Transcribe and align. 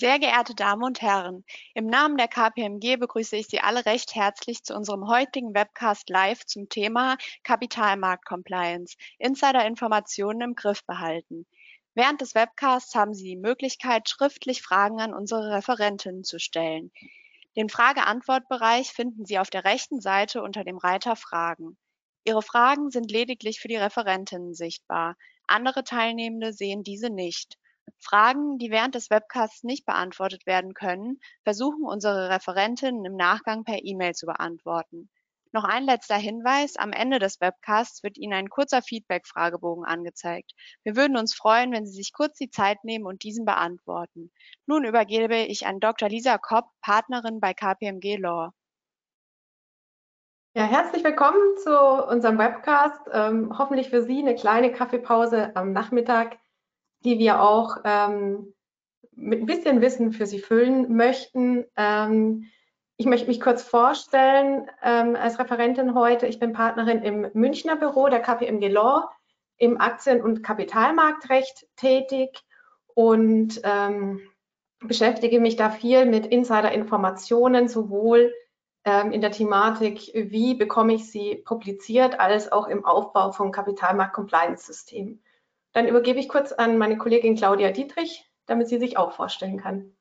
Sehr 0.00 0.20
geehrte 0.20 0.54
Damen 0.54 0.84
und 0.84 1.02
Herren, 1.02 1.44
im 1.74 1.86
Namen 1.86 2.16
der 2.18 2.28
KPMG 2.28 2.98
begrüße 2.98 3.34
ich 3.34 3.48
Sie 3.48 3.58
alle 3.58 3.84
recht 3.84 4.14
herzlich 4.14 4.62
zu 4.62 4.76
unserem 4.76 5.08
heutigen 5.08 5.54
Webcast 5.54 6.08
live 6.08 6.46
zum 6.46 6.68
Thema 6.68 7.16
Kapitalmarkt-Compliance, 7.42 8.96
Insider-Informationen 9.18 10.40
im 10.42 10.54
Griff 10.54 10.84
behalten. 10.86 11.48
Während 11.94 12.20
des 12.20 12.36
Webcasts 12.36 12.94
haben 12.94 13.12
Sie 13.12 13.24
die 13.24 13.36
Möglichkeit, 13.36 14.08
schriftlich 14.08 14.62
Fragen 14.62 15.00
an 15.00 15.12
unsere 15.12 15.50
Referentinnen 15.50 16.22
zu 16.22 16.38
stellen. 16.38 16.92
Den 17.56 17.68
Frage-Antwort-Bereich 17.68 18.92
finden 18.92 19.26
Sie 19.26 19.40
auf 19.40 19.50
der 19.50 19.64
rechten 19.64 20.00
Seite 20.00 20.42
unter 20.42 20.62
dem 20.62 20.78
Reiter 20.78 21.16
Fragen. 21.16 21.76
Ihre 22.22 22.42
Fragen 22.42 22.92
sind 22.92 23.10
lediglich 23.10 23.58
für 23.58 23.66
die 23.66 23.74
Referentinnen 23.74 24.54
sichtbar. 24.54 25.16
Andere 25.48 25.82
Teilnehmende 25.82 26.52
sehen 26.52 26.84
diese 26.84 27.10
nicht. 27.10 27.58
Fragen, 27.98 28.58
die 28.58 28.70
während 28.70 28.94
des 28.94 29.10
Webcasts 29.10 29.64
nicht 29.64 29.86
beantwortet 29.86 30.46
werden 30.46 30.74
können, 30.74 31.18
versuchen 31.44 31.84
unsere 31.84 32.30
Referentinnen 32.30 33.04
im 33.04 33.16
Nachgang 33.16 33.64
per 33.64 33.84
E-Mail 33.84 34.14
zu 34.14 34.26
beantworten. 34.26 35.10
Noch 35.52 35.64
ein 35.64 35.84
letzter 35.84 36.16
Hinweis. 36.16 36.76
Am 36.76 36.92
Ende 36.92 37.18
des 37.18 37.40
Webcasts 37.40 38.02
wird 38.02 38.18
Ihnen 38.18 38.34
ein 38.34 38.50
kurzer 38.50 38.82
Feedback-Fragebogen 38.82 39.84
angezeigt. 39.84 40.52
Wir 40.82 40.94
würden 40.94 41.16
uns 41.16 41.34
freuen, 41.34 41.72
wenn 41.72 41.86
Sie 41.86 41.94
sich 41.94 42.12
kurz 42.12 42.36
die 42.36 42.50
Zeit 42.50 42.84
nehmen 42.84 43.06
und 43.06 43.22
diesen 43.22 43.46
beantworten. 43.46 44.30
Nun 44.66 44.84
übergebe 44.84 45.36
ich 45.36 45.66
an 45.66 45.80
Dr. 45.80 46.08
Lisa 46.10 46.36
Kopp, 46.36 46.66
Partnerin 46.82 47.40
bei 47.40 47.54
KPMG 47.54 48.16
Law. 48.16 48.52
Ja, 50.54 50.64
herzlich 50.64 51.04
willkommen 51.04 51.56
zu 51.62 51.78
unserem 52.08 52.36
Webcast. 52.36 53.00
Ähm, 53.12 53.56
hoffentlich 53.56 53.88
für 53.90 54.02
Sie 54.02 54.18
eine 54.18 54.34
kleine 54.34 54.72
Kaffeepause 54.72 55.54
am 55.54 55.72
Nachmittag 55.72 56.36
die 57.04 57.18
wir 57.18 57.42
auch 57.42 57.78
ähm, 57.84 58.54
mit 59.12 59.40
ein 59.40 59.46
bisschen 59.46 59.80
Wissen 59.80 60.12
für 60.12 60.26
Sie 60.26 60.38
füllen 60.38 60.94
möchten. 60.94 61.64
Ähm, 61.76 62.44
ich 62.96 63.06
möchte 63.06 63.28
mich 63.28 63.40
kurz 63.40 63.62
vorstellen 63.62 64.68
ähm, 64.82 65.16
als 65.16 65.38
Referentin 65.38 65.94
heute. 65.94 66.26
Ich 66.26 66.38
bin 66.38 66.52
Partnerin 66.52 67.02
im 67.02 67.30
Münchner 67.32 67.76
Büro 67.76 68.08
der 68.08 68.20
KPMG 68.20 68.68
Law 68.68 69.08
im 69.56 69.80
Aktien- 69.80 70.22
und 70.22 70.42
Kapitalmarktrecht 70.42 71.66
tätig 71.76 72.40
und 72.94 73.60
ähm, 73.64 74.20
beschäftige 74.80 75.40
mich 75.40 75.56
da 75.56 75.70
viel 75.70 76.06
mit 76.06 76.26
Insider-Informationen, 76.26 77.68
sowohl 77.68 78.32
ähm, 78.84 79.12
in 79.12 79.20
der 79.20 79.32
Thematik, 79.32 80.12
wie 80.14 80.54
bekomme 80.54 80.94
ich 80.94 81.10
sie 81.10 81.36
publiziert, 81.44 82.20
als 82.20 82.50
auch 82.50 82.68
im 82.68 82.84
Aufbau 82.84 83.32
von 83.32 83.52
Kapitalmarkt-Compliance-Systemen. 83.52 85.22
Dann 85.78 85.86
übergebe 85.86 86.18
ich 86.18 86.28
kurz 86.28 86.50
an 86.50 86.76
meine 86.76 86.98
Kollegin 86.98 87.36
Claudia 87.36 87.70
Dietrich, 87.70 88.28
damit 88.46 88.66
sie 88.66 88.80
sich 88.80 88.96
auch 88.96 89.12
vorstellen 89.12 89.58
kann. 89.58 89.96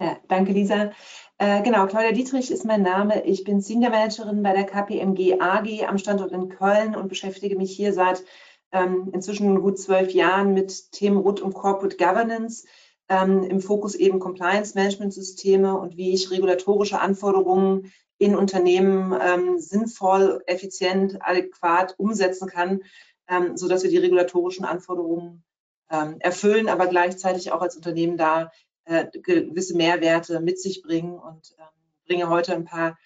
Ja, 0.00 0.16
danke, 0.28 0.52
Lisa. 0.52 0.92
Äh, 1.38 1.62
genau, 1.62 1.88
Claudia 1.88 2.12
Dietrich 2.12 2.52
ist 2.52 2.64
mein 2.64 2.82
Name. 2.82 3.24
Ich 3.24 3.42
bin 3.42 3.60
Senior 3.60 3.90
Managerin 3.90 4.44
bei 4.44 4.52
der 4.52 4.62
KPMG 4.62 5.40
AG 5.40 5.88
am 5.88 5.98
Standort 5.98 6.30
in 6.30 6.50
Köln 6.50 6.94
und 6.94 7.08
beschäftige 7.08 7.56
mich 7.56 7.72
hier 7.74 7.92
seit 7.92 8.22
ähm, 8.70 9.10
inzwischen 9.12 9.60
gut 9.60 9.76
zwölf 9.76 10.12
Jahren 10.12 10.54
mit 10.54 10.92
Themen 10.92 11.16
rund 11.16 11.40
um 11.40 11.52
Corporate 11.52 11.96
Governance, 11.96 12.64
ähm, 13.08 13.42
im 13.42 13.60
Fokus 13.60 13.96
eben 13.96 14.20
Compliance 14.20 14.76
Management 14.76 15.12
Systeme 15.12 15.76
und 15.80 15.96
wie 15.96 16.14
ich 16.14 16.30
regulatorische 16.30 17.00
Anforderungen 17.00 17.90
in 18.18 18.36
Unternehmen 18.36 19.18
ähm, 19.20 19.58
sinnvoll, 19.58 20.42
effizient, 20.46 21.18
adäquat 21.22 21.94
umsetzen 21.98 22.46
kann, 22.48 22.82
ähm, 23.30 23.56
sodass 23.56 23.82
wir 23.82 23.90
die 23.90 23.98
regulatorischen 23.98 24.64
Anforderungen 24.64 25.44
ähm, 25.88 26.16
erfüllen, 26.20 26.68
aber 26.68 26.88
gleichzeitig 26.88 27.52
auch 27.52 27.62
als 27.62 27.76
Unternehmen 27.76 28.18
da 28.18 28.50
äh, 28.84 29.06
gewisse 29.12 29.76
Mehrwerte 29.76 30.40
mit 30.40 30.60
sich 30.60 30.82
bringen 30.82 31.18
und 31.18 31.54
ähm, 31.58 31.66
bringe 32.06 32.28
heute 32.28 32.54
ein 32.54 32.64
paar 32.64 32.98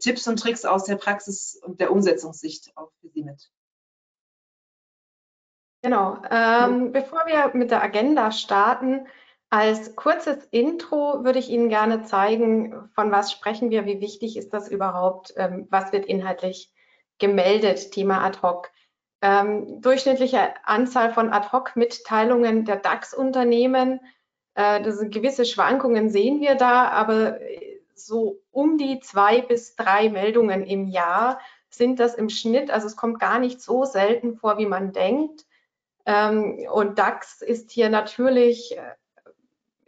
Tipps 0.00 0.26
und 0.26 0.40
Tricks 0.40 0.64
aus 0.64 0.84
der 0.84 0.96
Praxis 0.96 1.60
und 1.62 1.80
der 1.80 1.92
Umsetzungssicht 1.92 2.72
auch 2.76 2.90
für 3.00 3.08
Sie 3.08 3.22
mit. 3.22 3.50
Genau. 5.82 6.20
Ähm, 6.30 6.90
bevor 6.90 7.20
wir 7.26 7.52
mit 7.54 7.70
der 7.70 7.82
Agenda 7.82 8.32
starten, 8.32 9.06
als 9.50 9.94
kurzes 9.94 10.44
Intro 10.50 11.22
würde 11.22 11.38
ich 11.38 11.50
Ihnen 11.50 11.68
gerne 11.68 12.02
zeigen, 12.02 12.88
von 12.94 13.12
was 13.12 13.30
sprechen 13.30 13.70
wir, 13.70 13.84
wie 13.84 14.00
wichtig 14.00 14.36
ist 14.36 14.52
das 14.52 14.68
überhaupt, 14.68 15.34
ähm, 15.36 15.68
was 15.70 15.92
wird 15.92 16.06
inhaltlich 16.06 16.72
gemeldet, 17.18 17.92
Thema 17.92 18.24
ad 18.24 18.40
hoc 18.42 18.70
ähm, 19.22 19.80
durchschnittliche 19.80 20.54
Anzahl 20.64 21.12
von 21.12 21.32
Ad-Hoc-Mitteilungen 21.32 22.64
der 22.64 22.76
DAX-Unternehmen. 22.76 24.00
Äh, 24.54 24.82
gewisse 25.08 25.44
Schwankungen 25.44 26.10
sehen 26.10 26.40
wir 26.40 26.54
da, 26.54 26.88
aber 26.88 27.38
so 27.94 28.40
um 28.50 28.78
die 28.78 29.00
zwei 29.00 29.40
bis 29.40 29.74
drei 29.74 30.10
Meldungen 30.10 30.64
im 30.64 30.86
Jahr 30.86 31.40
sind 31.70 31.98
das 31.98 32.14
im 32.14 32.28
Schnitt. 32.28 32.70
Also 32.70 32.86
es 32.86 32.96
kommt 32.96 33.18
gar 33.20 33.38
nicht 33.38 33.60
so 33.60 33.84
selten 33.84 34.36
vor, 34.36 34.58
wie 34.58 34.66
man 34.66 34.92
denkt. 34.92 35.44
Ähm, 36.04 36.66
und 36.72 36.98
DAX 36.98 37.42
ist 37.42 37.70
hier 37.70 37.88
natürlich 37.88 38.76
äh, 38.76 38.94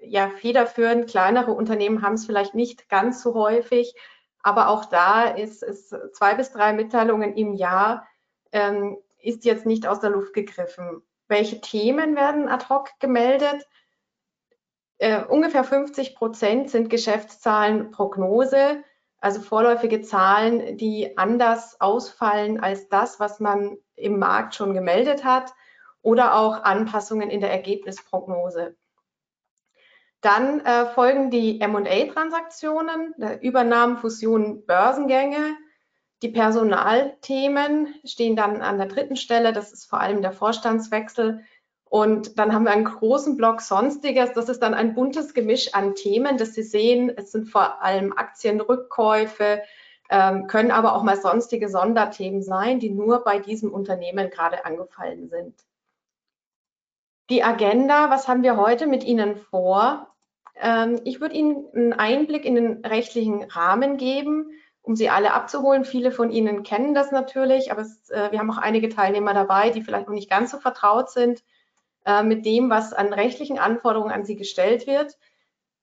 ja 0.01 0.29
federführend. 0.31 1.09
Kleinere 1.09 1.53
Unternehmen 1.53 2.03
haben 2.03 2.15
es 2.15 2.27
vielleicht 2.27 2.55
nicht 2.55 2.89
ganz 2.89 3.23
so 3.23 3.35
häufig, 3.35 3.95
aber 4.43 4.69
auch 4.69 4.87
da 4.87 5.25
ist 5.25 5.63
es 5.63 5.95
zwei 6.13 6.35
bis 6.35 6.51
drei 6.51 6.73
Mitteilungen 6.73 7.35
im 7.35 7.55
Jahr 7.55 8.07
ähm, 8.53 8.99
ist 9.19 9.45
jetzt 9.45 9.67
nicht 9.67 9.87
aus 9.87 10.01
der 10.01 10.11
Luft 10.11 10.33
gegriffen. 10.35 11.03
Welche 11.29 11.61
Themen 11.61 12.17
werden 12.17 12.49
ad 12.49 12.67
hoc 12.69 12.91
gemeldet? 13.01 13.67
Äh, 14.99 15.25
ungefähr 15.25 15.65
50 15.65 16.17
Prozent 16.17 16.71
sind 16.71 16.91
Geschäftszahlen 16.91 17.91
Prognose, 17.91 18.83
also 19.21 19.41
vorläufige 19.41 20.03
Zahlen, 20.03 20.77
die 20.77 21.17
anders 21.17 21.81
ausfallen 21.81 22.61
als 22.61 22.89
das, 22.89 23.21
was 23.21 23.41
man 23.41 23.79
im 23.95 24.19
Markt 24.19 24.55
schon 24.55 24.75
gemeldet 24.75 25.25
hat 25.25 25.53
oder 26.03 26.37
auch 26.37 26.63
Anpassungen 26.63 27.31
in 27.31 27.41
der 27.41 27.51
Ergebnisprognose. 27.51 28.77
Dann 30.21 30.61
äh, 30.61 30.87
folgen 30.87 31.31
die 31.31 31.61
M&A-Transaktionen, 31.61 33.15
Übernahmen, 33.41 33.99
Fusionen, 33.99 34.67
Börsengänge, 34.67 35.57
die 36.23 36.29
Personalthemen 36.29 37.95
stehen 38.05 38.35
dann 38.35 38.61
an 38.61 38.79
der 38.79 38.89
dritten 38.89 39.17
Stelle. 39.17 39.53
Das 39.53 39.73
ist 39.73 39.87
vor 39.87 40.01
allem 40.01 40.21
der 40.21 40.33
Vorstandswechsel. 40.33 41.45
Und 41.85 42.39
dann 42.39 42.53
haben 42.53 42.65
wir 42.65 42.73
einen 42.73 42.85
großen 42.85 43.37
Block 43.37 43.61
Sonstiges. 43.61 44.33
Das 44.33 44.49
ist 44.49 44.63
dann 44.63 44.75
ein 44.75 44.95
buntes 44.95 45.33
Gemisch 45.33 45.75
an 45.75 45.95
Themen, 45.95 46.37
das 46.37 46.55
Sie 46.55 46.63
sehen. 46.63 47.11
Es 47.17 47.33
sind 47.33 47.49
vor 47.49 47.83
allem 47.83 48.13
Aktienrückkäufe, 48.13 49.63
ähm, 50.11 50.47
können 50.49 50.71
aber 50.71 50.95
auch 50.95 51.03
mal 51.03 51.21
sonstige 51.21 51.69
Sonderthemen 51.69 52.43
sein, 52.43 52.81
die 52.81 52.91
nur 52.91 53.25
bei 53.25 53.39
diesem 53.39 53.73
Unternehmen 53.73 54.29
gerade 54.29 54.65
angefallen 54.65 55.29
sind. 55.29 55.55
Die 57.31 57.45
Agenda, 57.45 58.11
was 58.11 58.27
haben 58.27 58.43
wir 58.43 58.57
heute 58.57 58.87
mit 58.87 59.05
Ihnen 59.05 59.37
vor? 59.37 60.15
Ähm, 60.57 61.01
ich 61.05 61.21
würde 61.21 61.37
Ihnen 61.37 61.69
einen 61.75 61.93
Einblick 61.93 62.45
in 62.45 62.55
den 62.55 62.85
rechtlichen 62.85 63.45
Rahmen 63.45 63.99
geben 63.99 64.51
um 64.89 64.97
sie 64.97 65.11
alle 65.11 65.35
abzuholen. 65.35 65.85
Viele 65.85 66.11
von 66.11 66.31
Ihnen 66.31 66.63
kennen 66.63 66.95
das 66.95 67.13
natürlich, 67.13 67.71
aber 67.71 67.83
es, 67.83 68.09
äh, 68.09 68.33
wir 68.33 68.39
haben 68.39 68.51
auch 68.51 68.57
einige 68.57 68.89
Teilnehmer 68.89 69.35
dabei, 69.35 69.69
die 69.69 69.83
vielleicht 69.83 70.07
noch 70.09 70.15
nicht 70.15 70.31
ganz 70.31 70.51
so 70.51 70.59
vertraut 70.59 71.11
sind 71.11 71.45
äh, 72.07 72.23
mit 72.23 72.47
dem, 72.47 72.71
was 72.71 72.95
an 72.95 73.13
rechtlichen 73.13 73.59
Anforderungen 73.59 74.11
an 74.11 74.25
sie 74.25 74.37
gestellt 74.37 74.87
wird. 74.87 75.19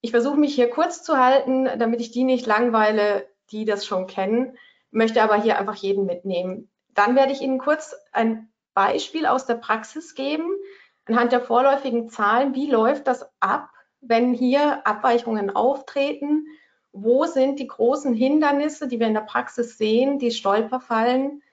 Ich 0.02 0.10
versuche 0.10 0.40
mich 0.40 0.56
hier 0.56 0.72
kurz 0.72 1.04
zu 1.04 1.18
halten, 1.18 1.70
damit 1.78 2.02
ich 2.02 2.10
die 2.10 2.24
nicht 2.24 2.48
langweile, 2.48 3.28
die 3.52 3.64
das 3.64 3.86
schon 3.86 4.08
kennen, 4.08 4.58
möchte 4.90 5.22
aber 5.22 5.40
hier 5.40 5.60
einfach 5.60 5.76
jeden 5.76 6.08
mitnehmen. 6.08 6.72
Dann 6.96 7.16
werde 7.16 7.32
ich 7.32 7.42
Ihnen 7.42 7.60
kurz 7.60 7.96
ein 8.12 8.50
Beispiel 8.74 9.28
aus 9.28 9.46
der 9.46 9.56
Praxis 9.56 10.16
geben, 10.16 10.50
anhand 11.06 11.32
der 11.32 11.42
vorläufigen 11.42 12.10
Zahlen. 12.10 12.56
Wie 12.56 12.72
läuft 12.72 13.06
das 13.06 13.30
ab, 13.40 13.70
wenn 14.02 14.34
hier 14.34 14.88
Abweichungen 14.88 15.56
auftreten? 15.56 16.48
Wo 16.96 17.26
sind 17.26 17.60
die 17.60 17.68
großen 17.68 18.14
Hindernisse, 18.14 18.88
die 18.88 19.00
wir 19.00 19.08
in 19.08 19.14
der 19.14 19.22
Praxis 19.22 19.78
sehen, 19.78 20.18
die 20.18 20.32
Stolperfallen, 20.32 21.44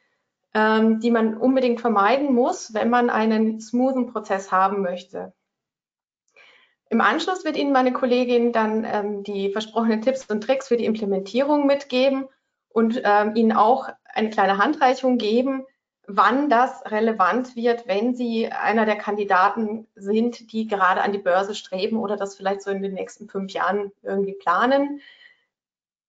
ähm, 0.55 1.01
die 1.01 1.11
man 1.11 1.37
unbedingt 1.37 1.81
vermeiden 1.81 2.33
muss, 2.33 2.73
wenn 2.75 2.91
man 2.91 3.11
einen 3.11 3.61
smoothen 3.61 4.07
Prozess 4.07 4.53
haben 4.53 4.83
möchte. 4.83 5.33
Im 6.91 7.01
Anschluss 7.01 7.45
wird 7.45 7.57
Ihnen 7.57 7.73
meine 7.73 7.93
Kollegin 7.93 8.53
dann 8.53 8.85
ähm, 8.85 9.25
die 9.25 9.51
versprochenen 9.51 10.01
Tipps 10.01 10.27
und 10.27 10.45
Tricks 10.45 10.69
für 10.69 10.77
die 10.77 10.85
Implementierung 10.85 11.67
mitgeben 11.67 12.29
und 12.69 13.01
ähm, 13.03 13.35
Ihnen 13.35 13.53
auch 13.53 13.89
eine 14.05 14.31
kleine 14.31 14.59
Handreichung 14.59 15.19
geben, 15.19 15.65
wann 16.07 16.51
das 16.51 16.85
relevant 16.87 17.57
wird, 17.57 17.89
wenn 17.89 18.15
Sie 18.15 18.53
einer 18.53 18.87
der 18.87 18.97
Kandidaten 18.97 19.89
sind, 19.97 20.53
die 20.53 20.69
gerade 20.69 21.01
an 21.01 21.13
die 21.13 21.19
Börse 21.19 21.55
streben 21.57 21.99
oder 21.99 22.17
das 22.17 22.37
vielleicht 22.37 22.63
so 22.63 22.71
in 22.71 22.83
den 22.83 22.95
nächsten 22.95 23.29
fünf 23.29 23.53
Jahren 23.53 23.91
irgendwie 24.03 24.35
planen. 24.35 25.01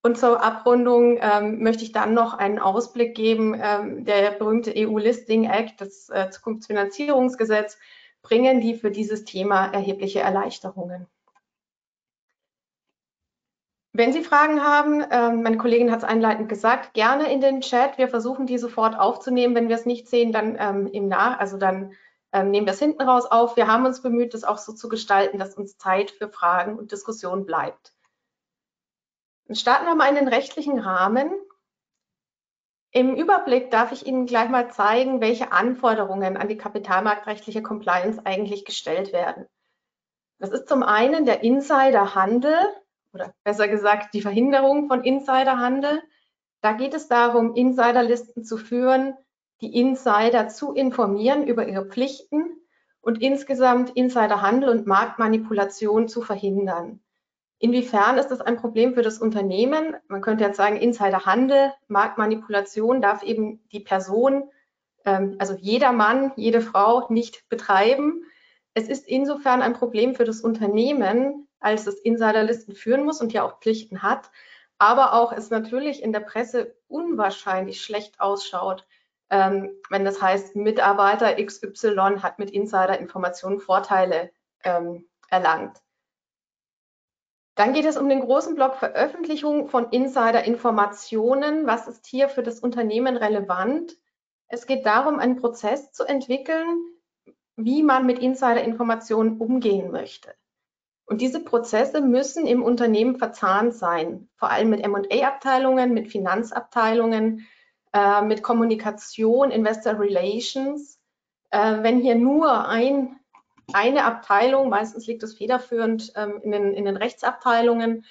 Und 0.05 0.17
zur 0.17 0.43
Abrundung 0.43 1.17
ähm, 1.21 1.63
möchte 1.63 1.83
ich 1.83 1.93
dann 1.93 2.13
noch 2.13 2.33
einen 2.33 2.59
Ausblick 2.59 3.15
geben. 3.15 3.55
Ähm, 3.57 4.03
der 4.03 4.31
berühmte 4.31 4.73
EU-Listing 4.75 5.45
Act, 5.45 5.79
das 5.79 6.09
äh, 6.09 6.29
Zukunftsfinanzierungsgesetz, 6.29 7.77
bringen 8.21 8.59
die 8.59 8.75
für 8.75 8.91
dieses 8.91 9.23
Thema 9.23 9.67
erhebliche 9.67 10.19
Erleichterungen. 10.19 11.07
Wenn 13.93 14.11
Sie 14.11 14.23
Fragen 14.23 14.61
haben, 14.61 15.05
ähm, 15.09 15.43
meine 15.43 15.57
Kollegin 15.57 15.89
hat 15.89 15.99
es 15.99 16.03
einleitend 16.03 16.49
gesagt, 16.49 16.93
gerne 16.93 17.31
in 17.31 17.39
den 17.39 17.61
Chat. 17.61 17.97
Wir 17.97 18.09
versuchen 18.09 18.45
die 18.45 18.57
sofort 18.57 18.99
aufzunehmen. 18.99 19.55
Wenn 19.55 19.69
wir 19.69 19.75
es 19.77 19.85
nicht 19.85 20.09
sehen, 20.09 20.33
dann 20.33 20.57
ähm, 20.59 20.87
im 20.87 21.07
Nach, 21.07 21.39
also 21.39 21.57
dann 21.57 21.93
ähm, 22.33 22.51
nehmen 22.51 22.67
wir 22.67 22.73
es 22.73 22.79
hinten 22.79 23.03
raus 23.03 23.25
auf. 23.25 23.55
Wir 23.55 23.67
haben 23.67 23.85
uns 23.85 24.01
bemüht, 24.01 24.33
das 24.33 24.43
auch 24.43 24.57
so 24.57 24.73
zu 24.73 24.89
gestalten, 24.89 25.37
dass 25.37 25.55
uns 25.55 25.77
Zeit 25.77 26.11
für 26.11 26.27
Fragen 26.27 26.77
und 26.77 26.91
Diskussion 26.91 27.45
bleibt. 27.45 27.92
Starten 29.51 29.85
wir 29.85 29.95
mal 29.95 30.09
in 30.09 30.15
den 30.15 30.27
rechtlichen 30.27 30.79
Rahmen. 30.79 31.31
Im 32.91 33.15
Überblick 33.15 33.71
darf 33.71 33.91
ich 33.91 34.05
Ihnen 34.05 34.25
gleich 34.25 34.49
mal 34.49 34.71
zeigen, 34.71 35.19
welche 35.19 35.51
Anforderungen 35.51 36.37
an 36.37 36.47
die 36.47 36.57
kapitalmarktrechtliche 36.57 37.61
Compliance 37.61 38.23
eigentlich 38.25 38.65
gestellt 38.65 39.11
werden. 39.11 39.47
Das 40.39 40.51
ist 40.51 40.67
zum 40.67 40.83
einen 40.83 41.25
der 41.25 41.43
Insiderhandel, 41.43 42.55
oder 43.13 43.33
besser 43.43 43.67
gesagt 43.67 44.13
die 44.13 44.21
Verhinderung 44.21 44.87
von 44.87 45.03
Insiderhandel. 45.03 46.01
Da 46.61 46.73
geht 46.73 46.93
es 46.93 47.07
darum, 47.07 47.55
Insiderlisten 47.55 48.43
zu 48.43 48.57
führen, 48.57 49.15
die 49.61 49.79
Insider 49.79 50.49
zu 50.49 50.73
informieren 50.73 51.47
über 51.47 51.67
ihre 51.67 51.85
Pflichten 51.85 52.57
und 53.01 53.21
insgesamt 53.21 53.91
Insiderhandel 53.91 54.69
und 54.69 54.87
Marktmanipulation 54.87 56.07
zu 56.07 56.21
verhindern. 56.21 57.03
Inwiefern 57.63 58.17
ist 58.17 58.27
das 58.27 58.41
ein 58.41 58.57
Problem 58.57 58.93
für 58.93 59.03
das 59.03 59.19
Unternehmen? 59.19 59.95
Man 60.09 60.19
könnte 60.19 60.43
jetzt 60.43 60.57
sagen, 60.57 60.75
Insiderhandel, 60.75 61.71
Marktmanipulation 61.87 63.01
darf 63.01 63.23
eben 63.23 63.65
die 63.71 63.79
Person, 63.79 64.51
ähm, 65.05 65.37
also 65.39 65.55
jeder 65.57 65.93
Mann, 65.93 66.33
jede 66.35 66.59
Frau 66.59 67.07
nicht 67.09 67.47
betreiben. 67.47 68.25
Es 68.73 68.89
ist 68.89 69.07
insofern 69.07 69.61
ein 69.61 69.71
Problem 69.71 70.13
für 70.13 70.25
das 70.25 70.41
Unternehmen, 70.41 71.47
als 71.61 71.87
es 71.87 71.95
Insiderlisten 71.99 72.75
führen 72.75 73.05
muss 73.05 73.21
und 73.21 73.31
ja 73.31 73.43
auch 73.43 73.61
Pflichten 73.61 74.03
hat, 74.03 74.29
aber 74.77 75.13
auch 75.13 75.31
es 75.31 75.49
natürlich 75.49 76.03
in 76.03 76.11
der 76.11 76.19
Presse 76.19 76.75
unwahrscheinlich 76.89 77.79
schlecht 77.79 78.19
ausschaut, 78.19 78.85
ähm, 79.29 79.71
wenn 79.89 80.03
das 80.03 80.21
heißt, 80.21 80.57
Mitarbeiter 80.57 81.41
XY 81.41 82.17
hat 82.21 82.39
mit 82.39 82.51
Insiderinformationen 82.51 83.61
Vorteile 83.61 84.31
ähm, 84.65 85.07
erlangt. 85.29 85.77
Dann 87.55 87.73
geht 87.73 87.85
es 87.85 87.97
um 87.97 88.09
den 88.09 88.21
großen 88.21 88.55
Block 88.55 88.75
Veröffentlichung 88.75 89.67
von 89.67 89.89
Insiderinformationen. 89.91 91.67
Was 91.67 91.87
ist 91.87 92.07
hier 92.07 92.29
für 92.29 92.41
das 92.41 92.59
Unternehmen 92.59 93.15
relevant? 93.15 93.95
Es 94.47 94.65
geht 94.65 94.85
darum, 94.85 95.19
einen 95.19 95.35
Prozess 95.35 95.91
zu 95.91 96.03
entwickeln, 96.03 96.83
wie 97.55 97.83
man 97.83 98.05
mit 98.05 98.19
Insiderinformationen 98.19 99.39
umgehen 99.39 99.91
möchte. 99.91 100.33
Und 101.05 101.21
diese 101.21 101.43
Prozesse 101.43 102.01
müssen 102.01 102.47
im 102.47 102.63
Unternehmen 102.63 103.17
verzahnt 103.17 103.75
sein, 103.75 104.29
vor 104.35 104.49
allem 104.49 104.69
mit 104.69 104.83
M&A-Abteilungen, 104.83 105.93
mit 105.93 106.07
Finanzabteilungen, 106.07 107.45
äh, 107.93 108.21
mit 108.21 108.41
Kommunikation, 108.41 109.51
Investor 109.51 109.99
Relations. 109.99 110.99
Äh, 111.51 111.83
wenn 111.83 111.99
hier 111.99 112.15
nur 112.15 112.67
ein, 112.67 113.19
eine 113.71 114.03
Abteilung, 114.05 114.69
meistens 114.69 115.07
liegt 115.07 115.23
es 115.23 115.37
federführend 115.37 116.11
ähm, 116.15 116.41
in, 116.43 116.51
den, 116.51 116.73
in 116.73 116.85
den 116.85 116.97
Rechtsabteilungen, 116.97 118.05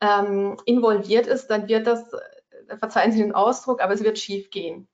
ähm, 0.00 0.56
involviert 0.64 1.26
ist, 1.26 1.48
dann 1.48 1.68
wird 1.68 1.86
das, 1.86 2.12
äh, 2.12 2.76
verzeihen 2.76 3.12
Sie 3.12 3.18
den 3.18 3.34
Ausdruck, 3.34 3.82
aber 3.82 3.94
es 3.94 4.04
wird 4.04 4.18
schief 4.18 4.50
gehen. 4.50 4.88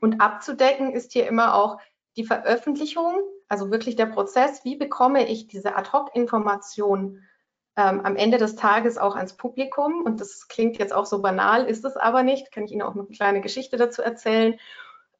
Und 0.00 0.20
abzudecken 0.20 0.92
ist 0.92 1.12
hier 1.12 1.26
immer 1.26 1.54
auch 1.54 1.78
die 2.16 2.24
Veröffentlichung, 2.24 3.14
also 3.48 3.70
wirklich 3.70 3.96
der 3.96 4.06
Prozess, 4.06 4.64
wie 4.64 4.76
bekomme 4.76 5.28
ich 5.28 5.46
diese 5.46 5.76
Ad-Hoc-Information 5.76 7.22
ähm, 7.76 8.00
am 8.00 8.16
Ende 8.16 8.38
des 8.38 8.56
Tages 8.56 8.98
auch 8.98 9.16
ans 9.16 9.36
Publikum. 9.36 10.02
Und 10.02 10.20
das 10.20 10.48
klingt 10.48 10.78
jetzt 10.78 10.94
auch 10.94 11.06
so 11.06 11.20
banal, 11.20 11.66
ist 11.66 11.84
es 11.84 11.96
aber 11.96 12.22
nicht. 12.22 12.50
Kann 12.50 12.64
ich 12.64 12.72
Ihnen 12.72 12.82
auch 12.82 12.94
noch 12.94 13.06
eine 13.06 13.16
kleine 13.16 13.40
Geschichte 13.42 13.76
dazu 13.76 14.02
erzählen. 14.02 14.58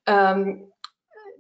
Ähm, 0.07 0.73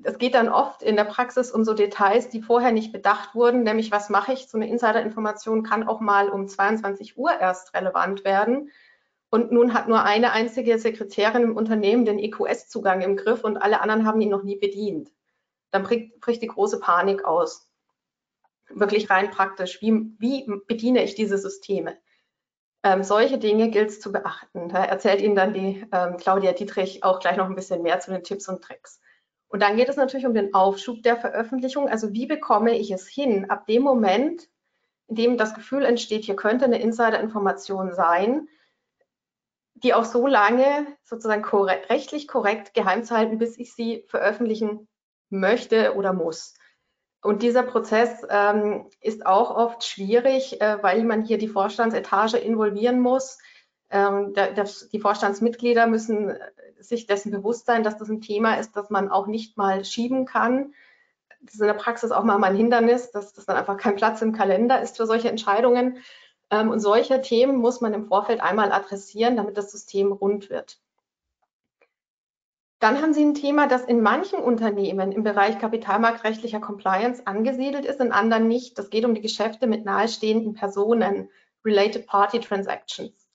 es 0.02 0.18
geht 0.18 0.34
dann 0.34 0.48
oft 0.48 0.82
in 0.82 0.96
der 0.96 1.04
Praxis 1.04 1.50
um 1.50 1.64
so 1.64 1.74
Details, 1.74 2.28
die 2.28 2.42
vorher 2.42 2.72
nicht 2.72 2.92
bedacht 2.92 3.34
wurden, 3.34 3.62
nämlich 3.62 3.90
was 3.90 4.08
mache 4.10 4.32
ich? 4.32 4.48
So 4.48 4.58
eine 4.58 4.68
Insider-Information 4.68 5.62
kann 5.62 5.88
auch 5.88 6.00
mal 6.00 6.28
um 6.28 6.48
22 6.48 7.16
Uhr 7.16 7.32
erst 7.38 7.74
relevant 7.74 8.24
werden. 8.24 8.70
Und 9.30 9.52
nun 9.52 9.74
hat 9.74 9.88
nur 9.88 10.02
eine 10.02 10.32
einzige 10.32 10.78
Sekretärin 10.78 11.42
im 11.42 11.56
Unternehmen 11.56 12.04
den 12.04 12.18
EQS-Zugang 12.18 13.02
im 13.02 13.16
Griff 13.16 13.44
und 13.44 13.56
alle 13.56 13.80
anderen 13.80 14.06
haben 14.06 14.20
ihn 14.20 14.30
noch 14.30 14.44
nie 14.44 14.56
bedient 14.56 15.10
dann 15.76 15.82
bricht, 15.82 16.20
bricht 16.20 16.42
die 16.42 16.48
große 16.48 16.80
Panik 16.80 17.24
aus. 17.24 17.68
Wirklich 18.68 19.10
rein 19.10 19.30
praktisch. 19.30 19.80
Wie, 19.80 20.12
wie 20.18 20.46
bediene 20.66 21.04
ich 21.04 21.14
diese 21.14 21.38
Systeme? 21.38 21.96
Ähm, 22.82 23.02
solche 23.02 23.38
Dinge 23.38 23.70
gilt 23.70 23.90
es 23.90 24.00
zu 24.00 24.12
beachten. 24.12 24.68
Da 24.68 24.84
erzählt 24.84 25.20
Ihnen 25.20 25.36
dann 25.36 25.54
die 25.54 25.86
ähm, 25.92 26.16
Claudia 26.16 26.52
Dietrich 26.52 27.04
auch 27.04 27.20
gleich 27.20 27.36
noch 27.36 27.46
ein 27.46 27.54
bisschen 27.54 27.82
mehr 27.82 28.00
zu 28.00 28.10
den 28.10 28.24
Tipps 28.24 28.48
und 28.48 28.62
Tricks. 28.62 29.00
Und 29.48 29.60
dann 29.62 29.76
geht 29.76 29.88
es 29.88 29.96
natürlich 29.96 30.26
um 30.26 30.34
den 30.34 30.54
Aufschub 30.54 31.02
der 31.02 31.16
Veröffentlichung. 31.16 31.88
Also 31.88 32.12
wie 32.12 32.26
bekomme 32.26 32.76
ich 32.76 32.90
es 32.90 33.06
hin, 33.06 33.48
ab 33.50 33.66
dem 33.66 33.82
Moment, 33.82 34.48
in 35.08 35.16
dem 35.16 35.38
das 35.38 35.54
Gefühl 35.54 35.84
entsteht, 35.84 36.24
hier 36.24 36.36
könnte 36.36 36.64
eine 36.64 36.80
Insider-Information 36.80 37.94
sein, 37.94 38.48
die 39.74 39.94
auch 39.94 40.04
so 40.04 40.26
lange 40.26 40.86
sozusagen 41.04 41.42
korrekt, 41.42 41.90
rechtlich 41.90 42.26
korrekt 42.26 42.74
geheim 42.74 43.04
zu 43.04 43.14
halten, 43.16 43.38
bis 43.38 43.58
ich 43.58 43.74
sie 43.74 44.04
veröffentlichen 44.08 44.88
möchte 45.28 45.94
oder 45.94 46.12
muss. 46.12 46.54
Und 47.22 47.42
dieser 47.42 47.62
Prozess 47.62 48.22
ähm, 48.30 48.88
ist 49.00 49.26
auch 49.26 49.50
oft 49.54 49.84
schwierig, 49.84 50.60
äh, 50.60 50.82
weil 50.82 51.04
man 51.04 51.24
hier 51.24 51.38
die 51.38 51.48
Vorstandsetage 51.48 52.38
involvieren 52.38 53.00
muss. 53.00 53.38
Ähm, 53.90 54.34
der, 54.34 54.66
die 54.92 55.00
Vorstandsmitglieder 55.00 55.86
müssen 55.86 56.30
äh, 56.30 56.38
sich 56.80 57.06
dessen 57.06 57.30
bewusst 57.30 57.66
sein, 57.66 57.84
dass 57.84 57.96
das 57.96 58.08
ein 58.08 58.20
Thema 58.20 58.54
ist, 58.54 58.76
das 58.76 58.90
man 58.90 59.10
auch 59.10 59.26
nicht 59.26 59.56
mal 59.56 59.84
schieben 59.84 60.26
kann. 60.26 60.74
Das 61.40 61.54
ist 61.54 61.60
in 61.60 61.66
der 61.66 61.74
Praxis 61.74 62.10
auch 62.10 62.24
mal 62.24 62.42
ein 62.42 62.56
Hindernis, 62.56 63.10
dass 63.12 63.32
das 63.32 63.46
dann 63.46 63.56
einfach 63.56 63.76
kein 63.76 63.96
Platz 63.96 64.22
im 64.22 64.32
Kalender 64.32 64.80
ist 64.80 64.96
für 64.96 65.06
solche 65.06 65.28
Entscheidungen. 65.28 65.98
Ähm, 66.50 66.70
und 66.70 66.80
solche 66.80 67.20
Themen 67.20 67.56
muss 67.56 67.80
man 67.80 67.94
im 67.94 68.06
Vorfeld 68.06 68.40
einmal 68.40 68.72
adressieren, 68.72 69.36
damit 69.36 69.56
das 69.56 69.70
System 69.70 70.12
rund 70.12 70.50
wird. 70.50 70.80
Dann 72.78 73.00
haben 73.00 73.14
Sie 73.14 73.24
ein 73.24 73.34
Thema, 73.34 73.68
das 73.68 73.84
in 73.84 74.02
manchen 74.02 74.38
Unternehmen 74.38 75.10
im 75.10 75.22
Bereich 75.22 75.58
kapitalmarktrechtlicher 75.58 76.60
Compliance 76.60 77.26
angesiedelt 77.26 77.86
ist, 77.86 78.00
in 78.00 78.12
anderen 78.12 78.48
nicht. 78.48 78.78
Das 78.78 78.90
geht 78.90 79.04
um 79.04 79.14
die 79.14 79.22
Geschäfte 79.22 79.66
mit 79.66 79.84
nahestehenden 79.84 80.52
Personen, 80.52 81.30
Related 81.64 82.06
Party 82.06 82.38
Transactions. 82.38 83.25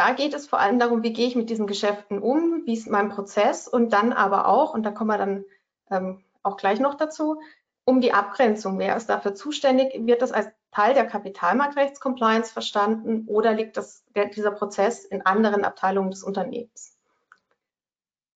Da 0.00 0.12
geht 0.12 0.32
es 0.32 0.46
vor 0.46 0.58
allem 0.58 0.78
darum, 0.78 1.02
wie 1.02 1.12
gehe 1.12 1.26
ich 1.26 1.36
mit 1.36 1.50
diesen 1.50 1.66
Geschäften 1.66 2.20
um, 2.20 2.62
wie 2.64 2.72
ist 2.72 2.88
mein 2.88 3.10
Prozess 3.10 3.68
und 3.68 3.92
dann 3.92 4.14
aber 4.14 4.48
auch, 4.48 4.72
und 4.72 4.82
da 4.82 4.92
kommen 4.92 5.10
wir 5.10 5.18
dann 5.18 5.44
ähm, 5.90 6.24
auch 6.42 6.56
gleich 6.56 6.80
noch 6.80 6.94
dazu, 6.94 7.38
um 7.84 8.00
die 8.00 8.14
Abgrenzung. 8.14 8.78
Wer 8.78 8.96
ist 8.96 9.10
dafür 9.10 9.34
zuständig? 9.34 9.92
Wird 10.06 10.22
das 10.22 10.32
als 10.32 10.48
Teil 10.72 10.94
der 10.94 11.06
Kapitalmarktrechtscompliance 11.06 12.50
verstanden 12.50 13.26
oder 13.28 13.52
liegt 13.52 13.76
das, 13.76 14.02
der, 14.14 14.30
dieser 14.30 14.52
Prozess 14.52 15.04
in 15.04 15.26
anderen 15.26 15.66
Abteilungen 15.66 16.10
des 16.10 16.22
Unternehmens? 16.22 16.96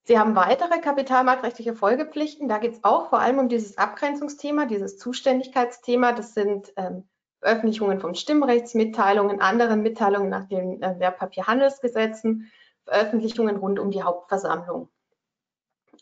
Sie 0.02 0.18
haben 0.18 0.36
weitere 0.36 0.80
kapitalmarktrechtliche 0.80 1.74
Folgepflichten. 1.74 2.46
Da 2.46 2.58
geht 2.58 2.74
es 2.74 2.84
auch 2.84 3.08
vor 3.08 3.20
allem 3.20 3.38
um 3.38 3.48
dieses 3.48 3.78
Abgrenzungsthema, 3.78 4.66
dieses 4.66 4.98
Zuständigkeitsthema. 4.98 6.12
Das 6.12 6.34
sind 6.34 6.74
ähm, 6.76 7.08
Veröffentlichungen 7.44 8.00
von 8.00 8.14
Stimmrechtsmitteilungen, 8.14 9.42
anderen 9.42 9.82
Mitteilungen 9.82 10.30
nach 10.30 10.46
den 10.46 10.82
äh, 10.82 10.98
Wertpapierhandelsgesetzen, 10.98 12.50
Veröffentlichungen 12.86 13.56
rund 13.56 13.78
um 13.78 13.90
die 13.90 14.02
Hauptversammlung. 14.02 14.88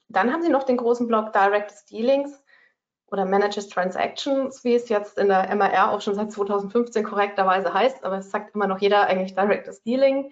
Dann 0.08 0.32
haben 0.32 0.42
Sie 0.42 0.50
noch 0.50 0.62
den 0.62 0.76
großen 0.76 1.08
Block 1.08 1.32
Direct 1.32 1.90
Dealings 1.90 2.44
oder 3.11 3.25
Managers 3.25 3.68
Transactions, 3.68 4.62
wie 4.62 4.76
es 4.76 4.88
jetzt 4.88 5.18
in 5.18 5.26
der 5.26 5.52
MAR 5.56 5.90
auch 5.90 6.00
schon 6.00 6.14
seit 6.14 6.30
2015 6.30 7.02
korrekterweise 7.02 7.75
heißt, 7.75 8.04
aber 8.04 8.18
es 8.18 8.30
sagt 8.30 8.54
immer 8.54 8.68
noch 8.68 8.78
jeder 8.78 9.08
eigentlich 9.08 9.34
Direct 9.34 9.68
Dealing. 9.84 10.30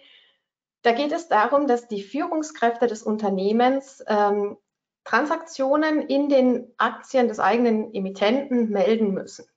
Da 0.83 0.93
geht 0.93 1.11
es 1.11 1.26
darum, 1.26 1.67
dass 1.67 1.88
die 1.88 2.05
Führungskräfte 2.05 2.87
des 2.87 3.02
Unternehmens 3.02 4.05
ähm, 4.07 4.59
Transaktionen 5.02 6.02
in 6.02 6.29
den 6.29 6.73
Aktien 6.79 7.26
des 7.26 7.40
eigenen 7.40 7.93
Emittenten 7.93 8.71
melden 8.71 9.12
müssen. 9.12 9.50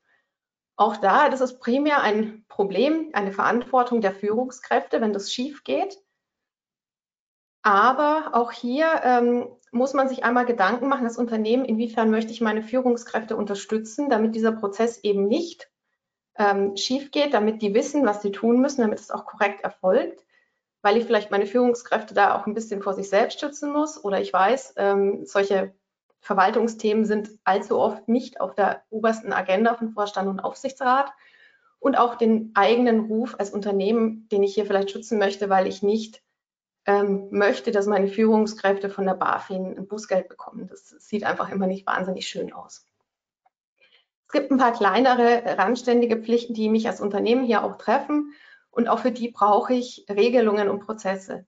Auch 0.76 0.98
da, 0.98 1.30
das 1.30 1.42
ist 1.42 1.60
primär 1.60 2.02
ein 2.02 2.46
Problem, 2.48 3.10
eine 3.14 3.32
Verantwortung 3.32 4.02
der 4.02 4.14
Führungskräfte, 4.14 5.02
wenn 5.02 5.14
das 5.14 5.32
schief 5.32 5.64
geht. 5.64 5.98
Aber 7.62 8.32
auch 8.34 8.52
hier 8.52 9.02
ähm, 9.04 9.48
muss 9.72 9.94
man 9.94 10.10
sich 10.10 10.24
einmal 10.24 10.46
Gedanken 10.46 10.88
machen, 10.88 11.06
das 11.06 11.18
Unternehmen, 11.18 11.64
inwiefern 11.64 12.12
möchte 12.12 12.32
ich 12.32 12.42
meine 12.42 12.64
Führungskräfte 12.64 13.38
unterstützen, 13.38 14.10
damit 14.10 14.36
dieser 14.36 14.52
Prozess 14.52 15.04
eben 15.04 15.28
nicht 15.28 15.70
ähm, 16.38 16.76
schief 16.76 17.12
geht, 17.12 17.34
damit 17.34 17.62
die 17.62 17.74
wissen, 17.74 18.06
was 18.06 18.22
sie 18.22 18.32
tun 18.32 18.60
müssen, 18.60 18.82
damit 18.82 19.00
es 19.00 19.12
auch 19.12 19.26
korrekt 19.26 19.64
erfolgt 19.64 20.24
weil 20.84 20.98
ich 20.98 21.06
vielleicht 21.06 21.32
meine 21.32 21.48
Führungskräfte 21.48 22.14
da 22.14 22.36
auch 22.36 22.46
ein 22.46 22.54
bisschen 22.54 22.84
vor 22.84 22.94
sich 22.94 23.10
selbst 23.10 23.40
schützen 23.40 23.72
muss 23.72 24.04
oder 24.04 24.22
ich 24.22 24.32
weiß, 24.32 24.76
ähm, 24.78 25.26
solche 25.26 25.74
Verwaltungsthemen 26.24 27.06
sind 27.06 27.30
allzu 27.44 27.78
oft 27.78 28.08
nicht 28.08 28.40
auf 28.40 28.56
der 28.56 28.84
obersten 28.90 29.34
Agenda 29.34 29.76
von 29.76 29.92
Vorstand 29.92 30.30
und 30.30 30.40
Aufsichtsrat. 30.40 31.12
und 31.80 31.98
auch 31.98 32.16
den 32.16 32.52
eigenen 32.56 33.02
Ruf 33.02 33.36
als 33.38 33.50
Unternehmen, 33.50 34.30
den 34.30 34.42
ich 34.42 34.54
hier 34.54 34.66
vielleicht 34.66 34.92
schützen 34.92 35.20
möchte, 35.20 35.50
weil 35.50 35.68
ich 35.68 35.84
nicht 35.84 36.24
ähm, 36.86 37.28
möchte, 37.30 37.72
dass 37.72 37.88
meine 37.88 38.08
Führungskräfte 38.08 38.90
von 38.90 39.06
der 39.06 39.16
BaFin 39.16 39.78
ein 39.78 39.86
Bußgeld 39.86 40.30
bekommen. 40.30 40.68
Das 40.68 40.88
sieht 40.88 41.26
einfach 41.26 41.50
immer 41.50 41.68
nicht 41.68 41.86
wahnsinnig 41.86 42.26
schön 42.26 42.54
aus. 42.54 42.88
Es 44.28 44.32
gibt 44.32 44.50
ein 44.50 44.58
paar 44.58 44.72
kleinere, 44.72 45.58
randständige 45.58 46.22
Pflichten, 46.22 46.54
die 46.54 46.70
mich 46.70 46.88
als 46.88 47.02
Unternehmen 47.02 47.44
hier 47.44 47.66
auch 47.66 47.78
treffen. 47.78 48.34
Und 48.72 48.88
auch 48.88 49.00
für 49.00 49.12
die 49.12 49.30
brauche 49.30 49.74
ich 49.74 50.06
Regelungen 50.10 50.70
und 50.70 50.80
Prozesse. 50.80 51.46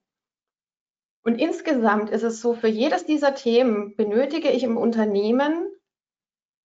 Und 1.25 1.41
insgesamt 1.41 2.11
ist 2.11 2.21
es 2.21 2.39
so, 2.39 2.53
für 2.53 2.67
jedes 2.67 3.05
dieser 3.05 3.33
Themen 3.33 3.95
benötige 3.95 4.51
ich 4.51 4.63
im 4.63 4.77
Unternehmen 4.77 5.67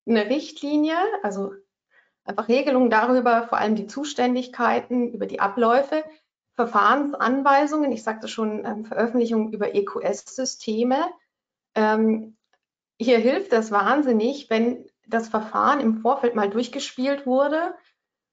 eine 0.07 0.29
Richtlinie, 0.29 0.95
also 1.23 1.53
einfach 2.25 2.47
Regelungen 2.47 2.91
darüber, 2.91 3.47
vor 3.47 3.57
allem 3.57 3.73
die 3.73 3.87
Zuständigkeiten, 3.87 5.13
über 5.13 5.25
die 5.25 5.39
Abläufe, 5.39 6.03
Verfahrensanweisungen, 6.53 7.91
ich 7.91 8.03
sagte 8.03 8.27
schon, 8.27 8.63
ähm, 8.63 8.85
Veröffentlichungen 8.85 9.51
über 9.51 9.73
EQS-Systeme. 9.73 11.09
Ähm, 11.73 12.37
hier 12.99 13.17
hilft 13.17 13.51
das 13.53 13.71
wahnsinnig, 13.71 14.51
wenn 14.51 14.85
das 15.07 15.27
Verfahren 15.27 15.79
im 15.79 16.01
Vorfeld 16.01 16.35
mal 16.35 16.51
durchgespielt 16.51 17.25
wurde 17.25 17.73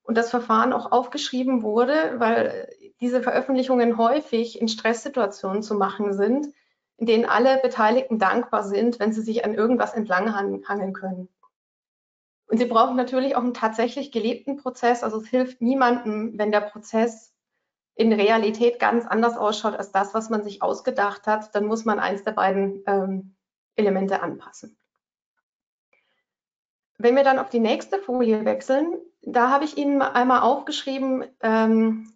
und 0.03 0.19
das 0.19 0.29
Verfahren 0.29 0.75
auch 0.75 0.93
aufgeschrieben 0.93 1.63
wurde, 1.63 2.17
weil 2.19 2.69
diese 3.01 3.23
Veröffentlichungen 3.23 3.97
häufig 3.97 4.61
in 4.61 4.69
Stresssituationen 4.69 5.63
zu 5.63 5.75
machen 5.75 6.13
sind, 6.13 6.49
in 6.97 7.07
denen 7.07 7.25
alle 7.25 7.59
Beteiligten 7.59 8.19
dankbar 8.19 8.65
sind, 8.65 8.99
wenn 8.99 9.13
sie 9.13 9.23
sich 9.23 9.45
an 9.45 9.55
irgendwas 9.55 9.95
entlang 9.95 10.35
hangeln 10.35 10.93
können. 10.93 11.29
Und 12.49 12.59
sie 12.59 12.65
brauchen 12.65 12.97
natürlich 12.97 13.37
auch 13.37 13.43
einen 13.43 13.55
tatsächlich 13.55 14.11
gelebten 14.11 14.57
Prozess. 14.57 15.05
Also 15.05 15.19
es 15.19 15.29
hilft 15.29 15.61
niemandem, 15.61 16.39
wenn 16.39 16.51
der 16.51 16.63
Prozess 16.63 17.35
in 17.95 18.13
Realität 18.13 18.79
ganz 18.79 19.07
anders 19.07 19.37
ausschaut 19.37 19.75
als 19.75 19.93
das, 19.93 20.15
was 20.15 20.31
man 20.31 20.43
sich 20.43 20.63
ausgedacht 20.63 21.27
hat. 21.27 21.55
Dann 21.55 21.67
muss 21.67 21.85
man 21.85 21.99
eins 21.99 22.25
der 22.25 22.33
beiden 22.33 22.83
ähm, 22.87 23.37
Elemente 23.77 24.23
anpassen. 24.23 24.77
Wenn 26.97 27.15
wir 27.15 27.23
dann 27.23 27.39
auf 27.39 27.51
die 27.51 27.61
nächste 27.61 27.99
Folie 27.99 28.45
wechseln, 28.45 28.97
da 29.23 29.51
habe 29.51 29.65
ich 29.65 29.77
Ihnen 29.77 30.01
einmal 30.01 30.41
aufgeschrieben, 30.41 31.25
ähm, 31.43 32.13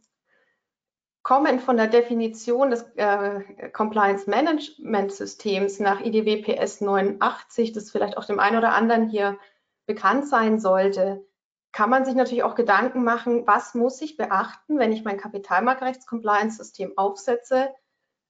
kommend 1.23 1.63
von 1.63 1.77
der 1.77 1.87
Definition 1.87 2.71
des 2.71 2.83
äh, 2.97 3.69
Compliance 3.73 4.29
Management 4.29 5.13
Systems 5.13 5.79
nach 5.79 6.01
IDW 6.01 6.43
PS 6.43 6.81
89, 6.81 7.73
das 7.73 7.91
vielleicht 7.91 8.17
auch 8.17 8.25
dem 8.25 8.41
einen 8.41 8.59
oder 8.59 8.75
anderen 8.75 9.09
hier 9.09 9.39
bekannt 9.87 10.27
sein 10.27 10.59
sollte, 10.59 11.25
kann 11.71 11.91
man 11.91 12.05
sich 12.05 12.15
natürlich 12.15 12.43
auch 12.43 12.55
Gedanken 12.55 13.05
machen, 13.05 13.47
was 13.47 13.75
muss 13.75 14.03
ich 14.03 14.17
beachten, 14.17 14.79
wenn 14.79 14.93
ich 14.93 15.05
mein 15.05 15.17
Kapitalmarktrechts-Compliance-System 15.17 16.99
aufsetze, 16.99 17.71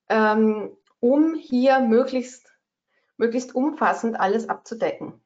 ähm, 0.09 0.77
um 1.01 1.35
hier 1.35 1.81
möglichst, 1.81 2.47
möglichst 3.17 3.55
umfassend 3.55 4.19
alles 4.21 4.49
abzudecken. 4.49 5.22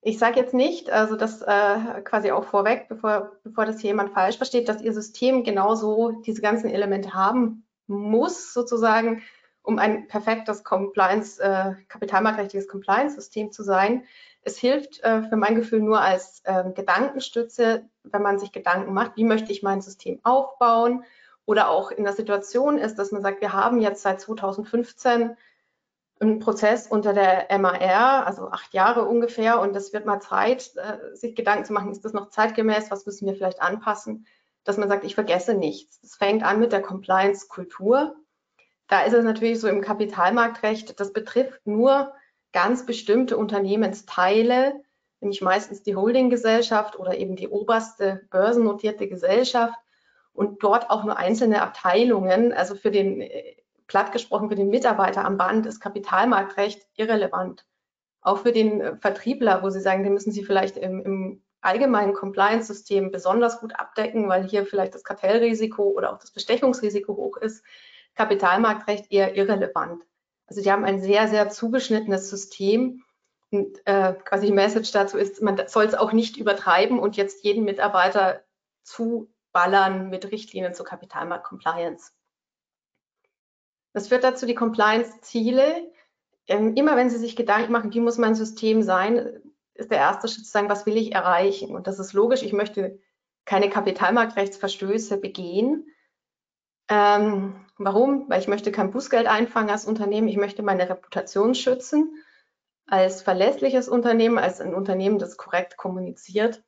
Ich 0.00 0.18
sage 0.18 0.38
jetzt 0.38 0.54
nicht, 0.54 0.90
also 0.90 1.16
das 1.16 1.42
äh, 1.42 2.00
quasi 2.04 2.30
auch 2.30 2.44
vorweg, 2.44 2.86
bevor, 2.88 3.32
bevor 3.42 3.66
das 3.66 3.80
hier 3.80 3.90
jemand 3.90 4.12
falsch 4.12 4.36
versteht, 4.36 4.68
dass 4.68 4.80
Ihr 4.80 4.92
System 4.92 5.42
genauso 5.42 6.12
diese 6.24 6.40
ganzen 6.40 6.70
Elemente 6.70 7.14
haben 7.14 7.66
muss, 7.88 8.52
sozusagen, 8.54 9.22
um 9.62 9.78
ein 9.78 10.06
perfektes 10.06 10.62
Compliance, 10.62 11.42
äh, 11.42 11.74
kapitalmarktrechtliches 11.88 12.68
Compliance-System 12.68 13.50
zu 13.50 13.62
sein. 13.64 14.04
Es 14.42 14.56
hilft 14.56 15.02
äh, 15.02 15.22
für 15.22 15.36
mein 15.36 15.56
Gefühl 15.56 15.80
nur 15.80 16.00
als 16.00 16.42
äh, 16.44 16.70
Gedankenstütze, 16.74 17.84
wenn 18.04 18.22
man 18.22 18.38
sich 18.38 18.52
Gedanken 18.52 18.94
macht, 18.94 19.16
wie 19.16 19.24
möchte 19.24 19.52
ich 19.52 19.62
mein 19.62 19.80
System 19.80 20.20
aufbauen 20.22 21.04
oder 21.44 21.70
auch 21.70 21.90
in 21.90 22.04
der 22.04 22.12
Situation 22.12 22.78
ist, 22.78 22.98
dass 22.98 23.10
man 23.10 23.22
sagt, 23.22 23.40
wir 23.40 23.52
haben 23.52 23.80
jetzt 23.80 24.02
seit 24.02 24.20
2015 24.20 25.36
einen 26.20 26.40
Prozess 26.40 26.86
unter 26.86 27.12
der 27.12 27.46
MAR, 27.58 28.26
also 28.26 28.48
acht 28.48 28.74
Jahre 28.74 29.04
ungefähr, 29.04 29.60
und 29.60 29.74
es 29.76 29.92
wird 29.92 30.06
mal 30.06 30.20
Zeit, 30.20 30.72
äh, 30.76 31.16
sich 31.16 31.34
Gedanken 31.34 31.64
zu 31.64 31.72
machen, 31.72 31.92
ist 31.92 32.04
das 32.04 32.12
noch 32.12 32.30
zeitgemäß, 32.30 32.90
was 32.90 33.06
müssen 33.06 33.26
wir 33.26 33.34
vielleicht 33.34 33.62
anpassen, 33.62 34.26
dass 34.64 34.76
man 34.76 34.88
sagt, 34.88 35.04
ich 35.04 35.14
vergesse 35.14 35.54
nichts. 35.54 36.00
Das 36.00 36.16
fängt 36.16 36.42
an 36.42 36.60
mit 36.60 36.72
der 36.72 36.82
Compliance-Kultur. 36.82 38.16
Da 38.88 39.02
ist 39.02 39.12
es 39.12 39.24
natürlich 39.24 39.60
so 39.60 39.68
im 39.68 39.80
Kapitalmarktrecht, 39.80 40.98
das 40.98 41.12
betrifft 41.12 41.66
nur 41.66 42.12
ganz 42.52 42.86
bestimmte 42.86 43.36
Unternehmensteile, 43.36 44.80
nämlich 45.20 45.42
meistens 45.42 45.82
die 45.82 45.96
Holdinggesellschaft 45.96 46.98
oder 46.98 47.16
eben 47.18 47.36
die 47.36 47.48
oberste 47.48 48.26
börsennotierte 48.30 49.08
Gesellschaft 49.08 49.78
und 50.32 50.62
dort 50.62 50.90
auch 50.90 51.04
nur 51.04 51.16
einzelne 51.16 51.62
Abteilungen. 51.62 52.52
Also 52.52 52.74
für 52.74 52.90
den 52.90 53.20
äh, 53.20 53.56
platt 53.88 54.12
gesprochen 54.12 54.48
für 54.48 54.54
den 54.54 54.68
Mitarbeiter 54.68 55.24
am 55.24 55.36
Band 55.36 55.66
ist 55.66 55.80
Kapitalmarktrecht 55.80 56.86
irrelevant. 56.94 57.66
Auch 58.20 58.38
für 58.38 58.52
den 58.52 58.80
äh, 58.80 58.96
Vertriebler, 58.96 59.62
wo 59.62 59.70
Sie 59.70 59.80
sagen, 59.80 60.04
den 60.04 60.12
müssen 60.12 60.32
Sie 60.32 60.44
vielleicht 60.44 60.76
im, 60.76 61.00
im 61.04 61.42
allgemeinen 61.60 62.14
Compliance-System 62.14 63.10
besonders 63.10 63.60
gut 63.60 63.74
abdecken, 63.74 64.28
weil 64.28 64.46
hier 64.46 64.64
vielleicht 64.64 64.94
das 64.94 65.02
Kartellrisiko 65.02 65.82
oder 65.82 66.12
auch 66.12 66.18
das 66.18 66.30
Bestechungsrisiko 66.30 67.16
hoch 67.16 67.36
ist. 67.38 67.64
Kapitalmarktrecht 68.14 69.10
eher 69.10 69.34
irrelevant. 69.34 70.04
Also 70.46 70.62
die 70.62 70.70
haben 70.70 70.84
ein 70.84 71.00
sehr, 71.00 71.28
sehr 71.28 71.48
zugeschnittenes 71.48 72.30
System. 72.30 73.02
Und 73.50 73.80
äh, 73.86 74.14
quasi 74.24 74.46
die 74.46 74.52
Message 74.52 74.92
dazu 74.92 75.16
ist, 75.16 75.40
man 75.40 75.60
soll 75.68 75.86
es 75.86 75.94
auch 75.94 76.12
nicht 76.12 76.36
übertreiben 76.36 76.98
und 76.98 77.16
jetzt 77.16 77.44
jeden 77.44 77.64
Mitarbeiter 77.64 78.44
zuballern 78.82 80.10
mit 80.10 80.30
Richtlinien 80.30 80.74
zur 80.74 80.84
Kapitalmarkt-Compliance. 80.84 82.12
Das 83.92 84.08
führt 84.08 84.24
dazu, 84.24 84.46
die 84.46 84.54
Compliance-Ziele. 84.54 85.90
Ähm, 86.46 86.74
immer 86.76 86.96
wenn 86.96 87.10
Sie 87.10 87.18
sich 87.18 87.36
Gedanken 87.36 87.72
machen, 87.72 87.92
wie 87.92 88.00
muss 88.00 88.18
mein 88.18 88.34
System 88.34 88.82
sein, 88.82 89.40
ist 89.74 89.90
der 89.90 89.98
erste 89.98 90.28
Schritt 90.28 90.44
zu 90.44 90.50
sagen, 90.50 90.68
was 90.68 90.86
will 90.86 90.96
ich 90.96 91.14
erreichen? 91.14 91.74
Und 91.74 91.86
das 91.86 91.98
ist 91.98 92.12
logisch, 92.12 92.42
ich 92.42 92.52
möchte 92.52 92.98
keine 93.44 93.70
Kapitalmarktrechtsverstöße 93.70 95.18
begehen. 95.18 95.86
Ähm, 96.88 97.66
warum? 97.76 98.28
Weil 98.28 98.40
ich 98.40 98.48
möchte 98.48 98.72
kein 98.72 98.90
Bußgeld 98.90 99.26
einfangen 99.26 99.70
als 99.70 99.84
Unternehmen. 99.84 100.28
Ich 100.28 100.36
möchte 100.36 100.62
meine 100.62 100.88
Reputation 100.88 101.54
schützen 101.54 102.14
als 102.86 103.20
verlässliches 103.20 103.88
Unternehmen, 103.88 104.38
als 104.38 104.60
ein 104.60 104.74
Unternehmen, 104.74 105.18
das 105.18 105.36
korrekt 105.36 105.76
kommuniziert 105.76 106.62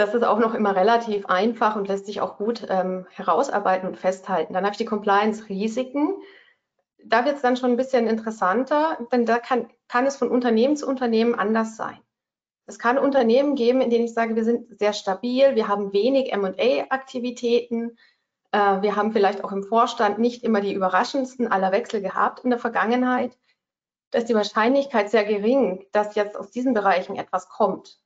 das 0.00 0.14
ist 0.14 0.24
auch 0.24 0.38
noch 0.38 0.54
immer 0.54 0.74
relativ 0.74 1.26
einfach 1.26 1.76
und 1.76 1.86
lässt 1.86 2.06
sich 2.06 2.22
auch 2.22 2.38
gut 2.38 2.66
ähm, 2.70 3.06
herausarbeiten 3.10 3.86
und 3.86 3.98
festhalten. 3.98 4.54
Dann 4.54 4.64
habe 4.64 4.72
ich 4.72 4.78
die 4.78 4.86
Compliance-Risiken. 4.86 6.14
Da 7.04 7.26
wird 7.26 7.36
es 7.36 7.42
dann 7.42 7.58
schon 7.58 7.72
ein 7.72 7.76
bisschen 7.76 8.06
interessanter, 8.06 8.98
denn 9.12 9.26
da 9.26 9.38
kann, 9.38 9.68
kann 9.88 10.06
es 10.06 10.16
von 10.16 10.30
Unternehmen 10.30 10.76
zu 10.76 10.86
Unternehmen 10.86 11.34
anders 11.34 11.76
sein. 11.76 11.98
Es 12.64 12.78
kann 12.78 12.98
Unternehmen 12.98 13.56
geben, 13.56 13.82
in 13.82 13.90
denen 13.90 14.06
ich 14.06 14.14
sage, 14.14 14.36
wir 14.36 14.44
sind 14.44 14.78
sehr 14.78 14.94
stabil, 14.94 15.54
wir 15.54 15.68
haben 15.68 15.92
wenig 15.92 16.32
M&A-Aktivitäten, 16.32 17.98
äh, 18.52 18.80
wir 18.80 18.96
haben 18.96 19.12
vielleicht 19.12 19.44
auch 19.44 19.52
im 19.52 19.64
Vorstand 19.64 20.18
nicht 20.18 20.44
immer 20.44 20.62
die 20.62 20.72
überraschendsten 20.72 21.48
aller 21.48 21.72
Wechsel 21.72 22.00
gehabt 22.00 22.40
in 22.40 22.48
der 22.48 22.58
Vergangenheit. 22.58 23.36
Da 24.12 24.18
ist 24.18 24.30
die 24.30 24.34
Wahrscheinlichkeit 24.34 25.10
sehr 25.10 25.24
gering, 25.24 25.84
dass 25.92 26.14
jetzt 26.14 26.38
aus 26.38 26.50
diesen 26.50 26.72
Bereichen 26.72 27.16
etwas 27.16 27.50
kommt. 27.50 28.00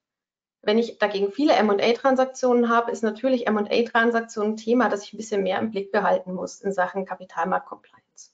Wenn 0.64 0.78
ich 0.78 0.98
dagegen 0.98 1.32
viele 1.32 1.54
M&A-Transaktionen 1.54 2.68
habe, 2.68 2.90
ist 2.90 3.02
natürlich 3.02 3.46
M&A-Transaktionen 3.46 4.52
ein 4.52 4.56
Thema, 4.56 4.88
das 4.88 5.04
ich 5.04 5.12
ein 5.12 5.16
bisschen 5.18 5.42
mehr 5.42 5.58
im 5.58 5.70
Blick 5.70 5.92
behalten 5.92 6.34
muss 6.34 6.60
in 6.60 6.72
Sachen 6.72 7.04
Kapitalmarkt-Compliance. 7.04 8.32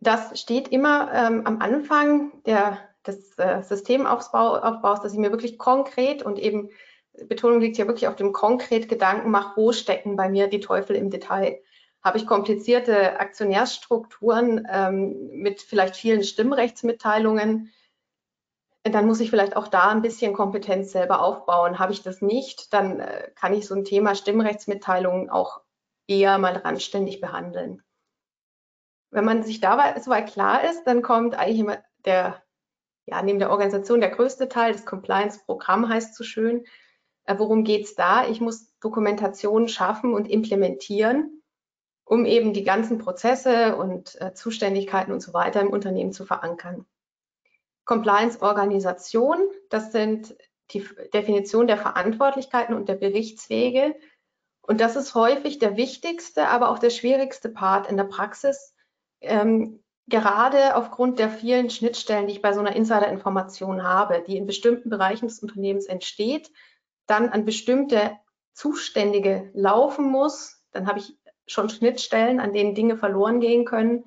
Das 0.00 0.38
steht 0.40 0.68
immer 0.68 1.12
ähm, 1.14 1.46
am 1.46 1.60
Anfang 1.60 2.32
der, 2.44 2.78
des 3.06 3.38
äh, 3.38 3.62
Systemaufbaus, 3.62 5.00
dass 5.00 5.12
ich 5.12 5.18
mir 5.18 5.30
wirklich 5.30 5.58
konkret 5.58 6.22
und 6.22 6.38
eben 6.38 6.70
Betonung 7.28 7.60
liegt 7.60 7.76
ja 7.76 7.86
wirklich 7.86 8.08
auf 8.08 8.16
dem 8.16 8.32
konkret 8.32 8.88
Gedanken 8.88 9.30
mache, 9.30 9.56
wo 9.56 9.72
stecken 9.72 10.16
bei 10.16 10.28
mir 10.28 10.48
die 10.48 10.60
Teufel 10.60 10.96
im 10.96 11.10
Detail. 11.10 11.60
Habe 12.02 12.18
ich 12.18 12.26
komplizierte 12.26 13.20
Aktionärsstrukturen 13.20 14.66
ähm, 14.70 15.28
mit 15.30 15.60
vielleicht 15.60 15.94
vielen 15.94 16.24
Stimmrechtsmitteilungen? 16.24 17.70
Dann 18.84 19.06
muss 19.06 19.20
ich 19.20 19.30
vielleicht 19.30 19.56
auch 19.56 19.68
da 19.68 19.90
ein 19.90 20.02
bisschen 20.02 20.32
Kompetenz 20.32 20.90
selber 20.90 21.22
aufbauen. 21.22 21.78
Habe 21.78 21.92
ich 21.92 22.02
das 22.02 22.20
nicht, 22.20 22.72
dann 22.72 22.98
äh, 23.00 23.30
kann 23.36 23.54
ich 23.54 23.66
so 23.66 23.74
ein 23.74 23.84
Thema 23.84 24.14
Stimmrechtsmitteilungen 24.14 25.30
auch 25.30 25.60
eher 26.08 26.38
mal 26.38 26.56
randständig 26.56 27.20
behandeln. 27.20 27.82
Wenn 29.10 29.24
man 29.24 29.44
sich 29.44 29.60
dabei 29.60 30.00
soweit 30.00 30.32
klar 30.32 30.64
ist, 30.64 30.84
dann 30.84 31.02
kommt 31.02 31.34
eigentlich 31.34 31.60
immer 31.60 31.78
der, 32.04 32.42
ja, 33.06 33.22
neben 33.22 33.38
der 33.38 33.50
Organisation 33.50 34.00
der 34.00 34.10
größte 34.10 34.48
Teil, 34.48 34.72
das 34.72 34.84
Compliance-Programm 34.84 35.88
heißt 35.88 36.16
so 36.16 36.24
schön. 36.24 36.64
Äh, 37.24 37.38
worum 37.38 37.62
geht 37.62 37.84
es 37.84 37.94
da? 37.94 38.26
Ich 38.26 38.40
muss 38.40 38.76
Dokumentation 38.80 39.68
schaffen 39.68 40.12
und 40.12 40.28
implementieren, 40.28 41.42
um 42.04 42.24
eben 42.24 42.52
die 42.52 42.64
ganzen 42.64 42.98
Prozesse 42.98 43.76
und 43.76 44.20
äh, 44.20 44.34
Zuständigkeiten 44.34 45.12
und 45.12 45.20
so 45.20 45.32
weiter 45.32 45.60
im 45.60 45.70
Unternehmen 45.70 46.12
zu 46.12 46.24
verankern. 46.24 46.84
Compliance-Organisation. 47.84 49.38
Das 49.70 49.92
sind 49.92 50.36
die 50.70 50.86
Definition 51.12 51.66
der 51.66 51.76
Verantwortlichkeiten 51.76 52.74
und 52.74 52.88
der 52.88 52.94
Berichtswege. 52.94 53.94
Und 54.62 54.80
das 54.80 54.96
ist 54.96 55.14
häufig 55.14 55.58
der 55.58 55.76
wichtigste, 55.76 56.48
aber 56.48 56.70
auch 56.70 56.78
der 56.78 56.90
schwierigste 56.90 57.48
Part 57.48 57.90
in 57.90 57.96
der 57.96 58.04
Praxis, 58.04 58.74
ähm, 59.20 59.82
gerade 60.06 60.76
aufgrund 60.76 61.18
der 61.18 61.30
vielen 61.30 61.70
Schnittstellen, 61.70 62.26
die 62.26 62.34
ich 62.34 62.42
bei 62.42 62.52
so 62.52 62.60
einer 62.60 62.76
Insider-Information 62.76 63.82
habe, 63.82 64.22
die 64.26 64.36
in 64.36 64.46
bestimmten 64.46 64.88
Bereichen 64.88 65.28
des 65.28 65.40
Unternehmens 65.40 65.86
entsteht, 65.86 66.50
dann 67.06 67.28
an 67.28 67.44
bestimmte 67.44 68.16
Zuständige 68.52 69.50
laufen 69.54 70.06
muss, 70.06 70.62
dann 70.72 70.86
habe 70.86 71.00
ich 71.00 71.16
schon 71.46 71.68
Schnittstellen, 71.68 72.40
an 72.40 72.52
denen 72.52 72.74
Dinge 72.74 72.96
verloren 72.96 73.40
gehen 73.40 73.64
können 73.64 74.04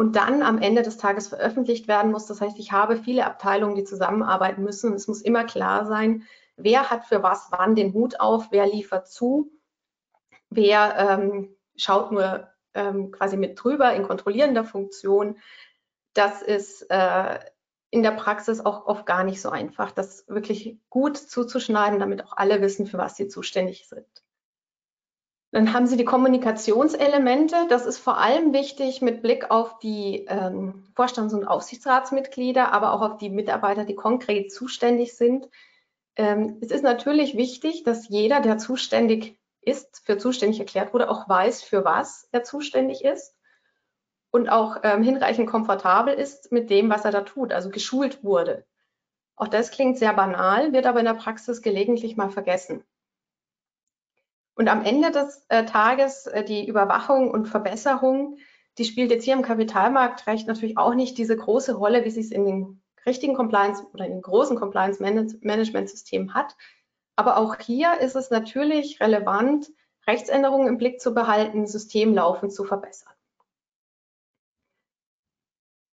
und 0.00 0.16
dann 0.16 0.42
am 0.42 0.56
Ende 0.56 0.80
des 0.80 0.96
Tages 0.96 1.28
veröffentlicht 1.28 1.86
werden 1.86 2.10
muss. 2.10 2.24
Das 2.24 2.40
heißt, 2.40 2.58
ich 2.58 2.72
habe 2.72 2.96
viele 2.96 3.26
Abteilungen, 3.26 3.74
die 3.74 3.84
zusammenarbeiten 3.84 4.62
müssen. 4.62 4.94
Es 4.94 5.06
muss 5.08 5.20
immer 5.20 5.44
klar 5.44 5.84
sein, 5.84 6.22
wer 6.56 6.88
hat 6.88 7.04
für 7.04 7.22
was 7.22 7.48
wann 7.50 7.74
den 7.74 7.92
Hut 7.92 8.18
auf, 8.18 8.46
wer 8.50 8.66
liefert 8.66 9.08
zu, 9.08 9.52
wer 10.48 10.96
ähm, 10.96 11.54
schaut 11.76 12.12
nur 12.12 12.48
ähm, 12.72 13.10
quasi 13.10 13.36
mit 13.36 13.62
drüber 13.62 13.92
in 13.92 14.04
kontrollierender 14.04 14.64
Funktion. 14.64 15.36
Das 16.14 16.40
ist 16.40 16.86
äh, 16.88 17.38
in 17.90 18.02
der 18.02 18.12
Praxis 18.12 18.64
auch 18.64 18.86
oft 18.86 19.04
gar 19.04 19.22
nicht 19.22 19.42
so 19.42 19.50
einfach, 19.50 19.90
das 19.90 20.26
wirklich 20.28 20.78
gut 20.88 21.18
zuzuschneiden, 21.18 22.00
damit 22.00 22.24
auch 22.24 22.38
alle 22.38 22.62
wissen, 22.62 22.86
für 22.86 22.96
was 22.96 23.18
sie 23.18 23.28
zuständig 23.28 23.86
sind. 23.86 24.06
Dann 25.52 25.72
haben 25.72 25.86
Sie 25.86 25.96
die 25.96 26.04
Kommunikationselemente. 26.04 27.66
Das 27.68 27.84
ist 27.84 27.98
vor 27.98 28.18
allem 28.18 28.52
wichtig 28.52 29.02
mit 29.02 29.20
Blick 29.20 29.50
auf 29.50 29.78
die 29.80 30.26
ähm, 30.28 30.84
Vorstands- 30.94 31.34
und 31.34 31.44
Aufsichtsratsmitglieder, 31.44 32.72
aber 32.72 32.92
auch 32.92 33.02
auf 33.02 33.16
die 33.16 33.30
Mitarbeiter, 33.30 33.84
die 33.84 33.96
konkret 33.96 34.52
zuständig 34.52 35.16
sind. 35.16 35.48
Ähm, 36.14 36.58
es 36.60 36.70
ist 36.70 36.84
natürlich 36.84 37.36
wichtig, 37.36 37.82
dass 37.82 38.08
jeder, 38.08 38.40
der 38.40 38.58
zuständig 38.58 39.40
ist, 39.60 40.02
für 40.04 40.18
zuständig 40.18 40.60
erklärt 40.60 40.94
wurde, 40.94 41.10
auch 41.10 41.28
weiß, 41.28 41.62
für 41.62 41.84
was 41.84 42.28
er 42.30 42.44
zuständig 42.44 43.04
ist 43.04 43.34
und 44.30 44.48
auch 44.48 44.78
ähm, 44.84 45.02
hinreichend 45.02 45.48
komfortabel 45.48 46.14
ist 46.14 46.52
mit 46.52 46.70
dem, 46.70 46.88
was 46.90 47.04
er 47.04 47.10
da 47.10 47.22
tut, 47.22 47.52
also 47.52 47.70
geschult 47.70 48.22
wurde. 48.22 48.64
Auch 49.36 49.48
das 49.48 49.70
klingt 49.70 49.98
sehr 49.98 50.12
banal, 50.12 50.72
wird 50.72 50.86
aber 50.86 51.00
in 51.00 51.06
der 51.06 51.14
Praxis 51.14 51.62
gelegentlich 51.62 52.16
mal 52.16 52.30
vergessen. 52.30 52.84
Und 54.60 54.68
am 54.68 54.84
Ende 54.84 55.10
des 55.10 55.46
äh, 55.48 55.64
Tages 55.64 56.26
äh, 56.26 56.44
die 56.44 56.68
Überwachung 56.68 57.30
und 57.30 57.46
Verbesserung, 57.46 58.36
die 58.76 58.84
spielt 58.84 59.10
jetzt 59.10 59.24
hier 59.24 59.32
im 59.32 59.40
Kapitalmarktrecht 59.40 60.46
natürlich 60.46 60.76
auch 60.76 60.92
nicht 60.92 61.16
diese 61.16 61.34
große 61.34 61.72
Rolle, 61.72 62.04
wie 62.04 62.10
sie 62.10 62.20
es 62.20 62.30
in 62.30 62.44
den 62.44 62.82
richtigen 63.06 63.32
Compliance 63.32 63.82
oder 63.94 64.04
in 64.04 64.12
den 64.12 64.20
großen 64.20 64.58
Compliance-Management-Systemen 64.58 66.34
hat. 66.34 66.58
Aber 67.16 67.38
auch 67.38 67.56
hier 67.56 68.00
ist 68.00 68.16
es 68.16 68.28
natürlich 68.28 69.00
relevant, 69.00 69.70
Rechtsänderungen 70.06 70.68
im 70.68 70.76
Blick 70.76 71.00
zu 71.00 71.14
behalten, 71.14 71.66
Systemlaufen 71.66 72.50
zu 72.50 72.64
verbessern. 72.64 73.14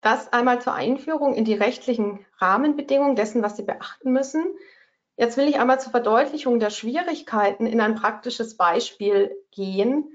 Das 0.01 0.33
einmal 0.33 0.61
zur 0.61 0.75
Einführung 0.75 1.35
in 1.35 1.45
die 1.45 1.55
rechtlichen 1.55 2.27
Rahmenbedingungen 2.39 3.15
dessen, 3.15 3.45
was 3.45 3.57
Sie 3.57 3.63
beachten 3.63 4.11
müssen. 4.11 4.45
Jetzt 5.17 5.39
will 5.39 5.49
ich 5.49 5.59
einmal 5.59 5.81
zur 5.81 5.93
Verdeutlichung 5.93 6.61
der 6.61 6.71
Schwierigkeiten 6.71 7.67
in 7.67 7.81
ein 7.81 7.95
praktisches 7.95 8.57
Beispiel 8.57 9.35
gehen, 9.51 10.13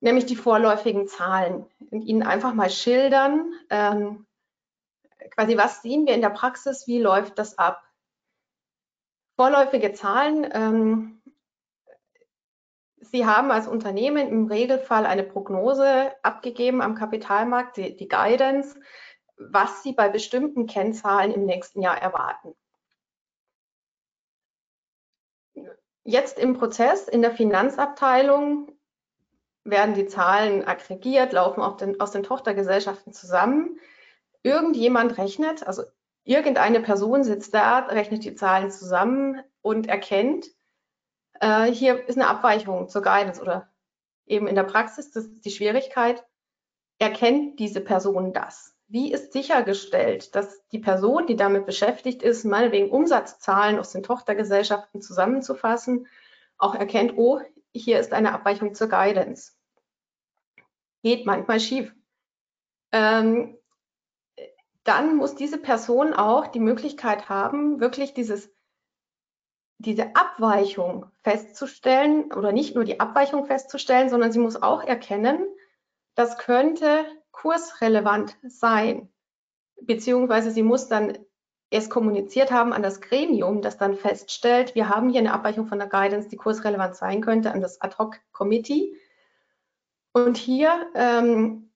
nämlich 0.00 0.26
die 0.26 0.36
vorläufigen 0.36 1.08
Zahlen 1.08 1.66
und 1.90 2.02
Ihnen 2.02 2.22
einfach 2.22 2.52
mal 2.52 2.68
schildern, 2.68 3.52
ähm, 3.70 4.26
quasi 5.30 5.56
was 5.56 5.82
sehen 5.82 6.06
wir 6.06 6.14
in 6.14 6.20
der 6.20 6.30
Praxis, 6.30 6.86
wie 6.86 7.00
läuft 7.00 7.38
das 7.38 7.56
ab. 7.56 7.82
Vorläufige 9.36 9.92
Zahlen, 9.92 10.46
ähm, 10.52 11.22
Sie 12.98 13.24
haben 13.24 13.50
als 13.50 13.68
Unternehmen 13.68 14.28
im 14.28 14.46
Regelfall 14.46 15.06
eine 15.06 15.22
Prognose 15.22 16.12
abgegeben 16.22 16.82
am 16.82 16.94
Kapitalmarkt, 16.94 17.76
die, 17.76 17.96
die 17.96 18.08
Guidance, 18.08 18.78
was 19.38 19.82
Sie 19.82 19.92
bei 19.92 20.08
bestimmten 20.08 20.66
Kennzahlen 20.66 21.32
im 21.32 21.44
nächsten 21.44 21.80
Jahr 21.82 21.96
erwarten. 21.96 22.54
Jetzt 26.08 26.38
im 26.38 26.54
Prozess 26.54 27.08
in 27.08 27.20
der 27.20 27.32
Finanzabteilung 27.32 28.70
werden 29.64 29.96
die 29.96 30.06
Zahlen 30.06 30.64
aggregiert, 30.64 31.32
laufen 31.32 31.64
den, 31.78 32.00
aus 32.00 32.12
den 32.12 32.22
Tochtergesellschaften 32.22 33.12
zusammen. 33.12 33.80
Irgendjemand 34.44 35.18
rechnet, 35.18 35.66
also 35.66 35.82
irgendeine 36.22 36.78
Person 36.78 37.24
sitzt 37.24 37.54
da, 37.54 37.80
rechnet 37.80 38.22
die 38.22 38.36
Zahlen 38.36 38.70
zusammen 38.70 39.42
und 39.62 39.88
erkennt, 39.88 40.46
äh, 41.40 41.64
hier 41.64 42.08
ist 42.08 42.16
eine 42.16 42.28
Abweichung 42.28 42.88
zur 42.88 43.02
Guidance 43.02 43.42
oder 43.42 43.68
eben 44.26 44.46
in 44.46 44.54
der 44.54 44.62
Praxis, 44.62 45.10
das 45.10 45.24
ist 45.24 45.44
die 45.44 45.50
Schwierigkeit, 45.50 46.24
erkennt 47.00 47.58
diese 47.58 47.80
Person 47.80 48.32
das 48.32 48.75
wie 48.88 49.12
ist 49.12 49.32
sichergestellt, 49.32 50.34
dass 50.34 50.66
die 50.68 50.78
Person, 50.78 51.26
die 51.26 51.36
damit 51.36 51.66
beschäftigt 51.66 52.22
ist, 52.22 52.44
meinetwegen 52.44 52.90
Umsatzzahlen 52.90 53.78
aus 53.78 53.90
den 53.92 54.02
Tochtergesellschaften 54.02 55.02
zusammenzufassen, 55.02 56.06
auch 56.58 56.74
erkennt, 56.74 57.14
oh, 57.16 57.40
hier 57.72 57.98
ist 57.98 58.12
eine 58.12 58.32
Abweichung 58.32 58.74
zur 58.74 58.88
Guidance. 58.88 59.52
Geht 61.02 61.26
manchmal 61.26 61.60
schief. 61.60 61.92
Ähm, 62.92 63.58
dann 64.84 65.16
muss 65.16 65.34
diese 65.34 65.58
Person 65.58 66.14
auch 66.14 66.46
die 66.46 66.60
Möglichkeit 66.60 67.28
haben, 67.28 67.80
wirklich 67.80 68.14
dieses, 68.14 68.50
diese 69.78 70.14
Abweichung 70.14 71.06
festzustellen 71.22 72.32
oder 72.32 72.52
nicht 72.52 72.76
nur 72.76 72.84
die 72.84 73.00
Abweichung 73.00 73.46
festzustellen, 73.46 74.08
sondern 74.08 74.30
sie 74.30 74.38
muss 74.38 74.62
auch 74.62 74.82
erkennen, 74.82 75.44
das 76.14 76.38
könnte 76.38 77.04
kursrelevant 77.36 78.36
sein, 78.42 79.08
beziehungsweise 79.82 80.50
sie 80.50 80.62
muss 80.62 80.88
dann 80.88 81.18
es 81.70 81.90
kommuniziert 81.90 82.52
haben 82.52 82.72
an 82.72 82.82
das 82.82 83.00
Gremium, 83.00 83.60
das 83.60 83.76
dann 83.76 83.96
feststellt, 83.96 84.74
wir 84.74 84.88
haben 84.88 85.10
hier 85.10 85.20
eine 85.20 85.32
Abweichung 85.32 85.66
von 85.66 85.78
der 85.78 85.88
Guidance, 85.88 86.28
die 86.28 86.36
kursrelevant 86.36 86.94
sein 86.94 87.20
könnte, 87.20 87.50
an 87.50 87.60
das 87.60 87.80
Ad-Hoc-Committee. 87.80 88.94
Und 90.12 90.36
hier 90.36 90.86
ähm, 90.94 91.70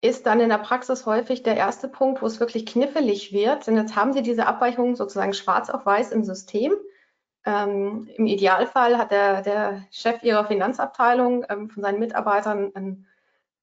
ist 0.00 0.26
dann 0.26 0.40
in 0.40 0.48
der 0.48 0.58
Praxis 0.58 1.04
häufig 1.06 1.42
der 1.42 1.56
erste 1.56 1.88
Punkt, 1.88 2.22
wo 2.22 2.26
es 2.26 2.40
wirklich 2.40 2.64
knifflig 2.66 3.32
wird. 3.32 3.66
Denn 3.66 3.76
jetzt 3.76 3.94
haben 3.94 4.14
Sie 4.14 4.22
diese 4.22 4.46
Abweichung 4.46 4.96
sozusagen 4.96 5.34
schwarz 5.34 5.68
auf 5.68 5.84
weiß 5.84 6.10
im 6.12 6.24
System. 6.24 6.72
Ähm, 7.44 8.08
Im 8.16 8.26
Idealfall 8.26 8.96
hat 8.96 9.12
der, 9.12 9.42
der, 9.42 9.84
Chef 9.90 10.22
Ihrer 10.22 10.46
Finanzabteilung 10.46 11.44
ähm, 11.48 11.68
von 11.68 11.82
seinen 11.82 11.98
Mitarbeitern 11.98 12.72
ein 12.74 13.06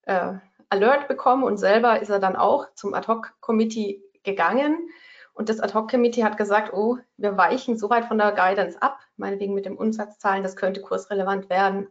äh, 0.04 0.34
Alert 0.70 1.08
bekommen 1.08 1.44
und 1.44 1.58
selber 1.58 2.02
ist 2.02 2.10
er 2.10 2.20
dann 2.20 2.36
auch 2.36 2.74
zum 2.76 2.94
Ad-Hoc-Committee 2.94 4.04
gegangen. 4.24 4.90
Und 5.34 5.50
das 5.50 5.60
Ad-Hoc-Committee 5.60 6.24
hat 6.24 6.38
gesagt, 6.38 6.74
oh, 6.74 6.98
wir 7.18 7.38
weichen 7.38 7.78
so 7.78 7.90
weit 7.90 8.06
von 8.06 8.18
der 8.18 8.34
Guidance 8.34 8.82
ab, 8.82 9.00
meinetwegen 9.18 9.54
mit 9.54 9.66
dem 9.66 9.78
Umsatzzahlen, 9.78 10.44
das 10.44 10.56
könnte 10.56 10.82
kursrelevant 10.82 11.50
werden. 11.50 11.88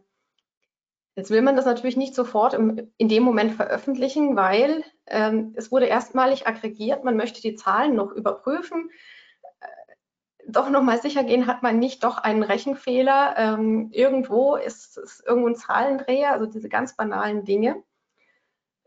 Jetzt 1.15 1.31
will 1.31 1.41
man 1.41 1.57
das 1.57 1.65
natürlich 1.65 1.97
nicht 1.97 2.15
sofort 2.15 2.53
im, 2.53 2.91
in 2.97 3.09
dem 3.09 3.23
Moment 3.23 3.53
veröffentlichen, 3.53 4.37
weil 4.37 4.85
ähm, 5.07 5.53
es 5.57 5.71
wurde 5.71 5.87
erstmalig 5.87 6.47
aggregiert, 6.47 7.03
man 7.03 7.17
möchte 7.17 7.41
die 7.41 7.55
Zahlen 7.55 7.95
noch 7.95 8.11
überprüfen. 8.13 8.89
Äh, 9.59 9.67
doch 10.47 10.69
nochmal 10.69 11.01
sicher 11.01 11.25
gehen, 11.25 11.47
hat 11.47 11.61
man 11.61 11.77
nicht 11.77 12.05
doch 12.05 12.19
einen 12.19 12.43
Rechenfehler. 12.43 13.33
Ähm, 13.35 13.89
irgendwo 13.91 14.55
ist, 14.55 14.97
ist 14.97 15.21
irgendwo 15.27 15.49
ein 15.49 15.55
Zahlendreher, 15.55 16.31
also 16.31 16.45
diese 16.45 16.69
ganz 16.69 16.95
banalen 16.95 17.43
Dinge. 17.43 17.83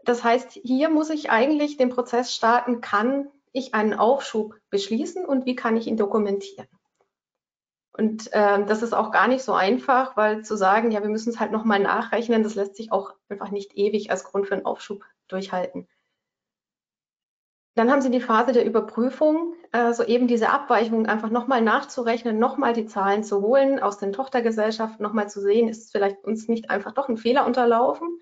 Das 0.04 0.24
heißt, 0.24 0.52
hier 0.62 0.90
muss 0.90 1.10
ich 1.10 1.30
eigentlich 1.30 1.76
den 1.76 1.90
Prozess 1.90 2.34
starten, 2.34 2.80
kann 2.80 3.28
ich 3.52 3.74
einen 3.74 3.94
Aufschub 3.94 4.56
beschließen 4.70 5.24
und 5.24 5.46
wie 5.46 5.54
kann 5.54 5.76
ich 5.76 5.86
ihn 5.86 5.96
dokumentieren? 5.96 6.68
Und 7.92 8.32
äh, 8.32 8.64
das 8.64 8.82
ist 8.82 8.94
auch 8.94 9.10
gar 9.10 9.28
nicht 9.28 9.42
so 9.42 9.52
einfach, 9.52 10.16
weil 10.16 10.44
zu 10.44 10.56
sagen, 10.56 10.90
ja, 10.90 11.02
wir 11.02 11.10
müssen 11.10 11.28
es 11.28 11.38
halt 11.38 11.52
nochmal 11.52 11.78
nachrechnen, 11.78 12.42
das 12.42 12.54
lässt 12.54 12.76
sich 12.76 12.90
auch 12.90 13.14
einfach 13.28 13.50
nicht 13.50 13.76
ewig 13.76 14.10
als 14.10 14.24
Grund 14.24 14.46
für 14.46 14.54
einen 14.54 14.64
Aufschub 14.64 15.04
durchhalten. 15.28 15.86
Dann 17.74 17.90
haben 17.90 18.02
Sie 18.02 18.10
die 18.10 18.20
Phase 18.20 18.52
der 18.52 18.66
Überprüfung, 18.66 19.54
also 19.72 20.04
eben 20.04 20.26
diese 20.26 20.50
Abweichung 20.50 21.06
einfach 21.06 21.30
nochmal 21.30 21.62
nachzurechnen, 21.62 22.38
nochmal 22.38 22.74
die 22.74 22.86
Zahlen 22.86 23.24
zu 23.24 23.40
holen, 23.40 23.80
aus 23.80 23.98
den 23.98 24.12
Tochtergesellschaften 24.12 25.02
nochmal 25.02 25.30
zu 25.30 25.40
sehen, 25.40 25.68
ist 25.68 25.90
vielleicht 25.90 26.22
uns 26.24 26.48
nicht 26.48 26.68
einfach 26.70 26.92
doch 26.92 27.08
ein 27.08 27.16
Fehler 27.16 27.46
unterlaufen. 27.46 28.20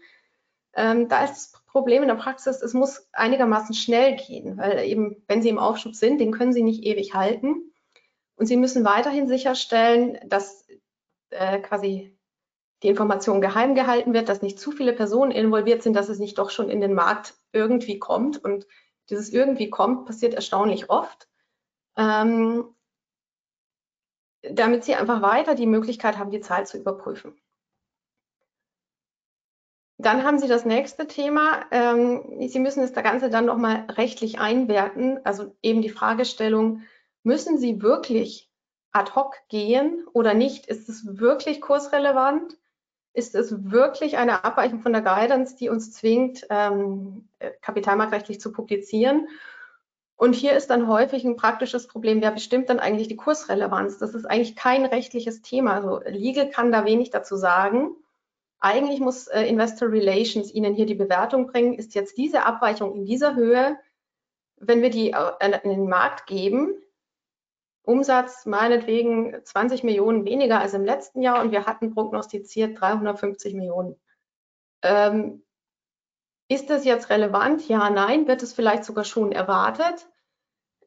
Ähm, 0.74 1.08
da 1.08 1.24
ist 1.24 1.32
das 1.32 1.59
Problem 1.72 2.02
in 2.02 2.08
der 2.08 2.16
Praxis, 2.16 2.62
es 2.62 2.74
muss 2.74 3.08
einigermaßen 3.12 3.74
schnell 3.74 4.16
gehen, 4.16 4.56
weil 4.58 4.84
eben, 4.86 5.22
wenn 5.28 5.42
Sie 5.42 5.48
im 5.48 5.58
Aufschub 5.58 5.94
sind, 5.94 6.20
den 6.20 6.32
können 6.32 6.52
Sie 6.52 6.62
nicht 6.62 6.84
ewig 6.84 7.14
halten. 7.14 7.72
Und 8.36 8.46
Sie 8.46 8.56
müssen 8.56 8.84
weiterhin 8.84 9.28
sicherstellen, 9.28 10.18
dass 10.26 10.66
äh, 11.30 11.60
quasi 11.60 12.16
die 12.82 12.88
Information 12.88 13.40
geheim 13.40 13.74
gehalten 13.74 14.14
wird, 14.14 14.28
dass 14.28 14.42
nicht 14.42 14.58
zu 14.58 14.72
viele 14.72 14.92
Personen 14.92 15.30
involviert 15.30 15.82
sind, 15.82 15.94
dass 15.94 16.08
es 16.08 16.18
nicht 16.18 16.38
doch 16.38 16.50
schon 16.50 16.70
in 16.70 16.80
den 16.80 16.94
Markt 16.94 17.34
irgendwie 17.52 17.98
kommt 17.98 18.42
und 18.42 18.66
Dieses 19.10 19.30
irgendwie 19.30 19.70
kommt 19.70 20.06
passiert 20.06 20.34
erstaunlich 20.34 20.88
oft. 20.88 21.28
Ähm, 21.96 22.74
damit 24.42 24.84
Sie 24.84 24.94
einfach 24.94 25.20
weiter 25.20 25.54
die 25.54 25.66
Möglichkeit 25.66 26.16
haben, 26.16 26.30
die 26.30 26.40
Zahl 26.40 26.66
zu 26.66 26.78
überprüfen. 26.78 27.38
Dann 30.02 30.24
haben 30.24 30.38
Sie 30.38 30.48
das 30.48 30.64
nächste 30.64 31.06
Thema. 31.06 31.64
Ähm, 31.70 32.48
Sie 32.48 32.58
müssen 32.58 32.80
das 32.80 32.92
Ganze 32.92 33.28
dann 33.28 33.44
nochmal 33.44 33.86
rechtlich 33.90 34.38
einwerten. 34.38 35.20
Also 35.24 35.54
eben 35.62 35.82
die 35.82 35.90
Fragestellung, 35.90 36.82
müssen 37.22 37.58
Sie 37.58 37.82
wirklich 37.82 38.50
ad 38.92 39.12
hoc 39.14 39.36
gehen 39.48 40.06
oder 40.12 40.34
nicht? 40.34 40.66
Ist 40.66 40.88
es 40.88 41.18
wirklich 41.18 41.60
kursrelevant? 41.60 42.56
Ist 43.12 43.34
es 43.34 43.70
wirklich 43.70 44.16
eine 44.16 44.44
Abweichung 44.44 44.80
von 44.80 44.92
der 44.92 45.02
Guidance, 45.02 45.56
die 45.56 45.68
uns 45.68 45.92
zwingt, 45.92 46.46
ähm, 46.48 47.28
kapitalmarktrechtlich 47.60 48.40
zu 48.40 48.52
publizieren? 48.52 49.28
Und 50.16 50.34
hier 50.34 50.52
ist 50.52 50.70
dann 50.70 50.86
häufig 50.86 51.24
ein 51.24 51.36
praktisches 51.36 51.86
Problem, 51.88 52.20
wer 52.20 52.30
bestimmt 52.30 52.68
dann 52.68 52.78
eigentlich 52.78 53.08
die 53.08 53.16
Kursrelevanz? 53.16 53.98
Das 53.98 54.14
ist 54.14 54.26
eigentlich 54.26 54.54
kein 54.54 54.86
rechtliches 54.86 55.42
Thema. 55.42 55.74
Also 55.74 56.00
Legal 56.06 56.48
kann 56.50 56.72
da 56.72 56.84
wenig 56.84 57.10
dazu 57.10 57.36
sagen. 57.36 57.96
Eigentlich 58.60 59.00
muss 59.00 59.26
äh, 59.26 59.42
Investor 59.42 59.90
Relations 59.90 60.52
Ihnen 60.52 60.74
hier 60.74 60.86
die 60.86 60.94
Bewertung 60.94 61.46
bringen, 61.46 61.74
ist 61.74 61.94
jetzt 61.94 62.18
diese 62.18 62.44
Abweichung 62.44 62.94
in 62.94 63.06
dieser 63.06 63.34
Höhe, 63.34 63.78
wenn 64.56 64.82
wir 64.82 64.90
die 64.90 65.12
äh, 65.12 65.60
in 65.62 65.70
den 65.70 65.88
Markt 65.88 66.26
geben, 66.26 66.74
Umsatz 67.82 68.46
meinetwegen 68.46 69.34
20 69.42 69.82
Millionen 69.82 70.24
weniger 70.24 70.60
als 70.60 70.74
im 70.74 70.84
letzten 70.84 71.22
Jahr 71.22 71.42
und 71.42 71.50
wir 71.50 71.66
hatten 71.66 71.94
prognostiziert 71.94 72.80
350 72.80 73.54
Millionen. 73.54 73.96
Ähm, 74.82 75.42
ist 76.48 76.68
das 76.68 76.84
jetzt 76.84 77.10
relevant? 77.10 77.68
Ja, 77.68 77.90
nein. 77.90 78.26
Wird 78.26 78.42
es 78.42 78.52
vielleicht 78.52 78.84
sogar 78.84 79.04
schon 79.04 79.32
erwartet? 79.32 80.08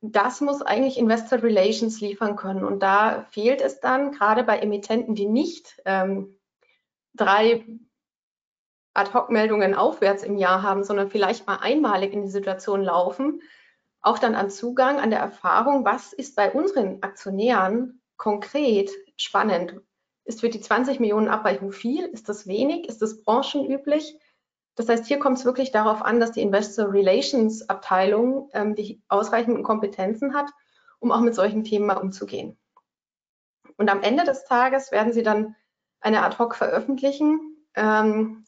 Das 0.02 0.42
muss 0.42 0.62
eigentlich 0.62 0.98
Investor 0.98 1.42
Relations 1.42 2.02
liefern 2.02 2.36
können. 2.36 2.66
Und 2.66 2.80
da 2.84 3.26
fehlt 3.32 3.62
es 3.62 3.80
dann, 3.80 4.12
gerade 4.12 4.44
bei 4.44 4.60
Emittenten, 4.60 5.16
die 5.16 5.26
nicht 5.26 5.82
ähm, 5.86 6.38
drei 7.14 7.66
Ad-Hoc-Meldungen 8.94 9.74
aufwärts 9.74 10.24
im 10.24 10.38
Jahr 10.38 10.62
haben, 10.62 10.84
sondern 10.84 11.10
vielleicht 11.10 11.48
mal 11.48 11.58
einmalig 11.58 12.14
in 12.14 12.22
die 12.22 12.30
Situation 12.30 12.84
laufen, 12.84 13.42
auch 14.02 14.20
dann 14.20 14.36
an 14.36 14.50
Zugang, 14.50 15.00
an 15.00 15.10
der 15.10 15.20
Erfahrung, 15.20 15.86
was 15.86 16.14
ist 16.14 16.36
bei 16.36 16.52
unseren 16.52 17.02
Aktionären 17.02 18.02
konkret 18.18 18.92
spannend? 19.16 19.80
Ist 20.26 20.42
für 20.42 20.50
die 20.50 20.62
20 20.62 21.00
Millionen 21.00 21.30
Abweichung 21.30 21.72
viel? 21.72 22.06
Ist 22.06 22.30
das 22.30 22.48
wenig? 22.48 22.88
Ist 22.88 23.02
das 23.02 23.24
branchenüblich? 23.24 24.18
Das 24.76 24.90
heißt, 24.90 25.06
hier 25.06 25.20
kommt 25.20 25.38
es 25.38 25.46
wirklich 25.46 25.72
darauf 25.72 26.02
an, 26.02 26.20
dass 26.20 26.32
die 26.32 26.42
Investor 26.42 26.92
Relations 26.92 27.70
Abteilung 27.70 28.50
ähm, 28.54 28.76
die 28.76 29.02
ausreichenden 29.08 29.64
Kompetenzen 29.64 30.34
hat, 30.34 30.50
um 31.00 31.12
auch 31.12 31.22
mit 31.22 31.36
solchen 31.36 31.64
Themen 31.64 31.86
mal 31.86 31.98
umzugehen. 31.98 32.58
Und 33.78 33.90
am 33.90 34.02
Ende 34.02 34.24
des 34.24 34.46
Tages 34.46 34.92
werden 34.92 35.14
Sie 35.14 35.24
dann 35.24 35.56
eine 36.04 36.24
ad 36.24 36.38
hoc 36.38 36.56
veröffentlichen. 36.56 37.40
Ähm, 37.76 38.46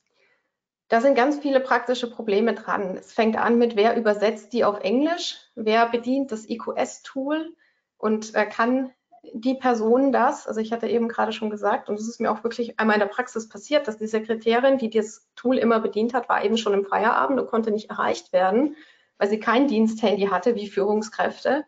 da 0.88 1.02
sind 1.02 1.16
ganz 1.16 1.40
viele 1.40 1.60
praktische 1.60 2.10
Probleme 2.10 2.54
dran. 2.54 2.98
Es 2.98 3.12
fängt 3.12 3.38
an 3.38 3.58
mit, 3.58 3.76
wer 3.76 3.98
übersetzt 3.98 4.54
die 4.54 4.64
auf 4.64 4.82
Englisch, 4.82 5.38
wer 5.56 5.90
bedient 5.90 6.32
das 6.32 6.48
IQS-Tool 6.48 7.56
und 7.98 8.36
äh, 8.36 8.46
kann 8.46 8.92
die 9.34 9.56
Person 9.56 10.12
das, 10.12 10.48
also 10.48 10.60
ich 10.62 10.72
hatte 10.72 10.88
eben 10.88 11.08
gerade 11.08 11.32
schon 11.32 11.50
gesagt, 11.50 11.90
und 11.90 12.00
es 12.00 12.08
ist 12.08 12.22
mir 12.22 12.32
auch 12.32 12.44
wirklich 12.44 12.80
einmal 12.80 12.98
in 12.98 13.00
der 13.00 13.08
Praxis 13.08 13.50
passiert, 13.50 13.88
dass 13.88 13.98
die 13.98 14.06
Sekretärin, 14.06 14.78
die 14.78 14.92
das 14.92 15.28
Tool 15.36 15.58
immer 15.58 15.80
bedient 15.80 16.14
hat, 16.14 16.30
war 16.30 16.46
eben 16.46 16.58
schon 16.58 16.74
im 16.74 16.86
Feierabend 16.86 17.40
und 17.40 17.48
konnte 17.48 17.72
nicht 17.72 17.90
erreicht 17.90 18.34
werden, 18.34 18.76
weil 19.18 19.30
sie 19.30 19.40
kein 19.40 19.68
Diensthandy 19.68 20.28
hatte 20.28 20.54
wie 20.54 20.70
Führungskräfte 20.70 21.66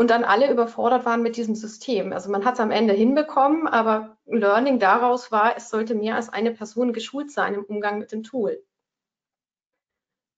und 0.00 0.08
dann 0.08 0.24
alle 0.24 0.50
überfordert 0.50 1.04
waren 1.04 1.20
mit 1.20 1.36
diesem 1.36 1.54
System. 1.54 2.14
Also 2.14 2.30
man 2.30 2.46
hat 2.46 2.54
es 2.54 2.60
am 2.60 2.70
Ende 2.70 2.94
hinbekommen, 2.94 3.68
aber 3.68 4.16
Learning 4.24 4.78
daraus 4.78 5.30
war, 5.30 5.58
es 5.58 5.68
sollte 5.68 5.94
mehr 5.94 6.16
als 6.16 6.30
eine 6.30 6.52
Person 6.52 6.94
geschult 6.94 7.30
sein 7.30 7.52
im 7.52 7.64
Umgang 7.64 7.98
mit 7.98 8.10
dem 8.10 8.22
Tool. 8.22 8.64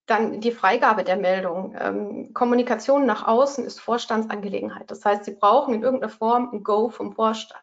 Dann 0.07 0.41
die 0.41 0.51
Freigabe 0.51 1.05
der 1.05 1.17
Meldung. 1.17 1.77
Ähm, 1.79 2.35
Kommunikation 2.35 3.07
nach 3.07 3.29
außen 3.29 3.65
ist 3.65 3.79
Vorstandsangelegenheit. 3.79 4.91
Das 4.91 5.05
heißt, 5.05 5.27
Sie 5.27 5.37
brauchen 5.37 5.75
in 5.75 5.85
irgendeiner 5.85 6.13
Form 6.13 6.51
ein 6.53 6.65
Go 6.65 6.89
vom 6.89 7.13
Vorstand. 7.13 7.63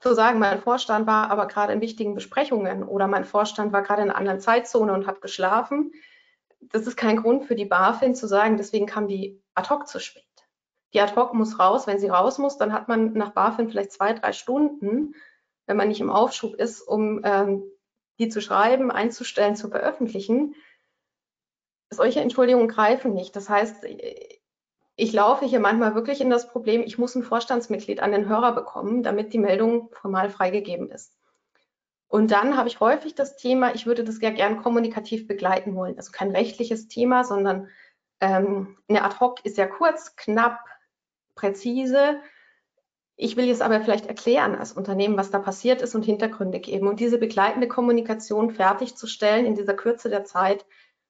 Zu 0.00 0.12
sagen, 0.12 0.38
mein 0.38 0.60
Vorstand 0.60 1.06
war 1.06 1.30
aber 1.30 1.46
gerade 1.46 1.72
in 1.72 1.80
wichtigen 1.80 2.14
Besprechungen 2.14 2.82
oder 2.82 3.06
mein 3.06 3.24
Vorstand 3.24 3.72
war 3.72 3.80
gerade 3.80 4.02
in 4.02 4.10
einer 4.10 4.18
anderen 4.18 4.40
Zeitzone 4.40 4.92
und 4.92 5.06
hat 5.06 5.22
geschlafen, 5.22 5.92
das 6.60 6.86
ist 6.86 6.98
kein 6.98 7.16
Grund 7.16 7.46
für 7.46 7.54
die 7.54 7.64
BaFin 7.64 8.14
zu 8.14 8.26
sagen, 8.26 8.58
deswegen 8.58 8.84
kam 8.84 9.08
die 9.08 9.42
ad 9.54 9.70
hoc 9.70 9.88
zu 9.88 9.98
spät 9.98 10.24
die 10.94 11.00
Ad-Hoc 11.00 11.34
muss 11.34 11.58
raus. 11.58 11.86
Wenn 11.86 11.98
sie 11.98 12.08
raus 12.08 12.38
muss, 12.38 12.56
dann 12.56 12.72
hat 12.72 12.88
man 12.88 13.12
nach 13.12 13.32
BaFin 13.32 13.68
vielleicht 13.68 13.92
zwei, 13.92 14.12
drei 14.12 14.32
Stunden, 14.32 15.14
wenn 15.66 15.76
man 15.76 15.88
nicht 15.88 16.00
im 16.00 16.10
Aufschub 16.10 16.54
ist, 16.54 16.80
um 16.80 17.20
ähm, 17.24 17.64
die 18.18 18.28
zu 18.28 18.40
schreiben, 18.40 18.90
einzustellen, 18.90 19.56
zu 19.56 19.68
veröffentlichen. 19.68 20.54
Solche 21.90 22.20
Entschuldigungen 22.20 22.68
greifen 22.68 23.12
nicht. 23.12 23.34
Das 23.34 23.48
heißt, 23.48 23.84
ich 24.96 25.12
laufe 25.12 25.44
hier 25.44 25.60
manchmal 25.60 25.94
wirklich 25.94 26.20
in 26.20 26.30
das 26.30 26.48
Problem, 26.48 26.82
ich 26.82 26.98
muss 26.98 27.14
ein 27.16 27.24
Vorstandsmitglied 27.24 28.00
an 28.00 28.12
den 28.12 28.28
Hörer 28.28 28.52
bekommen, 28.52 29.02
damit 29.02 29.32
die 29.32 29.38
Meldung 29.38 29.90
formal 29.92 30.30
freigegeben 30.30 30.90
ist. 30.90 31.16
Und 32.06 32.30
dann 32.30 32.56
habe 32.56 32.68
ich 32.68 32.78
häufig 32.78 33.16
das 33.16 33.36
Thema, 33.36 33.74
ich 33.74 33.86
würde 33.86 34.04
das 34.04 34.20
ja 34.20 34.30
gern 34.30 34.62
kommunikativ 34.62 35.26
begleiten 35.26 35.74
wollen. 35.74 35.96
Also 35.96 36.12
kein 36.12 36.30
rechtliches 36.30 36.86
Thema, 36.86 37.24
sondern 37.24 37.68
ähm, 38.20 38.78
eine 38.88 39.02
Ad-Hoc 39.02 39.44
ist 39.44 39.56
ja 39.56 39.66
kurz, 39.66 40.14
knapp, 40.14 40.60
präzise. 41.34 42.20
Ich 43.16 43.36
will 43.36 43.44
jetzt 43.44 43.62
aber 43.62 43.80
vielleicht 43.80 44.06
erklären 44.06 44.56
als 44.56 44.72
Unternehmen, 44.72 45.16
was 45.16 45.30
da 45.30 45.38
passiert 45.38 45.82
ist 45.82 45.94
und 45.94 46.04
Hintergründe 46.04 46.60
geben. 46.60 46.88
Und 46.88 47.00
diese 47.00 47.18
begleitende 47.18 47.68
Kommunikation 47.68 48.50
fertigzustellen 48.50 49.46
in 49.46 49.54
dieser 49.54 49.74
Kürze 49.74 50.08
der 50.08 50.24
Zeit 50.24 50.66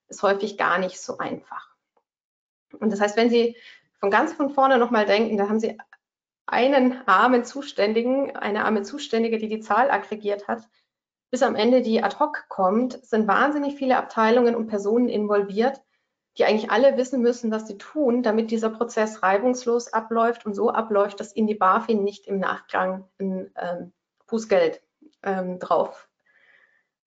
ist 0.08 0.22
häufig 0.22 0.58
gar 0.58 0.78
nicht 0.78 1.00
so 1.00 1.18
einfach. 1.18 1.70
Und 2.78 2.92
das 2.92 3.00
heißt, 3.00 3.16
wenn 3.16 3.30
Sie 3.30 3.56
von 4.00 4.10
ganz 4.10 4.34
von 4.34 4.50
vorne 4.50 4.78
nochmal 4.78 5.06
denken, 5.06 5.36
da 5.38 5.48
haben 5.48 5.60
Sie 5.60 5.78
einen 6.46 7.06
armen 7.06 7.44
Zuständigen, 7.44 8.36
eine 8.36 8.64
arme 8.64 8.82
Zuständige, 8.82 9.38
die 9.38 9.48
die 9.48 9.60
Zahl 9.60 9.90
aggregiert 9.90 10.46
hat, 10.46 10.68
bis 11.30 11.42
am 11.42 11.56
Ende 11.56 11.82
die 11.82 12.02
ad 12.02 12.18
hoc 12.18 12.44
kommt, 12.48 13.04
sind 13.04 13.26
wahnsinnig 13.26 13.76
viele 13.76 13.96
Abteilungen 13.96 14.54
und 14.54 14.66
Personen 14.66 15.08
involviert, 15.08 15.80
die 16.36 16.44
eigentlich 16.44 16.70
alle 16.70 16.96
wissen 16.96 17.22
müssen, 17.22 17.50
was 17.50 17.66
sie 17.68 17.78
tun, 17.78 18.22
damit 18.22 18.50
dieser 18.50 18.70
Prozess 18.70 19.22
reibungslos 19.22 19.92
abläuft 19.92 20.46
und 20.46 20.54
so 20.54 20.70
abläuft, 20.70 21.20
dass 21.20 21.34
ihnen 21.34 21.46
die 21.46 21.54
BaFin 21.54 22.02
nicht 22.02 22.26
im 22.26 22.38
Nachgang 22.38 23.08
ein 23.20 23.52
ähm, 23.56 23.92
Bußgeld 24.26 24.82
ähm, 25.22 25.60
drauf, 25.60 26.08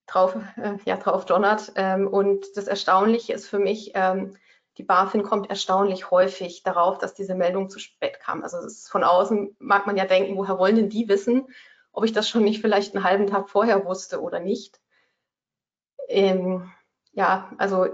drauf, 0.06 0.36
äh, 0.56 0.78
ja, 0.86 0.96
drauf 0.98 1.26
donnert. 1.26 1.74
Ähm, 1.76 2.08
und 2.08 2.46
das 2.56 2.68
Erstaunliche 2.68 3.34
ist 3.34 3.48
für 3.48 3.60
mich, 3.60 3.92
ähm, 3.96 4.38
die 4.78 4.84
BaFin 4.84 5.24
kommt 5.24 5.50
erstaunlich 5.50 6.12
häufig 6.12 6.64
darauf, 6.64 6.98
dass 7.00 7.14
diese 7.14 7.36
Meldung 7.36 7.70
zu 7.70 7.80
spät 7.80 8.20
kam. 8.20 8.44
Also 8.44 8.60
von 8.90 9.04
außen 9.04 9.56
mag 9.60 9.88
man 9.88 9.98
ja 9.98 10.06
denken, 10.06 10.38
woher 10.38 10.60
wollen 10.60 10.76
denn 10.76 10.90
die 10.90 11.10
wissen, 11.10 11.48
ob 11.92 12.06
ich 12.06 12.14
das 12.14 12.30
schon 12.30 12.44
nicht 12.44 12.62
vielleicht 12.62 12.96
einen 12.96 13.04
halben 13.04 13.28
Tag 13.28 13.50
vorher 13.50 13.86
wusste 13.86 14.22
oder 14.22 14.40
nicht. 14.40 14.80
Ähm, 16.08 16.72
ja, 17.12 17.52
also 17.58 17.88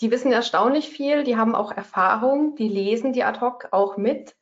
die 0.00 0.10
wissen 0.10 0.32
erstaunlich 0.32 0.88
viel, 0.88 1.24
die 1.24 1.36
haben 1.36 1.54
auch 1.54 1.72
Erfahrung, 1.72 2.54
die 2.54 2.68
lesen 2.68 3.12
die 3.12 3.24
ad 3.24 3.40
hoc 3.40 3.68
auch 3.72 3.96
mit 3.96 4.36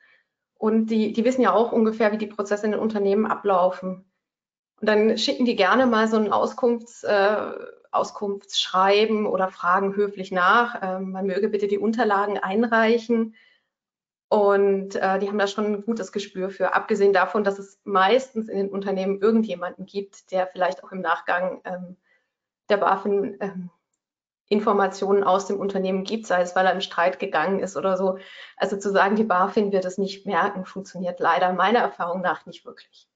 und 0.58 0.86
die, 0.86 1.12
die 1.12 1.24
wissen 1.24 1.42
ja 1.42 1.52
auch 1.52 1.72
ungefähr, 1.72 2.12
wie 2.12 2.18
die 2.18 2.26
Prozesse 2.26 2.66
in 2.66 2.72
den 2.72 2.80
Unternehmen 2.80 3.26
ablaufen. 3.26 4.04
Und 4.80 4.88
dann 4.88 5.16
schicken 5.16 5.46
die 5.46 5.56
gerne 5.56 5.86
mal 5.86 6.08
so 6.08 6.16
ein 6.16 6.32
Auskunfts, 6.32 7.02
äh, 7.04 7.52
Auskunftsschreiben 7.90 9.26
oder 9.26 9.48
fragen 9.48 9.96
höflich 9.96 10.32
nach. 10.32 10.80
Ähm, 10.82 11.12
man 11.12 11.26
möge 11.26 11.48
bitte 11.48 11.66
die 11.66 11.78
Unterlagen 11.78 12.38
einreichen. 12.38 13.34
Und 14.28 14.96
äh, 14.96 15.18
die 15.18 15.28
haben 15.28 15.38
da 15.38 15.46
schon 15.46 15.66
ein 15.66 15.82
gutes 15.84 16.10
Gespür 16.12 16.50
für, 16.50 16.74
abgesehen 16.74 17.12
davon, 17.12 17.44
dass 17.44 17.58
es 17.58 17.80
meistens 17.84 18.48
in 18.48 18.58
den 18.58 18.70
Unternehmen 18.70 19.20
irgendjemanden 19.20 19.86
gibt, 19.86 20.30
der 20.32 20.46
vielleicht 20.46 20.82
auch 20.82 20.92
im 20.92 21.00
Nachgang 21.00 21.60
ähm, 21.64 21.96
der 22.68 22.78
BaFin 22.78 23.36
ähm, 23.40 23.70
Informationen 24.48 25.24
aus 25.24 25.46
dem 25.46 25.58
Unternehmen 25.58 26.04
gibt, 26.04 26.26
sei 26.26 26.40
es, 26.40 26.54
weil 26.54 26.66
er 26.66 26.72
im 26.72 26.80
Streit 26.80 27.18
gegangen 27.18 27.60
ist 27.60 27.76
oder 27.76 27.96
so. 27.96 28.18
Also 28.56 28.76
zu 28.76 28.90
sagen, 28.90 29.16
die 29.16 29.24
BaFin 29.24 29.72
wird 29.72 29.84
es 29.84 29.98
nicht 29.98 30.26
merken, 30.26 30.64
funktioniert 30.64 31.18
leider 31.18 31.52
meiner 31.52 31.80
Erfahrung 31.80 32.20
nach 32.20 32.46
nicht 32.46 32.64
wirklich. 32.64 33.08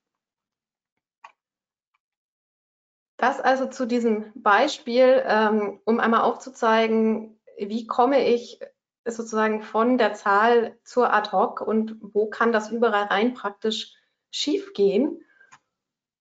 Das 3.16 3.38
also 3.38 3.66
zu 3.66 3.86
diesem 3.86 4.32
Beispiel, 4.34 5.22
ähm, 5.26 5.80
um 5.84 6.00
einmal 6.00 6.22
aufzuzeigen, 6.22 7.38
wie 7.58 7.86
komme 7.86 8.26
ich 8.26 8.60
sozusagen 9.04 9.62
von 9.62 9.98
der 9.98 10.14
Zahl 10.14 10.78
zur 10.84 11.12
Ad-Hoc 11.12 11.60
und 11.60 11.96
wo 12.00 12.26
kann 12.26 12.50
das 12.50 12.70
überall 12.70 13.04
rein 13.04 13.34
praktisch 13.34 13.94
schiefgehen. 14.30 15.22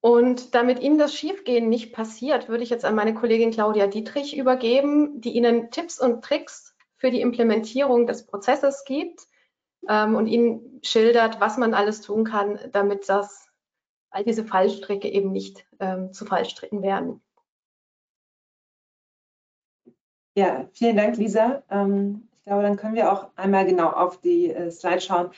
Und 0.01 0.55
damit 0.55 0.79
Ihnen 0.79 0.97
das 0.97 1.13
Schiefgehen 1.13 1.67
nicht 1.67 1.93
passiert, 1.93 2.47
würde 2.47 2.63
ich 2.63 2.69
jetzt 2.69 2.85
an 2.85 2.95
meine 2.95 3.13
Kollegin 3.13 3.51
Claudia 3.51 3.87
Dietrich 3.87 4.37
übergeben, 4.37 5.19
die 5.19 5.31
Ihnen 5.31 5.71
Tipps 5.71 5.99
und 5.99 6.23
Tricks 6.23 6.75
für 6.95 7.11
die 7.11 7.21
Implementierung 7.21 8.07
des 8.07 8.25
Prozesses 8.25 8.83
gibt 8.85 9.27
ähm, 9.87 10.15
und 10.15 10.27
Ihnen 10.27 10.79
schildert, 10.83 11.39
was 11.39 11.57
man 11.57 11.73
alles 11.73 12.01
tun 12.01 12.23
kann, 12.23 12.59
damit 12.71 13.09
das, 13.09 13.47
all 14.09 14.23
diese 14.23 14.45
Fallstricke 14.45 15.07
eben 15.07 15.31
nicht 15.31 15.65
ähm, 15.79 16.13
zu 16.13 16.25
Fallstricken 16.25 16.81
werden. 16.81 17.21
Ja, 20.35 20.69
vielen 20.73 20.95
Dank, 20.95 21.17
Lisa. 21.17 21.63
Ähm, 21.69 22.29
ich 22.37 22.45
glaube, 22.45 22.63
dann 22.63 22.77
können 22.77 22.95
wir 22.95 23.11
auch 23.11 23.31
einmal 23.35 23.65
genau 23.65 23.89
auf 23.89 24.19
die 24.21 24.49
äh, 24.49 24.71
Slide 24.71 25.01
schauen. 25.01 25.31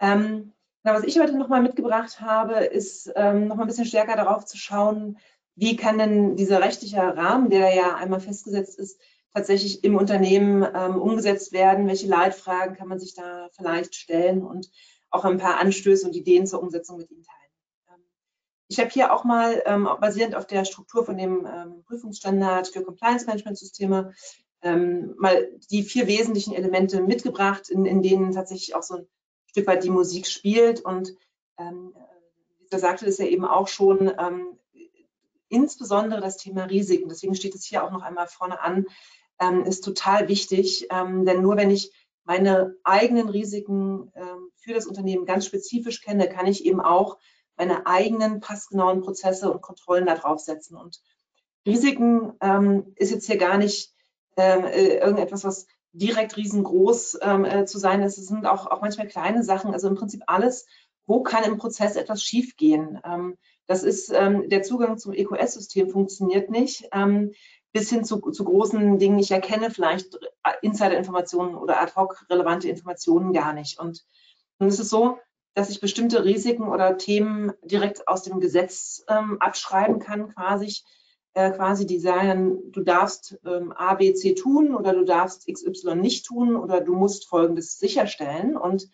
Ähm, 0.00 0.53
na, 0.84 0.92
was 0.92 1.04
ich 1.04 1.18
heute 1.18 1.36
nochmal 1.36 1.62
mitgebracht 1.62 2.20
habe, 2.20 2.56
ist 2.56 3.10
ähm, 3.16 3.48
nochmal 3.48 3.64
ein 3.64 3.68
bisschen 3.68 3.86
stärker 3.86 4.16
darauf 4.16 4.44
zu 4.44 4.58
schauen, 4.58 5.18
wie 5.56 5.76
kann 5.76 5.96
denn 5.98 6.36
dieser 6.36 6.60
rechtliche 6.60 6.98
Rahmen, 6.98 7.48
der 7.48 7.74
ja 7.74 7.94
einmal 7.94 8.20
festgesetzt 8.20 8.78
ist, 8.78 9.00
tatsächlich 9.32 9.82
im 9.82 9.96
Unternehmen 9.96 10.62
ähm, 10.74 11.00
umgesetzt 11.00 11.52
werden? 11.52 11.86
Welche 11.86 12.06
Leitfragen 12.06 12.76
kann 12.76 12.88
man 12.88 12.98
sich 12.98 13.14
da 13.14 13.48
vielleicht 13.52 13.94
stellen 13.94 14.42
und 14.42 14.70
auch 15.10 15.24
ein 15.24 15.38
paar 15.38 15.58
Anstöße 15.58 16.06
und 16.06 16.14
Ideen 16.14 16.46
zur 16.46 16.62
Umsetzung 16.62 16.98
mit 16.98 17.10
Ihnen 17.10 17.22
teilen? 17.22 17.98
Ähm, 17.98 18.04
ich 18.68 18.78
habe 18.78 18.90
hier 18.90 19.14
auch 19.14 19.24
mal 19.24 19.62
ähm, 19.64 19.88
basierend 20.02 20.34
auf 20.34 20.46
der 20.46 20.66
Struktur 20.66 21.06
von 21.06 21.16
dem 21.16 21.46
ähm, 21.46 21.82
Prüfungsstandard 21.86 22.68
für 22.68 22.82
Compliance 22.82 23.24
Management 23.24 23.56
Systeme 23.56 24.12
ähm, 24.60 25.14
mal 25.16 25.48
die 25.70 25.82
vier 25.82 26.06
wesentlichen 26.08 26.52
Elemente 26.52 27.00
mitgebracht, 27.00 27.70
in, 27.70 27.86
in 27.86 28.02
denen 28.02 28.32
tatsächlich 28.32 28.74
auch 28.74 28.82
so 28.82 28.96
ein 28.96 29.08
Stück 29.54 29.68
weit 29.68 29.84
die 29.84 29.90
Musik 29.90 30.26
spielt. 30.26 30.80
Und 30.80 31.14
ähm, 31.58 31.94
Lisa 32.58 32.78
sagte 32.80 33.06
das 33.06 33.18
ja 33.18 33.26
eben 33.26 33.44
auch 33.44 33.68
schon, 33.68 34.12
ähm, 34.18 34.58
insbesondere 35.48 36.20
das 36.20 36.38
Thema 36.38 36.64
Risiken, 36.64 37.08
deswegen 37.08 37.36
steht 37.36 37.54
es 37.54 37.64
hier 37.64 37.84
auch 37.84 37.92
noch 37.92 38.02
einmal 38.02 38.26
vorne 38.26 38.60
an, 38.60 38.86
ähm, 39.38 39.62
ist 39.62 39.84
total 39.84 40.26
wichtig. 40.26 40.88
Ähm, 40.90 41.24
denn 41.24 41.40
nur 41.40 41.56
wenn 41.56 41.70
ich 41.70 41.92
meine 42.24 42.74
eigenen 42.82 43.28
Risiken 43.28 44.10
ähm, 44.16 44.50
für 44.56 44.74
das 44.74 44.86
Unternehmen 44.86 45.24
ganz 45.24 45.46
spezifisch 45.46 46.00
kenne, 46.00 46.28
kann 46.28 46.46
ich 46.46 46.64
eben 46.64 46.80
auch 46.80 47.18
meine 47.56 47.86
eigenen 47.86 48.40
passgenauen 48.40 49.02
Prozesse 49.02 49.52
und 49.52 49.62
Kontrollen 49.62 50.06
darauf 50.06 50.40
setzen. 50.40 50.76
Und 50.76 51.00
Risiken 51.64 52.32
ähm, 52.40 52.92
ist 52.96 53.12
jetzt 53.12 53.26
hier 53.26 53.38
gar 53.38 53.56
nicht 53.56 53.94
äh, 54.36 54.98
irgendetwas, 54.98 55.44
was 55.44 55.66
direkt 55.94 56.36
riesengroß 56.36 57.18
ähm, 57.22 57.44
äh, 57.44 57.64
zu 57.66 57.78
sein. 57.78 58.02
Es 58.02 58.16
sind 58.16 58.46
auch, 58.46 58.66
auch 58.66 58.80
manchmal 58.80 59.06
kleine 59.06 59.44
Sachen, 59.44 59.72
also 59.72 59.88
im 59.88 59.94
Prinzip 59.94 60.22
alles, 60.26 60.66
wo 61.06 61.22
kann 61.22 61.44
im 61.44 61.56
Prozess 61.56 61.96
etwas 61.96 62.22
schiefgehen. 62.22 63.00
Ähm, 63.04 63.38
das 63.66 63.82
ist, 63.84 64.12
ähm, 64.12 64.48
der 64.48 64.62
Zugang 64.62 64.98
zum 64.98 65.12
EQS-System 65.12 65.88
funktioniert 65.88 66.50
nicht, 66.50 66.88
ähm, 66.92 67.32
bis 67.72 67.88
hin 67.90 68.04
zu, 68.04 68.18
zu 68.18 68.44
großen 68.44 68.98
Dingen. 68.98 69.18
Ich 69.18 69.30
erkenne 69.30 69.70
vielleicht 69.70 70.18
Insider-Informationen 70.62 71.54
oder 71.54 71.80
ad 71.80 71.92
hoc 71.96 72.26
relevante 72.28 72.68
Informationen 72.68 73.32
gar 73.32 73.52
nicht. 73.52 73.78
Und 73.78 74.04
nun 74.58 74.68
ist 74.68 74.80
es 74.80 74.90
so, 74.90 75.18
dass 75.54 75.70
ich 75.70 75.80
bestimmte 75.80 76.24
Risiken 76.24 76.68
oder 76.68 76.98
Themen 76.98 77.52
direkt 77.62 78.08
aus 78.08 78.22
dem 78.22 78.40
Gesetz 78.40 79.04
ähm, 79.08 79.40
abschreiben 79.40 80.00
kann, 80.00 80.34
quasi 80.34 80.66
äh, 81.34 81.50
quasi 81.50 81.86
die 81.86 81.98
sagen, 81.98 82.72
du 82.72 82.82
darfst 82.82 83.38
ähm, 83.44 83.72
A, 83.72 83.94
B, 83.94 84.14
C 84.14 84.34
tun 84.34 84.74
oder 84.74 84.94
du 84.94 85.04
darfst 85.04 85.46
XY 85.46 85.96
nicht 85.96 86.26
tun 86.26 86.56
oder 86.56 86.80
du 86.80 86.94
musst 86.94 87.28
Folgendes 87.28 87.78
sicherstellen. 87.78 88.56
Und 88.56 88.88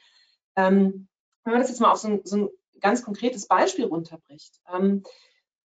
ähm, 0.57 1.09
wenn 1.45 1.53
man 1.53 1.61
das 1.61 1.71
jetzt 1.71 1.81
mal 1.81 1.93
auf 1.93 1.99
so 1.99 2.09
ein, 2.09 2.21
so 2.25 2.37
ein 2.37 2.49
ganz 2.81 3.03
konkretes 3.03 3.47
Beispiel 3.47 3.85
runterbricht, 3.85 4.61
ähm, 4.75 5.03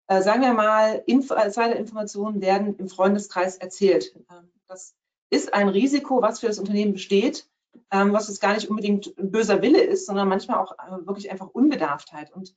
äh, 0.07 0.23
sagen 0.23 0.43
wir 0.43 0.55
mal, 0.55 1.03
Insider-Informationen 1.07 2.41
werden 2.41 2.77
im 2.77 2.89
Freundeskreis 2.89 3.59
erzählt. 3.59 4.17
Ähm, 4.31 4.51
das 4.67 4.95
ist 5.31 5.55
ein 5.55 5.69
Risiko, 5.69 6.23
was 6.23 6.41
für 6.41 6.47
das 6.47 6.59
Unternehmen 6.59 6.95
besteht, 6.95 7.49
ähm, 7.91 8.13
was 8.13 8.29
jetzt 8.29 8.41
gar 8.41 8.55
nicht 8.55 8.69
unbedingt 8.69 9.15
böser 9.17 9.63
Wille 9.63 9.83
ist, 9.83 10.07
sondern 10.07 10.29
manchmal 10.29 10.59
auch 10.59 10.73
äh, 10.73 11.07
wirklich 11.07 11.31
einfach 11.31 11.49
Unbedarftheit. 11.49 12.33
Und 12.33 12.55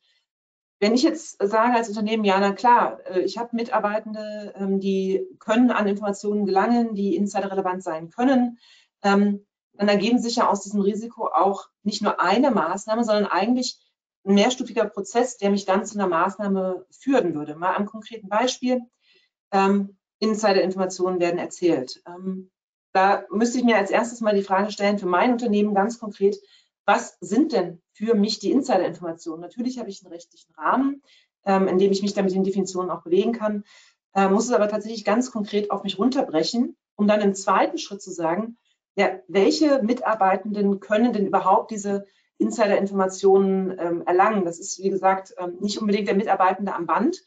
wenn 0.79 0.93
ich 0.93 1.03
jetzt 1.03 1.37
sage 1.41 1.73
als 1.73 1.89
Unternehmen, 1.89 2.25
ja, 2.25 2.39
na 2.39 2.51
klar, 2.51 2.99
äh, 3.05 3.21
ich 3.21 3.37
habe 3.37 3.55
Mitarbeitende, 3.55 4.53
ähm, 4.57 4.79
die 4.79 5.25
können 5.39 5.71
an 5.71 5.87
Informationen 5.87 6.45
gelangen, 6.45 6.95
die 6.95 7.15
insiderrelevant 7.15 7.83
sein 7.83 8.09
können, 8.09 8.59
ähm, 9.03 9.45
dann 9.73 9.87
ergeben 9.89 10.19
sich 10.19 10.37
ja 10.37 10.49
aus 10.49 10.61
diesem 10.61 10.81
Risiko 10.81 11.27
auch 11.27 11.67
nicht 11.83 12.01
nur 12.01 12.21
eine 12.21 12.51
Maßnahme, 12.51 13.03
sondern 13.03 13.25
eigentlich 13.25 13.79
ein 14.25 14.35
mehrstufiger 14.35 14.85
Prozess, 14.85 15.37
der 15.37 15.49
mich 15.49 15.65
dann 15.65 15.85
zu 15.85 15.97
einer 15.97 16.07
Maßnahme 16.07 16.85
führen 16.89 17.35
würde. 17.35 17.55
Mal 17.55 17.75
am 17.75 17.85
konkreten 17.85 18.29
Beispiel. 18.29 18.81
Ähm, 19.51 19.97
Insider-Informationen 20.19 21.19
werden 21.19 21.39
erzählt. 21.39 22.01
da 22.93 23.25
müsste 23.29 23.57
ich 23.57 23.65
mir 23.65 23.75
als 23.75 23.91
erstes 23.91 24.21
mal 24.21 24.33
die 24.33 24.43
Frage 24.43 24.71
stellen, 24.71 24.97
für 24.97 25.07
mein 25.07 25.33
Unternehmen 25.33 25.75
ganz 25.75 25.99
konkret, 25.99 26.37
was 26.85 27.17
sind 27.19 27.53
denn 27.53 27.81
für 27.93 28.13
mich 28.13 28.39
die 28.39 28.51
Insider-Informationen? 28.51 29.41
Natürlich 29.41 29.79
habe 29.79 29.89
ich 29.89 30.03
einen 30.03 30.13
rechtlichen 30.13 30.53
Rahmen, 30.55 31.01
ähm, 31.45 31.67
in 31.67 31.77
dem 31.77 31.91
ich 31.91 32.01
mich 32.01 32.13
dann 32.13 32.25
mit 32.25 32.33
den 32.33 32.43
Definitionen 32.43 32.91
auch 32.91 33.03
bewegen 33.03 33.33
kann, 33.33 33.63
äh, 34.13 34.29
muss 34.29 34.45
es 34.45 34.53
aber 34.53 34.69
tatsächlich 34.69 35.03
ganz 35.03 35.31
konkret 35.31 35.71
auf 35.71 35.83
mich 35.83 35.99
runterbrechen, 35.99 36.75
um 36.95 37.07
dann 37.07 37.21
im 37.21 37.35
zweiten 37.35 37.77
Schritt 37.77 38.01
zu 38.01 38.11
sagen, 38.11 38.57
ja, 38.95 39.19
welche 39.27 39.81
Mitarbeitenden 39.83 40.79
können 40.79 41.11
denn 41.11 41.27
überhaupt 41.27 41.71
diese 41.71 42.05
Insider-Informationen 42.37 43.77
ähm, 43.77 44.03
erlangen? 44.05 44.45
Das 44.45 44.59
ist, 44.59 44.79
wie 44.81 44.89
gesagt, 44.89 45.33
ähm, 45.37 45.57
nicht 45.59 45.79
unbedingt 45.79 46.07
der 46.07 46.15
Mitarbeitende 46.15 46.73
am 46.73 46.85
Band, 46.85 47.21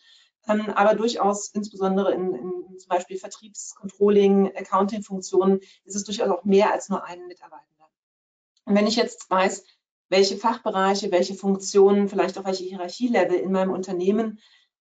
ähm, 0.48 0.70
aber 0.74 0.94
durchaus 0.94 1.48
insbesondere 1.50 2.14
in, 2.14 2.34
in 2.34 2.78
zum 2.78 2.88
Beispiel 2.88 3.18
Vertriebscontrolling, 3.18 4.56
Accounting-Funktionen 4.56 5.60
ist 5.84 5.96
es 5.96 6.04
durchaus 6.04 6.30
auch 6.30 6.44
mehr 6.44 6.72
als 6.72 6.88
nur 6.88 7.04
einen 7.04 7.26
Mitarbeiter. 7.26 7.64
Und 8.68 8.74
wenn 8.74 8.86
ich 8.86 8.96
jetzt 8.96 9.30
weiß, 9.30 9.64
welche 10.10 10.36
Fachbereiche, 10.36 11.10
welche 11.10 11.34
Funktionen, 11.34 12.08
vielleicht 12.08 12.38
auch 12.38 12.44
welche 12.44 12.64
Hierarchielevel 12.64 13.38
in 13.38 13.50
meinem 13.50 13.72
Unternehmen 13.72 14.40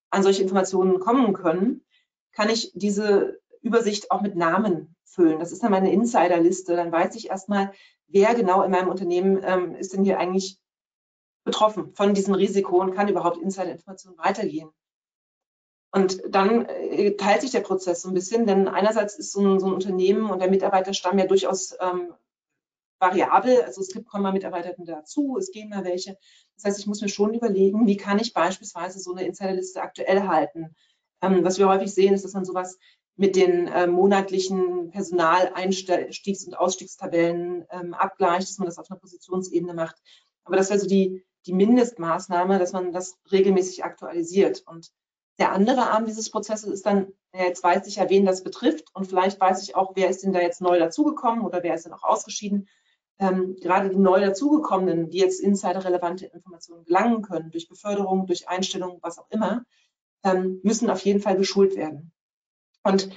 an 0.10 0.24
solche 0.24 0.44
Informationen 0.44 1.00
kommen 1.00 1.34
können, 1.34 1.86
kann 2.34 2.50
ich 2.50 2.72
diese 2.76 3.40
Übersicht 3.62 4.12
auch 4.12 4.22
mit 4.22 4.36
Namen 4.36 4.96
füllen. 5.06 5.40
Das 5.40 5.54
ist 5.54 5.64
dann 5.64 5.72
meine 5.72 5.92
Insiderliste. 5.92 6.76
Dann 6.76 6.92
weiß 6.92 7.16
ich 7.16 7.30
erstmal, 7.30 7.72
wer 8.08 8.36
genau 8.36 8.62
in 8.62 8.72
meinem 8.72 8.90
Unternehmen 8.90 9.42
ähm, 9.44 9.76
ist 9.76 9.94
denn 9.94 10.04
hier 10.04 10.20
eigentlich 10.20 10.58
betroffen 11.46 11.94
von 11.94 12.14
diesem 12.14 12.34
Risiko 12.34 12.82
und 12.82 12.94
kann 12.94 13.08
überhaupt 13.08 13.38
Insiderinformationen 13.38 14.20
weitergehen. 14.20 14.70
Und 15.94 16.22
dann 16.28 16.66
äh, 16.66 17.16
teilt 17.16 17.42
sich 17.42 17.52
der 17.52 17.62
Prozess 17.62 18.02
so 18.02 18.10
ein 18.10 18.14
bisschen, 18.14 18.46
denn 18.46 18.68
einerseits 18.68 19.18
ist 19.18 19.32
so 19.32 19.40
ein, 19.40 19.60
so 19.62 19.68
ein 19.68 19.74
Unternehmen 19.74 20.30
und 20.30 20.40
der 20.40 20.50
Mitarbeiterstamm 20.50 21.18
ja 21.18 21.26
durchaus 21.26 21.76
ähm, 21.80 22.14
variabel. 23.00 23.62
Also 23.64 23.82
es 23.82 23.90
gibt 23.90 24.08
kommen 24.08 24.24
mal 24.24 24.32
Mitarbeiter 24.32 24.74
dazu, 24.78 25.38
es 25.38 25.52
gehen 25.52 25.70
mal 25.70 25.84
welche. 25.84 26.18
Das 26.56 26.66
heißt, 26.66 26.80
ich 26.80 26.88
muss 26.88 27.02
mir 27.02 27.10
schon 27.10 27.34
überlegen, 27.34 27.88
wie 27.88 27.98
kann 27.98 28.20
ich 28.20 28.34
beispielsweise 28.34 29.00
so 29.00 29.14
eine 29.14 29.26
Insiderliste 29.26 29.82
aktuell 29.82 30.28
halten. 30.28 30.76
Ähm, 31.22 31.44
was 31.44 31.58
wir 31.58 31.68
häufig 31.68 31.94
sehen, 31.94 32.14
ist, 32.14 32.26
dass 32.26 32.34
man 32.34 32.46
sowas 32.46 32.78
mit 33.16 33.36
den 33.36 33.68
äh, 33.68 33.88
monatlichen 33.88 34.92
Personaleinstiegs- 34.92 36.46
und 36.46 36.58
Ausstiegstabellen 36.58 37.66
ähm, 37.72 37.94
abgleicht, 37.94 38.48
dass 38.48 38.60
man 38.60 38.68
das 38.68 38.78
auf 38.78 38.90
einer 38.90 39.00
Positionsebene 39.00 39.74
macht. 39.74 39.96
Aber 40.44 40.56
das 40.56 40.70
wäre 40.70 40.80
so 40.80 40.88
die, 40.88 41.26
die 41.48 41.54
Mindestmaßnahme, 41.54 42.60
dass 42.60 42.74
man 42.74 42.92
das 42.92 43.18
regelmäßig 43.32 43.84
aktualisiert. 43.84 44.64
Und 44.68 44.92
der 45.40 45.52
andere 45.52 45.90
Arm 45.90 46.06
dieses 46.06 46.30
Prozesses 46.30 46.70
ist 46.70 46.86
dann, 46.86 47.12
ja, 47.34 47.46
jetzt 47.46 47.64
weiß 47.64 47.88
ich 47.88 47.98
ja, 47.98 48.10
wen 48.10 48.26
das 48.26 48.44
betrifft 48.44 48.86
und 48.94 49.08
vielleicht 49.08 49.40
weiß 49.40 49.64
ich 49.64 49.76
auch, 49.76 49.94
wer 49.96 50.10
ist 50.10 50.24
denn 50.24 50.34
da 50.34 50.40
jetzt 50.40 50.62
neu 50.62 50.80
dazugekommen 50.80 51.44
oder 51.44 51.64
wer 51.64 51.76
ist 51.76 51.86
denn 51.86 51.94
auch 51.94 52.04
ausgeschieden 52.04 52.68
ähm, 53.20 53.56
gerade 53.62 53.90
die 53.90 53.98
neu 53.98 54.20
dazugekommenen, 54.22 55.10
die 55.10 55.18
jetzt 55.18 55.40
insiderrelevante 55.40 56.26
Informationen 56.28 56.86
gelangen 56.86 57.22
können, 57.22 57.52
durch 57.52 57.68
Beförderung, 57.68 58.28
durch 58.28 58.48
Einstellung, 58.48 59.00
was 59.02 59.18
auch 59.18 59.30
immer, 59.30 59.64
ähm, 60.24 60.60
müssen 60.64 60.90
auf 60.90 61.02
jeden 61.02 61.22
Fall 61.22 61.38
geschult 61.38 61.76
werden. 61.76 62.12
Und 62.84 63.10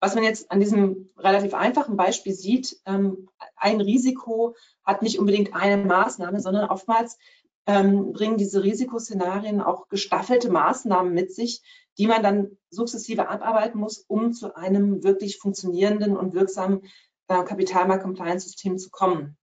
was 0.00 0.14
man 0.14 0.24
jetzt 0.24 0.50
an 0.50 0.60
diesem 0.60 1.10
relativ 1.16 1.54
einfachen 1.54 1.96
Beispiel 1.96 2.32
sieht, 2.32 2.80
ähm, 2.86 3.28
ein 3.56 3.80
Risiko 3.80 4.54
hat 4.84 5.02
nicht 5.02 5.18
unbedingt 5.18 5.54
eine 5.54 5.84
Maßnahme, 5.84 6.40
sondern 6.40 6.70
oftmals 6.70 7.18
ähm, 7.66 8.12
bringen 8.12 8.38
diese 8.38 8.62
Risikoszenarien 8.62 9.60
auch 9.60 9.88
gestaffelte 9.88 10.50
Maßnahmen 10.50 11.12
mit 11.12 11.34
sich, 11.34 11.62
die 11.98 12.06
man 12.06 12.22
dann 12.22 12.56
sukzessive 12.70 13.28
abarbeiten 13.28 13.80
muss, 13.80 13.98
um 13.98 14.32
zu 14.32 14.54
einem 14.54 15.02
wirklich 15.02 15.38
funktionierenden 15.38 16.16
und 16.16 16.32
wirksamen 16.32 16.82
äh, 17.26 17.42
Kapitalmarkt-Compliance-System 17.42 18.78
zu 18.78 18.90
kommen. 18.90 19.36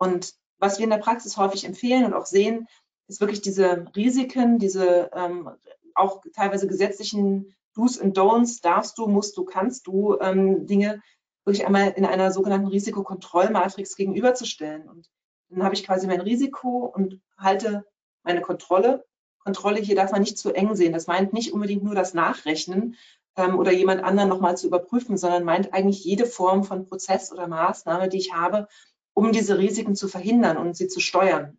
Und 0.00 0.34
was 0.58 0.78
wir 0.78 0.84
in 0.84 0.90
der 0.90 0.98
Praxis 0.98 1.36
häufig 1.36 1.64
empfehlen 1.64 2.04
und 2.04 2.14
auch 2.14 2.26
sehen, 2.26 2.66
ist 3.06 3.20
wirklich 3.20 3.42
diese 3.42 3.84
Risiken, 3.94 4.58
diese 4.58 5.10
ähm, 5.14 5.50
auch 5.94 6.22
teilweise 6.34 6.66
gesetzlichen 6.66 7.54
Do's 7.74 7.98
und 7.98 8.16
Don'ts, 8.16 8.62
darfst 8.62 8.98
du, 8.98 9.06
musst 9.06 9.36
du, 9.36 9.44
kannst 9.44 9.86
du 9.86 10.18
ähm, 10.20 10.66
Dinge 10.66 11.02
wirklich 11.44 11.66
einmal 11.66 11.90
in 11.90 12.04
einer 12.04 12.32
sogenannten 12.32 12.68
Risikokontrollmatrix 12.68 13.94
gegenüberzustellen. 13.96 14.88
Und 14.88 15.10
dann 15.50 15.62
habe 15.62 15.74
ich 15.74 15.84
quasi 15.84 16.06
mein 16.06 16.20
Risiko 16.20 16.86
und 16.86 17.20
halte 17.36 17.84
meine 18.22 18.40
Kontrolle. 18.40 19.04
Kontrolle 19.38 19.80
hier 19.80 19.96
darf 19.96 20.12
man 20.12 20.22
nicht 20.22 20.38
zu 20.38 20.52
eng 20.52 20.74
sehen. 20.76 20.92
Das 20.92 21.06
meint 21.06 21.32
nicht 21.32 21.52
unbedingt 21.52 21.84
nur 21.84 21.94
das 21.94 22.14
Nachrechnen 22.14 22.96
ähm, 23.36 23.58
oder 23.58 23.72
jemand 23.72 24.02
anderen 24.02 24.28
nochmal 24.28 24.56
zu 24.56 24.66
überprüfen, 24.66 25.16
sondern 25.16 25.44
meint 25.44 25.72
eigentlich 25.74 26.04
jede 26.04 26.26
Form 26.26 26.64
von 26.64 26.86
Prozess 26.86 27.32
oder 27.32 27.48
Maßnahme, 27.48 28.08
die 28.08 28.18
ich 28.18 28.32
habe, 28.32 28.68
um 29.14 29.32
diese 29.32 29.58
Risiken 29.58 29.94
zu 29.94 30.08
verhindern 30.08 30.56
und 30.56 30.76
sie 30.76 30.88
zu 30.88 31.00
steuern. 31.00 31.58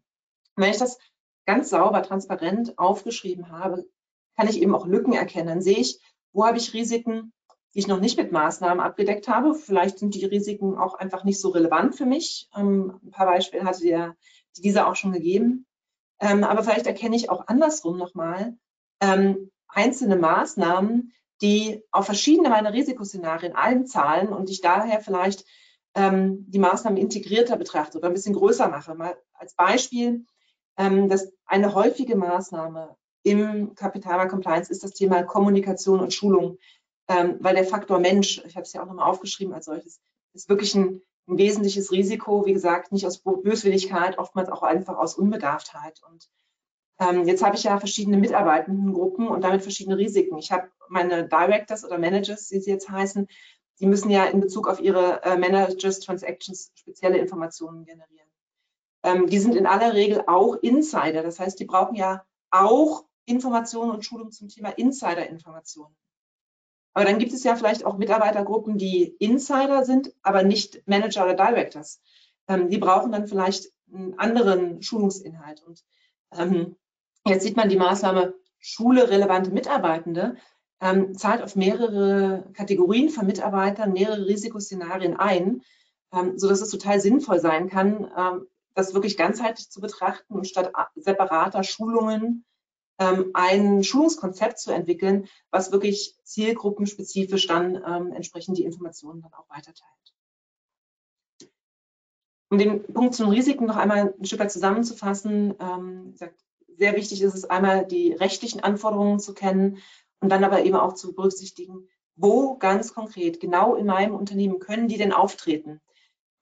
Wenn 0.55 0.71
ich 0.71 0.77
das 0.77 0.97
ganz 1.45 1.69
sauber, 1.69 2.03
transparent 2.03 2.77
aufgeschrieben 2.77 3.49
habe, 3.49 3.85
kann 4.35 4.47
ich 4.47 4.61
eben 4.61 4.75
auch 4.75 4.85
Lücken 4.85 5.13
erkennen. 5.13 5.47
Dann 5.47 5.61
sehe 5.61 5.77
ich, 5.77 5.99
wo 6.33 6.45
habe 6.45 6.57
ich 6.57 6.73
Risiken, 6.73 7.33
die 7.73 7.79
ich 7.79 7.87
noch 7.87 7.99
nicht 7.99 8.17
mit 8.17 8.31
Maßnahmen 8.31 8.83
abgedeckt 8.83 9.27
habe. 9.27 9.53
Vielleicht 9.53 9.99
sind 9.99 10.15
die 10.15 10.25
Risiken 10.25 10.77
auch 10.77 10.95
einfach 10.95 11.23
nicht 11.23 11.39
so 11.39 11.49
relevant 11.49 11.95
für 11.95 12.05
mich. 12.05 12.49
Ähm, 12.55 12.99
ein 13.03 13.11
paar 13.11 13.25
Beispiele 13.25 13.63
hatte 13.63 13.81
der, 13.81 14.15
dieser 14.57 14.87
auch 14.87 14.95
schon 14.95 15.13
gegeben. 15.13 15.65
Ähm, 16.19 16.43
aber 16.43 16.63
vielleicht 16.63 16.87
erkenne 16.87 17.15
ich 17.15 17.29
auch 17.29 17.47
andersrum 17.47 17.97
nochmal 17.97 18.57
ähm, 18.99 19.51
einzelne 19.67 20.15
Maßnahmen, 20.15 21.13
die 21.41 21.83
auf 21.91 22.05
verschiedene 22.05 22.49
meiner 22.49 22.73
Risikoszenarien 22.73 23.55
einzahlen 23.55 24.29
und 24.29 24.49
ich 24.49 24.61
daher 24.61 25.01
vielleicht 25.01 25.45
ähm, 25.95 26.45
die 26.47 26.59
Maßnahmen 26.59 26.97
integrierter 26.97 27.57
betrachte 27.57 27.97
oder 27.97 28.07
ein 28.07 28.13
bisschen 28.13 28.35
größer 28.35 28.69
mache. 28.69 28.95
Mal 28.95 29.17
als 29.33 29.55
Beispiel, 29.55 30.25
ähm, 30.77 31.09
dass 31.09 31.31
eine 31.45 31.73
häufige 31.73 32.15
Maßnahme 32.15 32.95
im 33.23 33.75
Kapitalmarkt 33.75 34.31
Compliance 34.31 34.71
ist 34.71 34.83
das 34.83 34.91
Thema 34.91 35.23
Kommunikation 35.23 35.99
und 35.99 36.13
Schulung, 36.13 36.57
ähm, 37.07 37.37
weil 37.39 37.55
der 37.55 37.65
Faktor 37.65 37.99
Mensch, 37.99 38.41
ich 38.45 38.55
habe 38.55 38.63
es 38.63 38.73
ja 38.73 38.81
auch 38.81 38.87
nochmal 38.87 39.09
aufgeschrieben 39.09 39.53
als 39.53 39.65
solches, 39.65 39.99
ist 40.33 40.49
wirklich 40.49 40.73
ein, 40.75 41.01
ein, 41.27 41.37
wesentliches 41.37 41.91
Risiko, 41.91 42.45
wie 42.45 42.53
gesagt, 42.53 42.91
nicht 42.91 43.05
aus 43.05 43.19
Böswilligkeit, 43.19 44.17
oftmals 44.17 44.49
auch 44.49 44.63
einfach 44.63 44.97
aus 44.97 45.15
Unbedarftheit. 45.15 46.01
Und 46.09 46.29
ähm, 46.99 47.27
jetzt 47.27 47.43
habe 47.43 47.55
ich 47.55 47.63
ja 47.63 47.77
verschiedene 47.79 48.17
Mitarbeitendengruppen 48.17 49.27
und 49.27 49.43
damit 49.43 49.61
verschiedene 49.61 49.97
Risiken. 49.97 50.37
Ich 50.37 50.51
habe 50.51 50.69
meine 50.87 51.27
Directors 51.27 51.85
oder 51.85 51.97
Managers, 51.97 52.49
wie 52.51 52.59
sie 52.59 52.71
jetzt 52.71 52.89
heißen, 52.89 53.27
die 53.81 53.87
müssen 53.87 54.11
ja 54.11 54.25
in 54.25 54.39
Bezug 54.39 54.67
auf 54.67 54.79
ihre 54.79 55.23
äh, 55.23 55.37
Managers 55.37 55.99
Transactions 55.99 56.71
spezielle 56.75 57.17
Informationen 57.17 57.83
generieren. 57.83 58.29
Ähm, 59.03 59.27
die 59.27 59.39
sind 59.39 59.55
in 59.55 59.65
aller 59.65 59.93
Regel 59.93 60.23
auch 60.27 60.55
Insider. 60.55 61.23
Das 61.23 61.39
heißt, 61.39 61.59
die 61.59 61.65
brauchen 61.65 61.95
ja 61.95 62.23
auch 62.51 63.05
Informationen 63.25 63.91
und 63.91 64.05
Schulung 64.05 64.31
zum 64.31 64.49
Thema 64.49 64.69
Insider-Informationen. 64.69 65.95
Aber 66.93 67.05
dann 67.05 67.17
gibt 67.17 67.33
es 67.33 67.43
ja 67.43 67.55
vielleicht 67.55 67.83
auch 67.83 67.97
Mitarbeitergruppen, 67.97 68.77
die 68.77 69.15
Insider 69.19 69.83
sind, 69.83 70.13
aber 70.21 70.43
nicht 70.43 70.87
Manager 70.87 71.23
oder 71.23 71.33
Directors. 71.33 72.01
Ähm, 72.47 72.69
die 72.69 72.77
brauchen 72.77 73.11
dann 73.11 73.27
vielleicht 73.27 73.71
einen 73.91 74.17
anderen 74.19 74.83
Schulungsinhalt. 74.83 75.63
Und 75.63 75.83
ähm, 76.37 76.75
jetzt 77.25 77.43
sieht 77.43 77.57
man 77.57 77.69
die 77.69 77.77
Maßnahme 77.77 78.35
Schule 78.59 79.09
relevante 79.09 79.49
Mitarbeitende 79.49 80.35
ähm, 80.81 81.15
zahlt 81.15 81.41
auf 81.43 81.55
mehrere 81.55 82.43
Kategorien 82.53 83.09
von 83.09 83.27
Mitarbeitern, 83.27 83.93
mehrere 83.93 84.25
Risikoszenarien 84.25 85.15
ein, 85.15 85.61
ähm, 86.11 86.37
sodass 86.37 86.61
es 86.61 86.69
total 86.69 86.99
sinnvoll 86.99 87.39
sein 87.39 87.69
kann, 87.69 88.11
ähm, 88.17 88.47
das 88.73 88.93
wirklich 88.93 89.15
ganzheitlich 89.15 89.69
zu 89.69 89.79
betrachten 89.79 90.33
und 90.33 90.47
statt 90.47 90.71
separater 90.95 91.63
Schulungen 91.63 92.45
ähm, 92.99 93.31
ein 93.33 93.83
Schulungskonzept 93.83 94.59
zu 94.59 94.71
entwickeln, 94.71 95.27
was 95.51 95.71
wirklich 95.71 96.15
zielgruppenspezifisch 96.23 97.47
dann 97.47 97.75
ähm, 97.75 98.11
entsprechend 98.13 98.57
die 98.57 98.63
Informationen 98.63 99.21
dann 99.21 99.33
auch 99.33 99.49
weiterteilt. 99.49 99.87
Um 102.49 102.57
den 102.57 102.83
Punkt 102.93 103.15
zu 103.15 103.23
den 103.23 103.31
Risiken 103.31 103.65
noch 103.65 103.77
einmal 103.77 104.13
ein 104.19 104.25
Stück 104.25 104.39
weit 104.39 104.51
zusammenzufassen, 104.51 105.53
ähm, 105.59 106.15
sehr 106.77 106.95
wichtig 106.95 107.21
ist 107.21 107.35
es 107.35 107.45
einmal, 107.45 107.85
die 107.85 108.13
rechtlichen 108.13 108.61
Anforderungen 108.61 109.19
zu 109.19 109.33
kennen 109.33 109.77
und 110.21 110.29
dann 110.29 110.43
aber 110.43 110.63
eben 110.63 110.75
auch 110.75 110.93
zu 110.93 111.13
berücksichtigen, 111.13 111.87
wo 112.15 112.55
ganz 112.57 112.93
konkret, 112.93 113.39
genau 113.39 113.75
in 113.75 113.87
meinem 113.87 114.15
Unternehmen 114.15 114.59
können 114.59 114.87
die 114.87 114.97
denn 114.97 115.11
auftreten. 115.11 115.81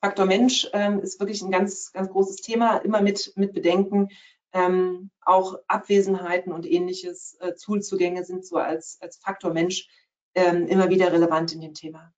Faktor 0.01 0.25
Mensch 0.25 0.69
ähm, 0.73 0.99
ist 0.99 1.19
wirklich 1.19 1.41
ein 1.41 1.51
ganz, 1.51 1.91
ganz 1.91 2.09
großes 2.09 2.37
Thema, 2.37 2.77
immer 2.77 3.01
mit, 3.01 3.33
mit 3.35 3.53
Bedenken. 3.53 4.09
Ähm, 4.51 5.11
auch 5.21 5.59
Abwesenheiten 5.67 6.51
und 6.51 6.65
ähnliches, 6.65 7.35
äh, 7.35 7.53
Toolzugänge 7.53 8.23
sind 8.23 8.45
so 8.45 8.57
als, 8.57 8.97
als 9.01 9.17
Faktor 9.17 9.53
Mensch 9.53 9.87
ähm, 10.33 10.67
immer 10.67 10.89
wieder 10.89 11.11
relevant 11.11 11.53
in 11.53 11.61
dem 11.61 11.73
Thema. 11.73 12.13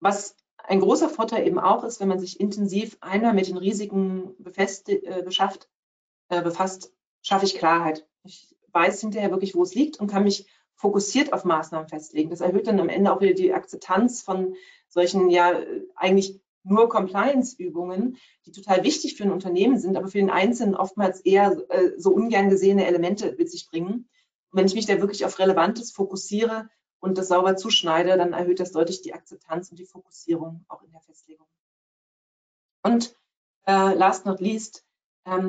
Was 0.00 0.36
ein 0.56 0.80
großer 0.80 1.08
Vorteil 1.08 1.46
eben 1.46 1.58
auch 1.58 1.84
ist, 1.84 2.00
wenn 2.00 2.08
man 2.08 2.18
sich 2.18 2.40
intensiv 2.40 2.96
einmal 3.00 3.34
mit 3.34 3.48
den 3.48 3.56
Risiken 3.56 4.34
befest, 4.38 4.88
äh, 4.88 5.22
beschafft, 5.24 5.68
äh, 6.28 6.42
befasst, 6.42 6.92
schaffe 7.22 7.44
ich 7.44 7.56
Klarheit. 7.56 8.06
Ich 8.24 8.55
weiß 8.76 9.00
hinterher 9.00 9.30
wirklich, 9.30 9.54
wo 9.54 9.62
es 9.62 9.74
liegt 9.74 9.98
und 9.98 10.10
kann 10.10 10.24
mich 10.24 10.46
fokussiert 10.74 11.32
auf 11.32 11.44
Maßnahmen 11.44 11.88
festlegen. 11.88 12.28
Das 12.28 12.42
erhöht 12.42 12.66
dann 12.66 12.78
am 12.78 12.90
Ende 12.90 13.10
auch 13.10 13.22
wieder 13.22 13.32
die 13.32 13.54
Akzeptanz 13.54 14.20
von 14.20 14.54
solchen 14.88 15.30
ja 15.30 15.58
eigentlich 15.94 16.40
nur 16.62 16.88
Compliance-Übungen, 16.88 18.18
die 18.44 18.52
total 18.52 18.84
wichtig 18.84 19.16
für 19.16 19.24
ein 19.24 19.32
Unternehmen 19.32 19.78
sind, 19.78 19.96
aber 19.96 20.08
für 20.08 20.18
den 20.18 20.30
Einzelnen 20.30 20.74
oftmals 20.74 21.20
eher 21.20 21.56
äh, 21.70 21.92
so 21.96 22.10
ungern 22.10 22.50
gesehene 22.50 22.86
Elemente 22.86 23.34
mit 23.38 23.50
sich 23.50 23.68
bringen. 23.70 24.08
Und 24.50 24.58
wenn 24.58 24.66
ich 24.66 24.74
mich 24.74 24.86
da 24.86 25.00
wirklich 25.00 25.24
auf 25.24 25.38
Relevantes 25.38 25.92
fokussiere 25.92 26.68
und 27.00 27.18
das 27.18 27.28
sauber 27.28 27.56
zuschneide, 27.56 28.16
dann 28.18 28.32
erhöht 28.32 28.60
das 28.60 28.72
deutlich 28.72 29.00
die 29.00 29.14
Akzeptanz 29.14 29.70
und 29.70 29.78
die 29.78 29.86
Fokussierung 29.86 30.64
auch 30.68 30.82
in 30.82 30.90
der 30.90 31.00
Festlegung. 31.00 31.46
Und 32.82 33.16
äh, 33.66 33.94
last 33.94 34.26
not 34.26 34.40
least, 34.40 34.85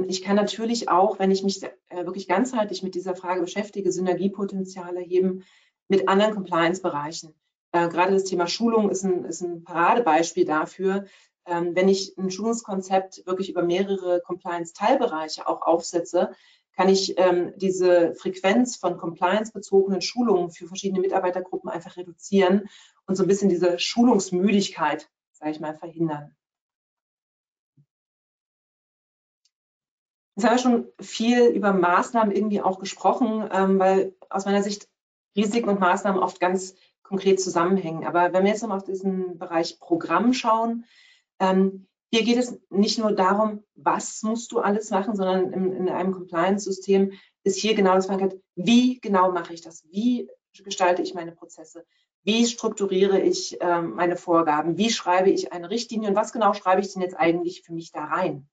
ich 0.07 0.23
kann 0.23 0.35
natürlich 0.35 0.89
auch, 0.89 1.19
wenn 1.19 1.29
ich 1.29 1.43
mich 1.43 1.63
äh, 1.63 1.69
wirklich 2.05 2.27
ganzheitlich 2.27 2.81
mit 2.81 2.95
dieser 2.95 3.15
Frage 3.15 3.41
beschäftige, 3.41 3.91
Synergiepotenziale 3.91 5.01
heben 5.01 5.43
mit 5.87 6.07
anderen 6.07 6.33
Compliance-Bereichen. 6.33 7.33
Äh, 7.71 7.87
gerade 7.89 8.13
das 8.13 8.23
Thema 8.23 8.47
Schulung 8.47 8.89
ist 8.89 9.03
ein, 9.03 9.25
ist 9.25 9.41
ein 9.41 9.63
Paradebeispiel 9.63 10.45
dafür. 10.45 11.05
Ähm, 11.45 11.75
wenn 11.75 11.89
ich 11.89 12.17
ein 12.17 12.31
Schulungskonzept 12.31 13.25
wirklich 13.25 13.49
über 13.49 13.61
mehrere 13.61 14.21
Compliance-Teilbereiche 14.21 15.47
auch 15.47 15.61
aufsetze, 15.61 16.31
kann 16.75 16.89
ich 16.89 17.17
ähm, 17.17 17.53
diese 17.55 18.13
Frequenz 18.15 18.77
von 18.77 18.97
compliance-bezogenen 18.97 20.01
Schulungen 20.01 20.51
für 20.51 20.67
verschiedene 20.67 21.01
Mitarbeitergruppen 21.01 21.69
einfach 21.69 21.97
reduzieren 21.97 22.69
und 23.07 23.15
so 23.15 23.23
ein 23.23 23.27
bisschen 23.27 23.49
diese 23.49 23.79
Schulungsmüdigkeit, 23.79 25.09
sage 25.33 25.51
ich 25.51 25.59
mal, 25.59 25.73
verhindern. 25.73 26.36
Jetzt 30.37 30.45
haben 30.45 30.55
wir 30.55 30.61
schon 30.61 30.87
viel 31.01 31.47
über 31.47 31.73
Maßnahmen 31.73 32.31
irgendwie 32.31 32.61
auch 32.61 32.77
gesprochen, 32.77 33.49
ähm, 33.51 33.79
weil 33.79 34.13
aus 34.29 34.45
meiner 34.45 34.61
Sicht 34.61 34.87
Risiken 35.35 35.67
und 35.67 35.79
Maßnahmen 35.79 36.21
oft 36.21 36.39
ganz 36.39 36.75
konkret 37.01 37.41
zusammenhängen. 37.41 38.05
Aber 38.05 38.33
wenn 38.33 38.43
wir 38.43 38.51
jetzt 38.51 38.61
nochmal 38.61 38.77
auf 38.77 38.83
diesen 38.83 39.39
Bereich 39.39 39.79
Programm 39.79 40.33
schauen, 40.33 40.85
ähm, 41.39 41.87
hier 42.11 42.23
geht 42.23 42.37
es 42.37 42.59
nicht 42.69 42.99
nur 42.99 43.13
darum, 43.13 43.63
was 43.73 44.21
musst 44.21 44.51
du 44.51 44.59
alles 44.59 44.91
machen, 44.91 45.15
sondern 45.15 45.51
in, 45.53 45.71
in 45.73 45.89
einem 45.89 46.13
Compliance-System 46.13 47.13
ist 47.43 47.57
hier 47.57 47.73
genau 47.73 47.95
das 47.95 48.05
Fragen, 48.05 48.39
wie 48.53 48.99
genau 48.99 49.31
mache 49.31 49.55
ich 49.55 49.61
das? 49.61 49.85
Wie 49.89 50.29
gestalte 50.63 51.01
ich 51.01 51.15
meine 51.15 51.31
Prozesse? 51.31 51.83
Wie 52.21 52.45
strukturiere 52.45 53.19
ich 53.19 53.57
ähm, 53.59 53.95
meine 53.95 54.17
Vorgaben? 54.17 54.77
Wie 54.77 54.91
schreibe 54.91 55.31
ich 55.31 55.51
eine 55.51 55.71
Richtlinie? 55.71 56.09
Und 56.09 56.15
was 56.15 56.31
genau 56.31 56.53
schreibe 56.53 56.81
ich 56.81 56.93
denn 56.93 57.01
jetzt 57.01 57.17
eigentlich 57.17 57.63
für 57.63 57.73
mich 57.73 57.91
da 57.91 58.03
rein? 58.05 58.47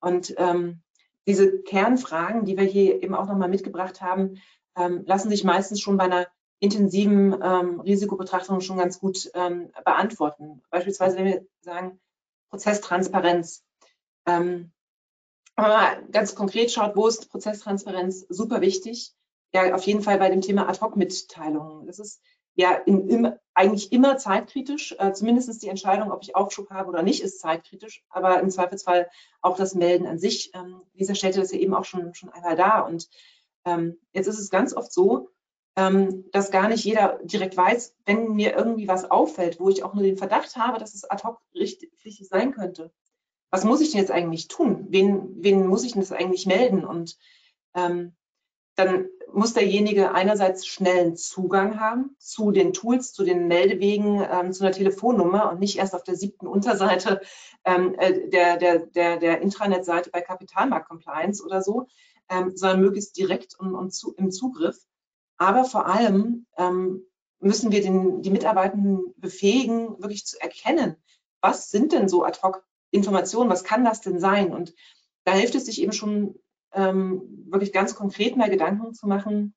Und 0.00 0.32
ähm, 0.38 0.82
diese 1.28 1.60
Kernfragen, 1.60 2.46
die 2.46 2.56
wir 2.56 2.64
hier 2.64 3.02
eben 3.02 3.14
auch 3.14 3.26
nochmal 3.26 3.50
mitgebracht 3.50 4.00
haben, 4.00 4.40
ähm, 4.76 5.04
lassen 5.06 5.28
sich 5.28 5.44
meistens 5.44 5.80
schon 5.80 5.98
bei 5.98 6.04
einer 6.04 6.26
intensiven 6.58 7.34
ähm, 7.40 7.80
Risikobetrachtung 7.80 8.62
schon 8.62 8.78
ganz 8.78 8.98
gut 8.98 9.30
ähm, 9.34 9.70
beantworten. 9.84 10.62
Beispielsweise, 10.70 11.18
wenn 11.18 11.26
wir 11.26 11.46
sagen, 11.60 12.00
Prozesstransparenz. 12.48 13.62
Ähm, 14.26 14.72
wenn 15.54 15.64
man 15.64 15.70
mal 15.70 16.08
ganz 16.10 16.34
konkret 16.34 16.70
schaut, 16.70 16.96
wo 16.96 17.06
ist 17.06 17.30
Prozesstransparenz 17.30 18.26
super 18.30 18.62
wichtig? 18.62 19.12
Ja, 19.52 19.74
auf 19.74 19.82
jeden 19.82 20.02
Fall 20.02 20.18
bei 20.18 20.30
dem 20.30 20.40
Thema 20.40 20.66
Ad-Hoc-Mitteilungen. 20.68 21.86
Das 21.86 21.98
ist 21.98 22.22
ja 22.58 22.72
in, 22.72 23.08
in, 23.08 23.32
eigentlich 23.54 23.92
immer 23.92 24.18
zeitkritisch. 24.18 24.94
Äh, 24.98 25.12
zumindest 25.12 25.62
die 25.62 25.68
Entscheidung, 25.68 26.10
ob 26.10 26.22
ich 26.22 26.36
Aufschub 26.36 26.70
habe 26.70 26.88
oder 26.88 27.02
nicht, 27.02 27.22
ist 27.22 27.40
zeitkritisch. 27.40 28.04
Aber 28.10 28.40
im 28.40 28.50
Zweifelsfall 28.50 29.08
auch 29.40 29.56
das 29.56 29.74
Melden 29.74 30.06
an 30.06 30.18
sich. 30.18 30.50
Ähm, 30.54 30.82
Lisa 30.94 31.14
stellte 31.14 31.40
das 31.40 31.52
ja 31.52 31.58
eben 31.58 31.74
auch 31.74 31.84
schon, 31.84 32.14
schon 32.14 32.30
einmal 32.30 32.56
dar. 32.56 32.86
Und 32.86 33.08
ähm, 33.64 33.98
jetzt 34.12 34.26
ist 34.26 34.40
es 34.40 34.50
ganz 34.50 34.74
oft 34.74 34.92
so, 34.92 35.30
ähm, 35.76 36.24
dass 36.32 36.50
gar 36.50 36.68
nicht 36.68 36.84
jeder 36.84 37.20
direkt 37.22 37.56
weiß, 37.56 37.94
wenn 38.04 38.34
mir 38.34 38.56
irgendwie 38.56 38.88
was 38.88 39.08
auffällt, 39.08 39.60
wo 39.60 39.70
ich 39.70 39.84
auch 39.84 39.94
nur 39.94 40.02
den 40.02 40.16
Verdacht 40.16 40.56
habe, 40.56 40.78
dass 40.78 40.94
es 40.94 41.08
ad 41.08 41.22
hoc 41.22 41.38
richtig, 41.54 41.92
richtig 42.04 42.28
sein 42.28 42.52
könnte. 42.52 42.92
Was 43.50 43.64
muss 43.64 43.80
ich 43.80 43.92
denn 43.92 44.00
jetzt 44.00 44.10
eigentlich 44.10 44.48
tun? 44.48 44.86
Wen, 44.90 45.42
wen 45.42 45.66
muss 45.68 45.84
ich 45.84 45.92
denn 45.92 46.02
das 46.02 46.12
eigentlich 46.12 46.46
melden? 46.46 46.84
Und 46.84 47.16
ähm, 47.74 48.16
dann 48.74 49.08
muss 49.38 49.54
derjenige 49.54 50.12
einerseits 50.12 50.66
schnellen 50.66 51.16
Zugang 51.16 51.78
haben 51.78 52.16
zu 52.18 52.50
den 52.50 52.72
Tools, 52.72 53.12
zu 53.12 53.24
den 53.24 53.46
Meldewegen, 53.46 54.20
ähm, 54.30 54.52
zu 54.52 54.64
einer 54.64 54.72
Telefonnummer 54.72 55.50
und 55.50 55.60
nicht 55.60 55.78
erst 55.78 55.94
auf 55.94 56.02
der 56.02 56.16
siebten 56.16 56.46
Unterseite 56.46 57.20
ähm, 57.64 57.94
äh, 57.98 58.28
der, 58.28 58.56
der, 58.56 58.78
der, 58.80 59.16
der 59.18 59.40
Intranet-Seite 59.40 60.10
bei 60.10 60.20
Kapitalmarkt 60.20 60.88
Compliance 60.88 61.44
oder 61.44 61.62
so, 61.62 61.86
ähm, 62.28 62.56
sondern 62.56 62.80
möglichst 62.80 63.16
direkt 63.16 63.58
und, 63.58 63.74
und 63.74 63.94
zu, 63.94 64.12
im 64.14 64.30
Zugriff. 64.30 64.76
Aber 65.36 65.64
vor 65.64 65.86
allem 65.86 66.46
ähm, 66.56 67.02
müssen 67.38 67.70
wir 67.70 67.80
den, 67.80 68.22
die 68.22 68.30
Mitarbeitenden 68.30 69.14
befähigen, 69.16 70.02
wirklich 70.02 70.26
zu 70.26 70.40
erkennen, 70.40 70.96
was 71.40 71.70
sind 71.70 71.92
denn 71.92 72.08
so 72.08 72.24
Ad-Hoc-Informationen, 72.24 73.50
was 73.50 73.62
kann 73.62 73.84
das 73.84 74.00
denn 74.00 74.18
sein? 74.18 74.52
Und 74.52 74.74
da 75.24 75.32
hilft 75.32 75.54
es 75.54 75.66
sich 75.66 75.80
eben 75.80 75.92
schon 75.92 76.34
ähm, 76.78 77.44
wirklich 77.50 77.72
ganz 77.72 77.94
konkret 77.96 78.36
mal 78.36 78.48
Gedanken 78.48 78.94
zu 78.94 79.08
machen, 79.08 79.54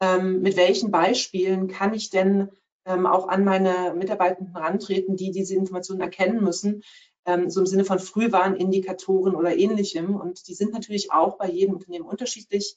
ähm, 0.00 0.40
mit 0.40 0.56
welchen 0.56 0.90
Beispielen 0.90 1.66
kann 1.66 1.94
ich 1.94 2.10
denn 2.10 2.50
ähm, 2.86 3.06
auch 3.06 3.28
an 3.28 3.44
meine 3.44 3.94
Mitarbeitenden 3.94 4.56
rantreten, 4.56 5.16
die 5.16 5.32
diese 5.32 5.56
Informationen 5.56 6.00
erkennen 6.00 6.42
müssen, 6.42 6.82
ähm, 7.26 7.50
so 7.50 7.60
im 7.60 7.66
Sinne 7.66 7.84
von 7.84 7.98
Frühwarnindikatoren 7.98 9.34
oder 9.34 9.56
ähnlichem. 9.56 10.14
Und 10.14 10.46
die 10.46 10.54
sind 10.54 10.72
natürlich 10.72 11.10
auch 11.12 11.38
bei 11.38 11.48
jedem 11.48 11.74
Unternehmen 11.74 12.06
unterschiedlich. 12.06 12.76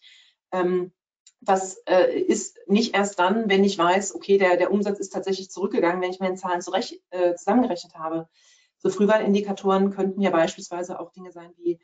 Ähm, 0.52 0.92
das 1.42 1.78
äh, 1.86 2.20
ist 2.20 2.58
nicht 2.66 2.96
erst 2.96 3.20
dann, 3.20 3.48
wenn 3.48 3.64
ich 3.64 3.78
weiß, 3.78 4.16
okay, 4.16 4.40
der, 4.40 4.58
der 4.58 4.72
Umsatz 4.72 5.00
ist 5.00 5.14
tatsächlich 5.14 5.52
zurückgegangen, 5.52 6.02
wenn 6.02 6.10
ich 6.10 6.20
meine 6.20 6.36
Zahlen 6.36 6.62
zurecht, 6.62 7.00
äh, 7.12 7.36
zusammengerechnet 7.36 7.94
habe. 7.94 8.28
So 8.80 8.90
Frühwarnindikatoren 8.90 9.92
könnten 9.92 10.22
ja 10.22 10.32
beispielsweise 10.32 11.00
auch 11.00 11.12
Dinge 11.12 11.32
sein 11.32 11.52
wie 11.58 11.80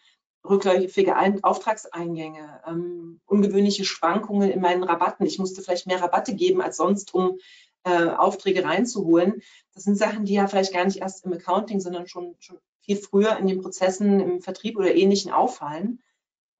rückläufige 0.48 1.16
Auftragseingänge, 1.42 2.62
ähm, 2.68 3.22
ungewöhnliche 3.26 3.86
Schwankungen 3.86 4.52
in 4.52 4.62
meinen 4.62 4.84
Rabatten. 4.84 5.26
Ich 5.26 5.40
musste 5.40 5.62
vielleicht 5.62 5.88
mehr 5.88 6.02
Rabatte 6.02 6.36
geben 6.36 6.62
als 6.62 6.78
sonst, 6.78 7.14
um 7.14 7.40
äh, 7.84 8.08
Aufträge 8.08 8.64
reinzuholen. 8.64 9.42
Das 9.74 9.84
sind 9.84 9.98
Sachen, 9.98 10.26
die 10.26 10.34
ja 10.34 10.48
vielleicht 10.48 10.74
gar 10.74 10.86
nicht 10.86 10.98
erst 10.98 11.26
im 11.26 11.34
Accounting, 11.34 11.80
sondern 11.80 12.08
schon, 12.08 12.36
schon 12.40 12.58
viel 12.82 12.98
früher 12.98 13.38
in 13.38 13.48
den 13.48 13.62
Prozessen 13.62 14.20
im 14.20 14.42
Vertrieb 14.42 14.78
oder 14.78 14.94
Ähnlichen 14.94 15.32
auffallen. 15.32 16.02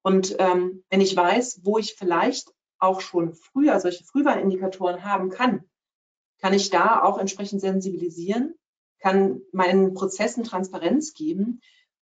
Und 0.02 0.36
ähm, 0.38 0.84
wenn 0.90 1.00
ich 1.00 1.16
weiß, 1.16 1.60
wo 1.62 1.78
ich 1.78 1.94
vielleicht 1.94 2.52
auch 2.78 3.00
schon 3.00 3.34
früher 3.34 3.80
solche 3.80 4.04
Frühwarnindikatoren 4.04 5.04
haben 5.04 5.30
kann, 5.30 5.64
kann 6.40 6.52
ich 6.52 6.68
da 6.70 7.02
auch 7.02 7.18
entsprechend 7.18 7.62
sensibilisieren, 7.62 8.54
kann 8.98 9.40
meinen 9.52 9.94
Prozessen 9.94 10.44
Transparenz 10.44 11.14
geben 11.14 11.60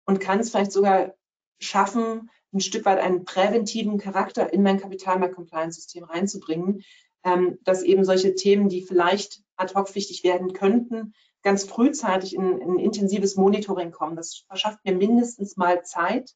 und 0.07 0.20
kann 0.20 0.41
es 0.41 0.51
vielleicht 0.51 0.72
sogar 0.72 1.14
schaffen, 1.61 2.31
ein 2.53 2.61
Stück 2.61 2.85
weit 2.85 2.99
einen 2.99 3.25
präventiven 3.25 3.99
Charakter 3.99 4.53
in 4.53 4.63
mein 4.63 4.81
Kapitalmarkt-Compliance-System 4.81 6.05
reinzubringen, 6.05 6.83
ähm, 7.25 7.59
dass 7.63 7.83
eben 7.83 8.05
solche 8.05 8.35
Themen, 8.35 8.69
die 8.69 8.83
vielleicht 8.83 9.43
ad 9.57 9.75
hoc 9.75 9.95
wichtig 9.95 10.25
werden 10.25 10.53
könnten, 10.53 11.15
ganz 11.43 11.65
frühzeitig 11.65 12.35
in, 12.35 12.59
in 12.59 12.79
intensives 12.79 13.37
Monitoring 13.37 13.93
kommen. 13.93 14.17
Das 14.17 14.45
verschafft 14.47 14.85
mir 14.85 14.95
mindestens 14.95 15.57
mal 15.57 15.85
Zeit, 15.85 16.35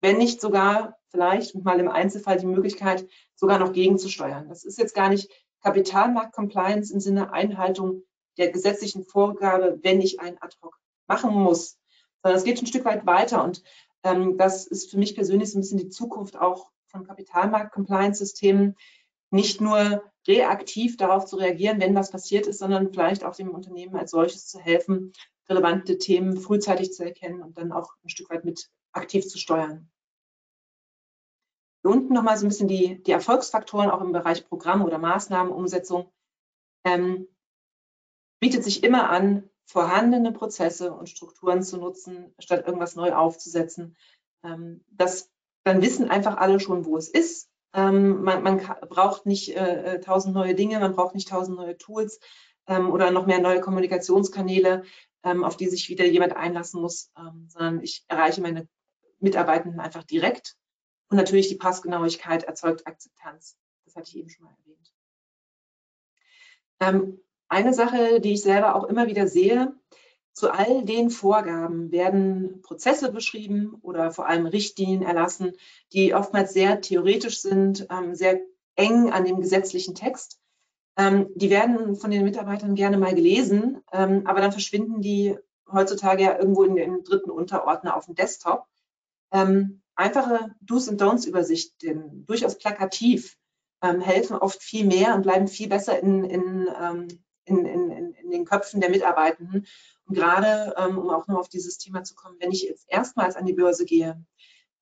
wenn 0.00 0.18
nicht 0.18 0.40
sogar 0.40 0.96
vielleicht 1.10 1.54
und 1.54 1.64
mal 1.64 1.80
im 1.80 1.88
Einzelfall 1.88 2.38
die 2.38 2.46
Möglichkeit, 2.46 3.08
sogar 3.34 3.58
noch 3.58 3.72
gegenzusteuern. 3.72 4.48
Das 4.48 4.64
ist 4.64 4.78
jetzt 4.78 4.94
gar 4.94 5.08
nicht 5.08 5.30
Kapitalmarkt-Compliance 5.62 6.92
im 6.92 7.00
Sinne 7.00 7.32
Einhaltung 7.32 8.02
der 8.36 8.50
gesetzlichen 8.50 9.04
Vorgabe, 9.04 9.80
wenn 9.82 10.00
ich 10.00 10.20
ein 10.20 10.40
Ad-Hoc 10.40 10.78
machen 11.08 11.32
muss, 11.32 11.78
sondern 12.22 12.38
es 12.38 12.44
geht 12.44 12.62
ein 12.62 12.66
Stück 12.66 12.84
weit 12.84 13.06
weiter 13.06 13.42
und 13.42 13.62
das 14.02 14.66
ist 14.66 14.90
für 14.90 14.98
mich 14.98 15.14
persönlich 15.14 15.50
so 15.50 15.58
ein 15.58 15.62
bisschen 15.62 15.78
die 15.78 15.88
Zukunft 15.88 16.36
auch 16.36 16.70
von 16.86 17.06
Kapitalmarkt-Compliance-Systemen, 17.06 18.76
nicht 19.30 19.60
nur 19.60 20.02
reaktiv 20.26 20.96
darauf 20.96 21.26
zu 21.26 21.36
reagieren, 21.36 21.80
wenn 21.80 21.94
was 21.94 22.10
passiert 22.10 22.46
ist, 22.46 22.58
sondern 22.58 22.92
vielleicht 22.92 23.24
auch 23.24 23.34
dem 23.34 23.50
Unternehmen 23.50 23.96
als 23.96 24.10
solches 24.10 24.46
zu 24.46 24.58
helfen, 24.58 25.12
relevante 25.48 25.98
Themen 25.98 26.36
frühzeitig 26.36 26.92
zu 26.92 27.04
erkennen 27.04 27.42
und 27.42 27.58
dann 27.58 27.72
auch 27.72 27.92
ein 28.04 28.08
Stück 28.08 28.30
weit 28.30 28.44
mit 28.44 28.70
aktiv 28.92 29.26
zu 29.26 29.38
steuern. 29.38 29.90
Hier 31.82 31.90
unten 31.90 32.12
nochmal 32.12 32.36
so 32.36 32.44
ein 32.46 32.48
bisschen 32.48 32.68
die, 32.68 33.02
die 33.02 33.12
Erfolgsfaktoren 33.12 33.90
auch 33.90 34.00
im 34.00 34.12
Bereich 34.12 34.46
Programm- 34.46 34.84
oder 34.84 34.98
Maßnahmenumsetzung. 34.98 36.10
Ähm, 36.84 37.28
bietet 38.40 38.64
sich 38.64 38.82
immer 38.84 39.10
an, 39.10 39.48
vorhandene 39.68 40.32
Prozesse 40.32 40.92
und 40.92 41.10
Strukturen 41.10 41.62
zu 41.62 41.76
nutzen, 41.76 42.34
statt 42.38 42.66
irgendwas 42.66 42.96
neu 42.96 43.12
aufzusetzen. 43.12 43.96
Ähm, 44.42 44.82
das, 44.90 45.30
dann 45.62 45.82
wissen 45.82 46.08
einfach 46.08 46.38
alle 46.38 46.58
schon, 46.58 46.86
wo 46.86 46.96
es 46.96 47.08
ist. 47.08 47.50
Ähm, 47.74 48.22
man, 48.22 48.42
man 48.42 48.58
braucht 48.88 49.26
nicht 49.26 49.54
äh, 49.54 49.96
äh, 49.96 50.00
tausend 50.00 50.34
neue 50.34 50.54
Dinge, 50.54 50.80
man 50.80 50.94
braucht 50.94 51.14
nicht 51.14 51.28
tausend 51.28 51.58
neue 51.58 51.76
Tools 51.76 52.18
ähm, 52.66 52.90
oder 52.90 53.10
noch 53.10 53.26
mehr 53.26 53.40
neue 53.40 53.60
Kommunikationskanäle, 53.60 54.84
ähm, 55.22 55.44
auf 55.44 55.58
die 55.58 55.68
sich 55.68 55.90
wieder 55.90 56.06
jemand 56.06 56.34
einlassen 56.34 56.80
muss, 56.80 57.12
ähm, 57.18 57.46
sondern 57.50 57.82
ich 57.82 58.06
erreiche 58.08 58.40
meine 58.40 58.66
Mitarbeitenden 59.20 59.80
einfach 59.80 60.04
direkt 60.04 60.56
und 61.10 61.18
natürlich 61.18 61.48
die 61.48 61.56
Passgenauigkeit 61.56 62.44
erzeugt 62.44 62.86
Akzeptanz. 62.86 63.58
Das 63.84 63.96
hatte 63.96 64.08
ich 64.08 64.16
eben 64.16 64.30
schon 64.30 64.46
mal 64.46 64.56
erwähnt. 64.64 64.94
Eine 67.48 67.72
Sache, 67.72 68.20
die 68.20 68.32
ich 68.34 68.42
selber 68.42 68.74
auch 68.74 68.84
immer 68.84 69.06
wieder 69.06 69.26
sehe, 69.26 69.74
zu 70.38 70.52
all 70.52 70.84
den 70.84 71.10
Vorgaben 71.10 71.90
werden 71.90 72.62
Prozesse 72.62 73.10
beschrieben 73.10 73.76
oder 73.82 74.12
vor 74.12 74.28
allem 74.28 74.46
Richtlinien 74.46 75.02
erlassen, 75.02 75.54
die 75.92 76.14
oftmals 76.14 76.52
sehr 76.52 76.80
theoretisch 76.80 77.40
sind, 77.40 77.88
ähm, 77.90 78.14
sehr 78.14 78.40
eng 78.76 79.10
an 79.10 79.24
dem 79.24 79.40
gesetzlichen 79.40 79.96
Text. 79.96 80.38
Ähm, 80.96 81.30
die 81.34 81.50
werden 81.50 81.96
von 81.96 82.12
den 82.12 82.22
Mitarbeitern 82.22 82.76
gerne 82.76 82.98
mal 82.98 83.14
gelesen, 83.14 83.82
ähm, 83.92 84.26
aber 84.26 84.40
dann 84.40 84.52
verschwinden 84.52 85.00
die 85.00 85.36
heutzutage 85.72 86.22
ja 86.22 86.38
irgendwo 86.38 86.62
in 86.62 86.76
dem 86.76 87.02
dritten 87.02 87.30
Unterordner 87.30 87.96
auf 87.96 88.06
dem 88.06 88.14
Desktop. 88.14 88.64
Einfache 89.94 90.54
Do's 90.62 90.88
und 90.88 91.02
Don'ts 91.02 91.26
Übersichten, 91.26 92.24
durchaus 92.24 92.56
plakativ, 92.56 93.36
helfen 93.82 94.36
oft 94.36 94.62
viel 94.62 94.86
mehr 94.86 95.14
und 95.14 95.20
bleiben 95.20 95.48
viel 95.48 95.68
besser 95.68 96.00
in, 96.02 96.24
in, 96.24 96.66
in, 97.48 97.66
in, 97.66 98.14
in 98.14 98.30
den 98.30 98.44
Köpfen 98.44 98.80
der 98.80 98.90
Mitarbeitenden. 98.90 99.66
Und 100.06 100.14
gerade, 100.14 100.74
ähm, 100.76 100.98
um 100.98 101.10
auch 101.10 101.26
noch 101.26 101.38
auf 101.38 101.48
dieses 101.48 101.78
Thema 101.78 102.04
zu 102.04 102.14
kommen, 102.14 102.36
wenn 102.40 102.52
ich 102.52 102.62
jetzt 102.62 102.86
erstmals 102.88 103.36
an 103.36 103.46
die 103.46 103.52
Börse 103.52 103.84
gehe, 103.84 104.22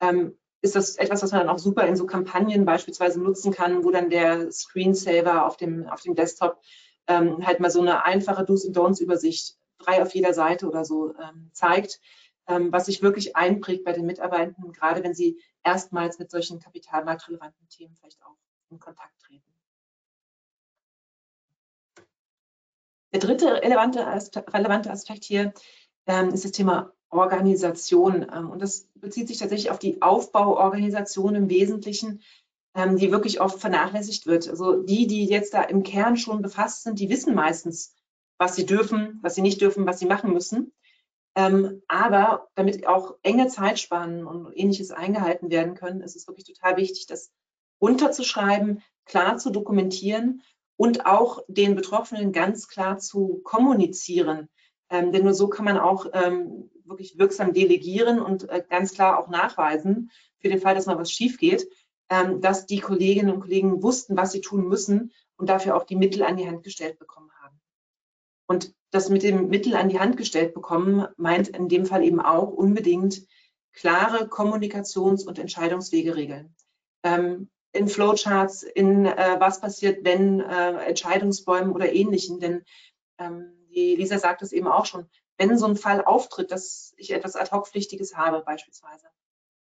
ähm, 0.00 0.36
ist 0.62 0.74
das 0.74 0.96
etwas, 0.96 1.22
was 1.22 1.32
man 1.32 1.42
dann 1.42 1.48
auch 1.48 1.58
super 1.58 1.86
in 1.86 1.96
so 1.96 2.06
Kampagnen 2.06 2.64
beispielsweise 2.64 3.20
nutzen 3.20 3.52
kann, 3.52 3.84
wo 3.84 3.90
dann 3.90 4.10
der 4.10 4.50
Screensaver 4.50 5.46
auf 5.46 5.56
dem, 5.56 5.86
auf 5.86 6.02
dem 6.02 6.14
Desktop 6.14 6.60
ähm, 7.06 7.46
halt 7.46 7.60
mal 7.60 7.70
so 7.70 7.80
eine 7.80 8.04
einfache 8.04 8.44
Do's 8.44 8.64
und 8.64 8.76
Don'ts 8.76 9.00
Übersicht, 9.00 9.56
drei 9.78 10.02
auf 10.02 10.14
jeder 10.14 10.32
Seite 10.32 10.66
oder 10.66 10.84
so 10.84 11.14
ähm, 11.14 11.50
zeigt, 11.52 12.00
ähm, 12.48 12.72
was 12.72 12.86
sich 12.86 13.02
wirklich 13.02 13.36
einprägt 13.36 13.84
bei 13.84 13.92
den 13.92 14.06
Mitarbeitenden, 14.06 14.72
gerade 14.72 15.02
wenn 15.02 15.14
sie 15.14 15.40
erstmals 15.62 16.18
mit 16.18 16.30
solchen 16.30 16.58
kapitalmarktrelevanten 16.58 17.68
Themen 17.68 17.94
vielleicht 17.94 18.22
auch 18.24 18.36
in 18.70 18.78
Kontakt 18.78 19.12
treten. 19.20 19.55
Der 23.12 23.20
dritte 23.20 23.62
relevante, 23.62 24.00
relevante 24.52 24.90
Aspekt 24.90 25.24
hier 25.24 25.52
ähm, 26.06 26.30
ist 26.30 26.44
das 26.44 26.52
Thema 26.52 26.92
Organisation. 27.10 28.26
Ähm, 28.32 28.50
und 28.50 28.60
das 28.62 28.88
bezieht 28.94 29.28
sich 29.28 29.38
tatsächlich 29.38 29.70
auf 29.70 29.78
die 29.78 30.02
Aufbauorganisation 30.02 31.34
im 31.34 31.48
Wesentlichen, 31.48 32.22
ähm, 32.74 32.96
die 32.96 33.12
wirklich 33.12 33.40
oft 33.40 33.60
vernachlässigt 33.60 34.26
wird. 34.26 34.48
Also 34.48 34.82
die, 34.82 35.06
die 35.06 35.26
jetzt 35.26 35.54
da 35.54 35.62
im 35.62 35.82
Kern 35.82 36.16
schon 36.16 36.42
befasst 36.42 36.82
sind, 36.82 36.98
die 36.98 37.08
wissen 37.08 37.34
meistens, 37.34 37.94
was 38.38 38.56
sie 38.56 38.66
dürfen, 38.66 39.18
was 39.22 39.34
sie 39.34 39.42
nicht 39.42 39.60
dürfen, 39.60 39.86
was 39.86 39.98
sie 39.98 40.06
machen 40.06 40.32
müssen. 40.32 40.72
Ähm, 41.36 41.82
aber 41.86 42.48
damit 42.54 42.86
auch 42.86 43.16
enge 43.22 43.48
Zeitspannen 43.48 44.26
und 44.26 44.52
ähnliches 44.54 44.90
eingehalten 44.90 45.50
werden 45.50 45.74
können, 45.74 46.00
ist 46.00 46.16
es 46.16 46.26
wirklich 46.26 46.46
total 46.46 46.76
wichtig, 46.76 47.06
das 47.06 47.30
runterzuschreiben, 47.80 48.82
klar 49.04 49.36
zu 49.36 49.50
dokumentieren 49.50 50.42
und 50.76 51.06
auch 51.06 51.42
den 51.48 51.74
Betroffenen 51.74 52.32
ganz 52.32 52.68
klar 52.68 52.98
zu 52.98 53.40
kommunizieren. 53.44 54.48
Ähm, 54.90 55.12
denn 55.12 55.24
nur 55.24 55.34
so 55.34 55.48
kann 55.48 55.64
man 55.64 55.78
auch 55.78 56.06
ähm, 56.12 56.70
wirklich 56.84 57.18
wirksam 57.18 57.52
delegieren 57.52 58.20
und 58.20 58.48
äh, 58.48 58.62
ganz 58.68 58.94
klar 58.94 59.18
auch 59.18 59.28
nachweisen, 59.28 60.10
für 60.38 60.48
den 60.48 60.60
Fall, 60.60 60.74
dass 60.74 60.86
mal 60.86 60.98
was 60.98 61.10
schief 61.10 61.38
geht, 61.38 61.68
ähm, 62.08 62.40
dass 62.40 62.66
die 62.66 62.78
Kolleginnen 62.78 63.32
und 63.32 63.40
Kollegen 63.40 63.82
wussten, 63.82 64.16
was 64.16 64.32
sie 64.32 64.40
tun 64.40 64.68
müssen 64.68 65.12
und 65.36 65.48
dafür 65.48 65.76
auch 65.76 65.84
die 65.84 65.96
Mittel 65.96 66.22
an 66.22 66.36
die 66.36 66.46
Hand 66.46 66.62
gestellt 66.62 66.98
bekommen 66.98 67.30
haben. 67.42 67.60
Und 68.46 68.74
das 68.90 69.08
mit 69.08 69.22
dem 69.22 69.48
Mittel 69.48 69.74
an 69.74 69.88
die 69.88 69.98
Hand 69.98 70.16
gestellt 70.16 70.54
bekommen, 70.54 71.06
meint 71.16 71.48
in 71.48 71.68
dem 71.68 71.86
Fall 71.86 72.04
eben 72.04 72.20
auch 72.20 72.50
unbedingt 72.50 73.26
klare 73.72 74.26
Kommunikations- 74.28 75.26
und 75.26 75.38
Entscheidungswege 75.38 76.14
regeln. 76.16 76.54
Ähm, 77.02 77.50
in 77.76 77.88
Flowcharts, 77.88 78.62
in 78.62 79.06
äh, 79.06 79.36
was 79.38 79.60
passiert, 79.60 80.04
wenn 80.04 80.40
äh, 80.40 80.84
Entscheidungsbäumen 80.84 81.72
oder 81.72 81.92
ähnlichen. 81.92 82.40
Denn 82.40 82.64
ähm, 83.18 83.52
die 83.70 83.96
Lisa 83.96 84.18
sagt 84.18 84.42
es 84.42 84.52
eben 84.52 84.68
auch 84.68 84.86
schon, 84.86 85.08
wenn 85.38 85.58
so 85.58 85.66
ein 85.66 85.76
Fall 85.76 86.04
auftritt, 86.04 86.50
dass 86.50 86.94
ich 86.96 87.12
etwas 87.12 87.36
Ad-Hoc-Pflichtiges 87.36 88.16
habe 88.16 88.40
beispielsweise, 88.40 89.06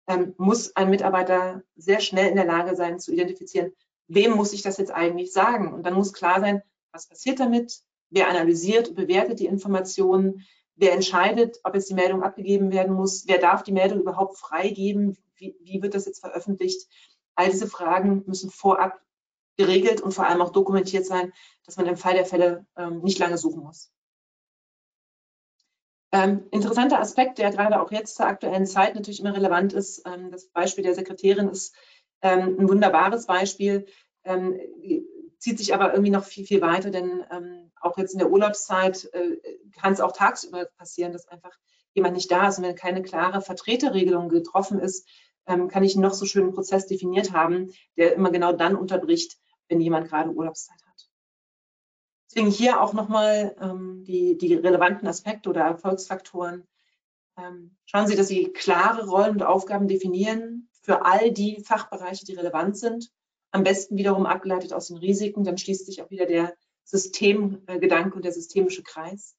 ähm, 0.06 0.34
muss 0.36 0.76
ein 0.76 0.90
Mitarbeiter 0.90 1.62
sehr 1.76 2.00
schnell 2.00 2.28
in 2.28 2.36
der 2.36 2.44
Lage 2.44 2.76
sein 2.76 2.98
zu 3.00 3.12
identifizieren, 3.12 3.72
wem 4.06 4.32
muss 4.32 4.52
ich 4.52 4.62
das 4.62 4.76
jetzt 4.76 4.92
eigentlich 4.92 5.32
sagen? 5.32 5.72
Und 5.72 5.84
dann 5.84 5.94
muss 5.94 6.12
klar 6.12 6.40
sein, 6.40 6.62
was 6.92 7.08
passiert 7.08 7.40
damit, 7.40 7.82
Wer 8.14 8.28
analysiert 8.28 8.88
und 8.88 8.94
bewertet 8.94 9.40
die 9.40 9.46
Informationen? 9.46 10.46
Wer 10.76 10.92
entscheidet, 10.92 11.58
ob 11.64 11.74
jetzt 11.74 11.90
die 11.90 11.94
Meldung 11.94 12.22
abgegeben 12.22 12.70
werden 12.70 12.94
muss? 12.94 13.26
Wer 13.26 13.38
darf 13.38 13.64
die 13.64 13.72
Meldung 13.72 14.00
überhaupt 14.00 14.38
freigeben? 14.38 15.18
Wie, 15.34 15.56
wie 15.60 15.82
wird 15.82 15.94
das 15.94 16.06
jetzt 16.06 16.20
veröffentlicht? 16.20 16.88
All 17.34 17.50
diese 17.50 17.66
Fragen 17.66 18.24
müssen 18.26 18.50
vorab 18.50 19.00
geregelt 19.56 20.00
und 20.00 20.12
vor 20.12 20.26
allem 20.26 20.42
auch 20.42 20.50
dokumentiert 20.50 21.06
sein, 21.06 21.32
dass 21.64 21.76
man 21.76 21.86
im 21.86 21.96
Fall 21.96 22.14
der 22.14 22.26
Fälle 22.26 22.66
ähm, 22.76 23.00
nicht 23.02 23.18
lange 23.18 23.38
suchen 23.38 23.62
muss. 23.62 23.92
Ähm, 26.12 26.46
interessanter 26.50 27.00
Aspekt, 27.00 27.38
der 27.38 27.50
gerade 27.50 27.80
auch 27.80 27.90
jetzt 27.90 28.16
zur 28.16 28.26
aktuellen 28.26 28.66
Zeit 28.66 28.94
natürlich 28.94 29.20
immer 29.20 29.34
relevant 29.34 29.72
ist, 29.72 30.02
ähm, 30.06 30.30
das 30.30 30.46
Beispiel 30.46 30.84
der 30.84 30.94
Sekretärin 30.94 31.48
ist 31.48 31.74
ähm, 32.22 32.56
ein 32.58 32.68
wunderbares 32.68 33.26
Beispiel, 33.26 33.86
ähm, 34.24 34.58
zieht 35.38 35.58
sich 35.58 35.74
aber 35.74 35.92
irgendwie 35.92 36.12
noch 36.12 36.24
viel, 36.24 36.46
viel 36.46 36.60
weiter, 36.60 36.90
denn 36.90 37.24
ähm, 37.30 37.72
auch 37.80 37.98
jetzt 37.98 38.12
in 38.12 38.18
der 38.18 38.30
Urlaubszeit 38.30 39.12
äh, 39.12 39.36
kann 39.72 39.92
es 39.92 40.00
auch 40.00 40.12
tagsüber 40.12 40.66
passieren, 40.78 41.12
dass 41.12 41.28
einfach 41.28 41.52
jemand 41.94 42.14
nicht 42.14 42.30
da 42.30 42.48
ist 42.48 42.58
und 42.58 42.64
wenn 42.64 42.76
keine 42.76 43.02
klare 43.02 43.40
Vertreterregelung 43.40 44.28
getroffen 44.28 44.78
ist, 44.78 45.08
ähm, 45.46 45.68
kann 45.68 45.82
ich 45.82 45.94
einen 45.94 46.02
noch 46.02 46.14
so 46.14 46.26
schönen 46.26 46.52
Prozess 46.52 46.86
definiert 46.86 47.32
haben, 47.32 47.70
der 47.96 48.14
immer 48.14 48.30
genau 48.30 48.52
dann 48.52 48.76
unterbricht, 48.76 49.38
wenn 49.68 49.80
jemand 49.80 50.08
gerade 50.08 50.30
Urlaubszeit 50.30 50.78
hat. 50.86 51.08
Deswegen 52.28 52.50
hier 52.50 52.80
auch 52.80 52.92
nochmal 52.92 53.54
ähm, 53.60 54.04
die, 54.04 54.36
die 54.36 54.54
relevanten 54.54 55.06
Aspekte 55.06 55.48
oder 55.48 55.62
Erfolgsfaktoren. 55.62 56.66
Ähm, 57.36 57.76
schauen 57.86 58.06
Sie, 58.06 58.16
dass 58.16 58.28
Sie 58.28 58.52
klare 58.52 59.06
Rollen 59.06 59.32
und 59.32 59.42
Aufgaben 59.42 59.88
definieren 59.88 60.68
für 60.82 61.04
all 61.04 61.30
die 61.30 61.60
Fachbereiche, 61.60 62.24
die 62.24 62.34
relevant 62.34 62.76
sind. 62.76 63.10
Am 63.50 63.62
besten 63.62 63.96
wiederum 63.96 64.26
abgeleitet 64.26 64.72
aus 64.72 64.88
den 64.88 64.96
Risiken, 64.96 65.44
dann 65.44 65.58
schließt 65.58 65.86
sich 65.86 66.02
auch 66.02 66.10
wieder 66.10 66.26
der 66.26 66.54
Systemgedanke 66.84 68.16
und 68.16 68.24
der 68.24 68.32
systemische 68.32 68.82
Kreis. 68.82 69.36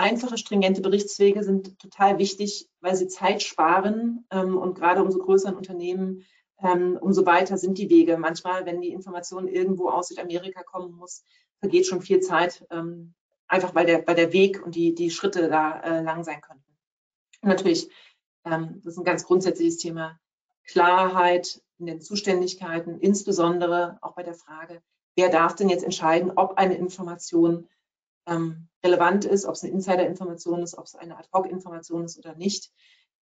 Einfache, 0.00 0.38
stringente 0.38 0.80
Berichtswege 0.80 1.44
sind 1.44 1.78
total 1.78 2.18
wichtig, 2.18 2.68
weil 2.80 2.96
sie 2.96 3.06
Zeit 3.06 3.42
sparen 3.42 4.26
ähm, 4.30 4.56
und 4.56 4.74
gerade 4.74 5.02
umso 5.02 5.18
größeren 5.18 5.54
Unternehmen, 5.54 6.24
ähm, 6.62 6.98
umso 6.98 7.26
weiter 7.26 7.58
sind 7.58 7.76
die 7.76 7.90
Wege. 7.90 8.16
Manchmal, 8.16 8.64
wenn 8.64 8.80
die 8.80 8.92
Information 8.92 9.46
irgendwo 9.46 9.90
aus 9.90 10.08
Südamerika 10.08 10.62
kommen 10.62 10.92
muss, 10.92 11.24
vergeht 11.58 11.86
schon 11.86 12.00
viel 12.00 12.20
Zeit, 12.20 12.66
ähm, 12.70 13.12
einfach 13.46 13.74
weil 13.74 13.84
der, 13.84 14.06
weil 14.06 14.14
der 14.14 14.32
Weg 14.32 14.64
und 14.64 14.74
die, 14.74 14.94
die 14.94 15.10
Schritte 15.10 15.48
da 15.48 15.80
äh, 15.80 16.02
lang 16.02 16.24
sein 16.24 16.40
könnten. 16.40 16.64
Und 17.42 17.50
natürlich, 17.50 17.90
das 18.42 18.86
ist 18.86 18.96
ein 18.96 19.04
ganz 19.04 19.26
grundsätzliches 19.26 19.76
Thema, 19.76 20.18
Klarheit 20.64 21.60
in 21.78 21.84
den 21.84 22.00
Zuständigkeiten, 22.00 22.98
insbesondere 23.00 23.98
auch 24.00 24.14
bei 24.14 24.22
der 24.22 24.34
Frage, 24.34 24.82
wer 25.14 25.28
darf 25.28 25.56
denn 25.56 25.68
jetzt 25.68 25.84
entscheiden, 25.84 26.32
ob 26.34 26.56
eine 26.56 26.76
Information 26.76 27.68
ähm, 28.26 28.68
relevant 28.84 29.24
ist, 29.24 29.44
ob 29.44 29.54
es 29.54 29.62
eine 29.62 29.72
Insider-Information 29.72 30.62
ist, 30.62 30.76
ob 30.76 30.84
es 30.84 30.94
eine 30.94 31.16
Ad-Hoc-Information 31.18 32.04
ist 32.04 32.18
oder 32.18 32.34
nicht. 32.34 32.70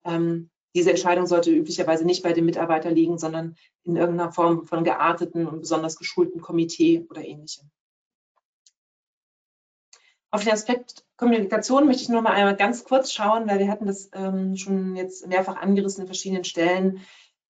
Ähm, 0.05 0.51
diese 0.75 0.91
Entscheidung 0.91 1.27
sollte 1.27 1.51
üblicherweise 1.51 2.05
nicht 2.05 2.23
bei 2.23 2.33
dem 2.33 2.45
Mitarbeiter 2.45 2.91
liegen, 2.91 3.19
sondern 3.19 3.57
in 3.85 3.97
irgendeiner 3.97 4.33
Form 4.33 4.65
von 4.67 4.85
gearteten 4.85 5.47
und 5.47 5.61
besonders 5.61 5.97
geschulten 5.97 6.41
Komitee 6.41 7.07
oder 7.11 7.25
ähnlichem. 7.25 7.71
Auf 10.31 10.45
den 10.45 10.53
Aspekt 10.53 11.05
Kommunikation 11.17 11.87
möchte 11.87 12.03
ich 12.03 12.09
nur 12.11 12.23
mal 12.23 12.33
einmal 12.33 12.57
ganz 12.57 12.85
kurz 12.85 13.13
schauen, 13.13 13.49
weil 13.49 13.59
wir 13.59 13.69
hatten 13.69 13.87
das 13.87 14.11
ähm, 14.13 14.57
schon 14.57 14.95
jetzt 14.95 15.27
mehrfach 15.27 15.57
angerissen 15.57 16.03
in 16.03 16.07
verschiedenen 16.07 16.45
Stellen. 16.45 17.01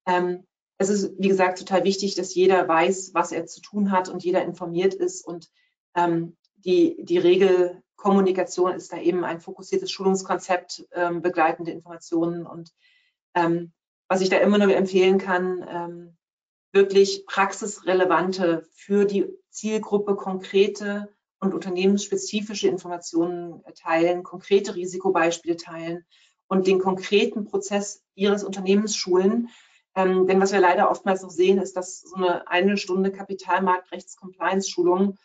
Ähm, 0.06 0.44
es 0.78 0.88
ist, 0.88 1.12
wie 1.18 1.28
gesagt, 1.28 1.58
total 1.58 1.84
wichtig, 1.84 2.14
dass 2.14 2.34
jeder 2.34 2.66
weiß, 2.66 3.12
was 3.12 3.32
er 3.32 3.46
zu 3.46 3.60
tun 3.60 3.90
hat 3.90 4.08
und 4.08 4.24
jeder 4.24 4.44
informiert 4.44 4.94
ist 4.94 5.26
und 5.26 5.50
ähm, 5.96 6.36
die, 6.64 7.04
die 7.04 7.18
Regelkommunikation 7.18 8.74
ist 8.74 8.92
da 8.92 8.98
eben 8.98 9.24
ein 9.24 9.40
fokussiertes 9.40 9.90
Schulungskonzept, 9.90 10.86
ähm, 10.92 11.22
begleitende 11.22 11.72
Informationen 11.72 12.46
und 12.46 12.72
ähm, 13.34 13.72
was 14.08 14.22
ich 14.22 14.30
da 14.30 14.38
immer 14.38 14.58
nur 14.58 14.74
empfehlen 14.74 15.18
kann, 15.18 15.64
ähm, 15.68 16.16
wirklich 16.72 17.26
praxisrelevante 17.26 18.66
für 18.72 19.04
die 19.04 19.26
Zielgruppe 19.50 20.16
konkrete 20.16 21.14
und 21.40 21.54
unternehmensspezifische 21.54 22.68
Informationen 22.68 23.62
teilen, 23.74 24.22
konkrete 24.22 24.74
Risikobeispiele 24.74 25.56
teilen 25.56 26.04
und 26.48 26.66
den 26.66 26.78
konkreten 26.78 27.44
Prozess 27.44 28.02
Ihres 28.14 28.44
Unternehmens 28.44 28.96
schulen. 28.96 29.48
Ähm, 29.94 30.26
denn 30.26 30.40
was 30.40 30.52
wir 30.52 30.60
leider 30.60 30.90
oftmals 30.90 31.22
noch 31.22 31.30
sehen, 31.30 31.58
ist, 31.58 31.76
dass 31.76 32.00
so 32.00 32.16
eine 32.16 32.48
eine 32.48 32.76
Stunde 32.76 33.12
Kapitalmarktrechts-Compliance-Schulung 33.12 35.16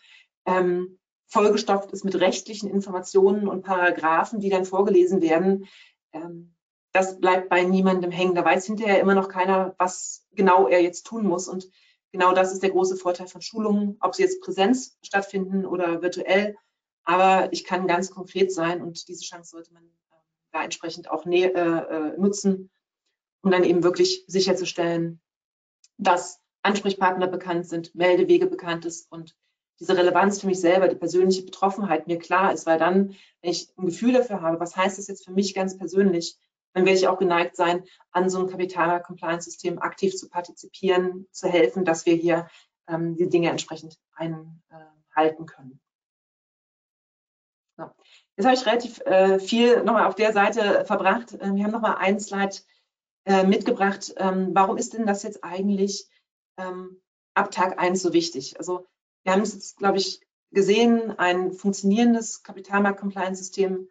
ähm, 0.45 0.99
vollgestopft 1.33 1.91
ist 1.91 2.05
mit 2.05 2.15
rechtlichen 2.15 2.69
Informationen 2.69 3.47
und 3.47 3.63
Paragraphen, 3.63 4.39
die 4.39 4.49
dann 4.49 4.65
vorgelesen 4.65 5.21
werden, 5.21 5.65
ähm, 6.13 6.53
das 6.93 7.19
bleibt 7.19 7.49
bei 7.49 7.63
niemandem 7.63 8.11
hängen. 8.11 8.35
Da 8.35 8.45
weiß 8.45 8.67
hinterher 8.67 8.99
immer 8.99 9.15
noch 9.15 9.27
keiner, 9.27 9.73
was 9.79 10.27
genau 10.31 10.67
er 10.67 10.81
jetzt 10.81 11.07
tun 11.07 11.25
muss. 11.25 11.47
Und 11.47 11.67
genau 12.11 12.33
das 12.33 12.53
ist 12.53 12.61
der 12.61 12.69
große 12.69 12.95
Vorteil 12.97 13.25
von 13.25 13.41
Schulungen, 13.41 13.97
ob 13.99 14.13
sie 14.13 14.21
jetzt 14.21 14.41
Präsenz 14.41 14.95
stattfinden 15.01 15.65
oder 15.65 16.03
virtuell. 16.03 16.55
Aber 17.03 17.51
ich 17.51 17.63
kann 17.63 17.87
ganz 17.87 18.11
konkret 18.11 18.53
sein 18.53 18.83
und 18.83 19.07
diese 19.07 19.23
Chance 19.23 19.49
sollte 19.49 19.73
man 19.73 19.83
äh, 19.83 20.15
da 20.51 20.63
entsprechend 20.63 21.09
auch 21.09 21.25
äh, 21.25 21.47
äh, 21.47 22.17
nutzen, 22.17 22.69
um 23.41 23.49
dann 23.49 23.63
eben 23.63 23.83
wirklich 23.83 24.23
sicherzustellen, 24.27 25.19
dass 25.97 26.39
Ansprechpartner 26.61 27.27
bekannt 27.27 27.67
sind, 27.67 27.95
Meldewege 27.95 28.45
bekannt 28.45 28.85
ist 28.85 29.11
und 29.11 29.35
diese 29.83 29.97
Relevanz 29.97 30.39
für 30.39 30.47
mich 30.47 30.61
selber, 30.61 30.87
die 30.87 30.95
persönliche 30.95 31.43
Betroffenheit 31.43 32.07
mir 32.07 32.17
klar 32.17 32.53
ist, 32.53 32.65
weil 32.65 32.79
dann, 32.79 33.15
wenn 33.41 33.51
ich 33.51 33.67
ein 33.77 33.85
Gefühl 33.85 34.13
dafür 34.13 34.41
habe, 34.41 34.59
was 34.59 34.77
heißt 34.77 34.97
das 34.97 35.07
jetzt 35.07 35.25
für 35.25 35.31
mich 35.31 35.53
ganz 35.53 35.77
persönlich, 35.77 36.37
dann 36.73 36.85
werde 36.85 36.97
ich 36.97 37.07
auch 37.07 37.19
geneigt 37.19 37.57
sein, 37.57 37.83
an 38.11 38.29
so 38.29 38.39
einem 38.39 38.49
Kapital-Compliance-System 38.49 39.79
aktiv 39.79 40.15
zu 40.15 40.29
partizipieren, 40.29 41.27
zu 41.31 41.49
helfen, 41.49 41.83
dass 41.83 42.05
wir 42.05 42.15
hier 42.15 42.47
ähm, 42.87 43.17
die 43.17 43.27
Dinge 43.27 43.49
entsprechend 43.49 43.99
einhalten 44.15 45.45
können. 45.45 45.81
So. 47.75 47.91
Jetzt 48.37 48.45
habe 48.45 48.55
ich 48.55 48.65
relativ 48.65 49.01
äh, 49.01 49.39
viel 49.39 49.83
nochmal 49.83 50.07
auf 50.07 50.15
der 50.15 50.31
Seite 50.31 50.85
verbracht. 50.85 51.33
Äh, 51.33 51.53
wir 51.55 51.63
haben 51.65 51.71
nochmal 51.71 51.97
ein 51.97 52.21
Slide 52.21 52.55
äh, 53.25 53.43
mitgebracht. 53.43 54.13
Ähm, 54.15 54.51
warum 54.53 54.77
ist 54.77 54.93
denn 54.93 55.05
das 55.05 55.23
jetzt 55.23 55.43
eigentlich 55.43 56.07
ähm, 56.57 57.01
ab 57.33 57.51
Tag 57.51 57.79
1 57.79 58.01
so 58.01 58.13
wichtig? 58.13 58.57
Also 58.57 58.85
wir 59.23 59.33
haben 59.33 59.41
es 59.41 59.53
jetzt, 59.53 59.77
glaube 59.77 59.97
ich, 59.97 60.21
gesehen, 60.51 61.17
ein 61.17 61.51
funktionierendes 61.51 62.43
Kapitalmarkt-Compliance-System 62.43 63.87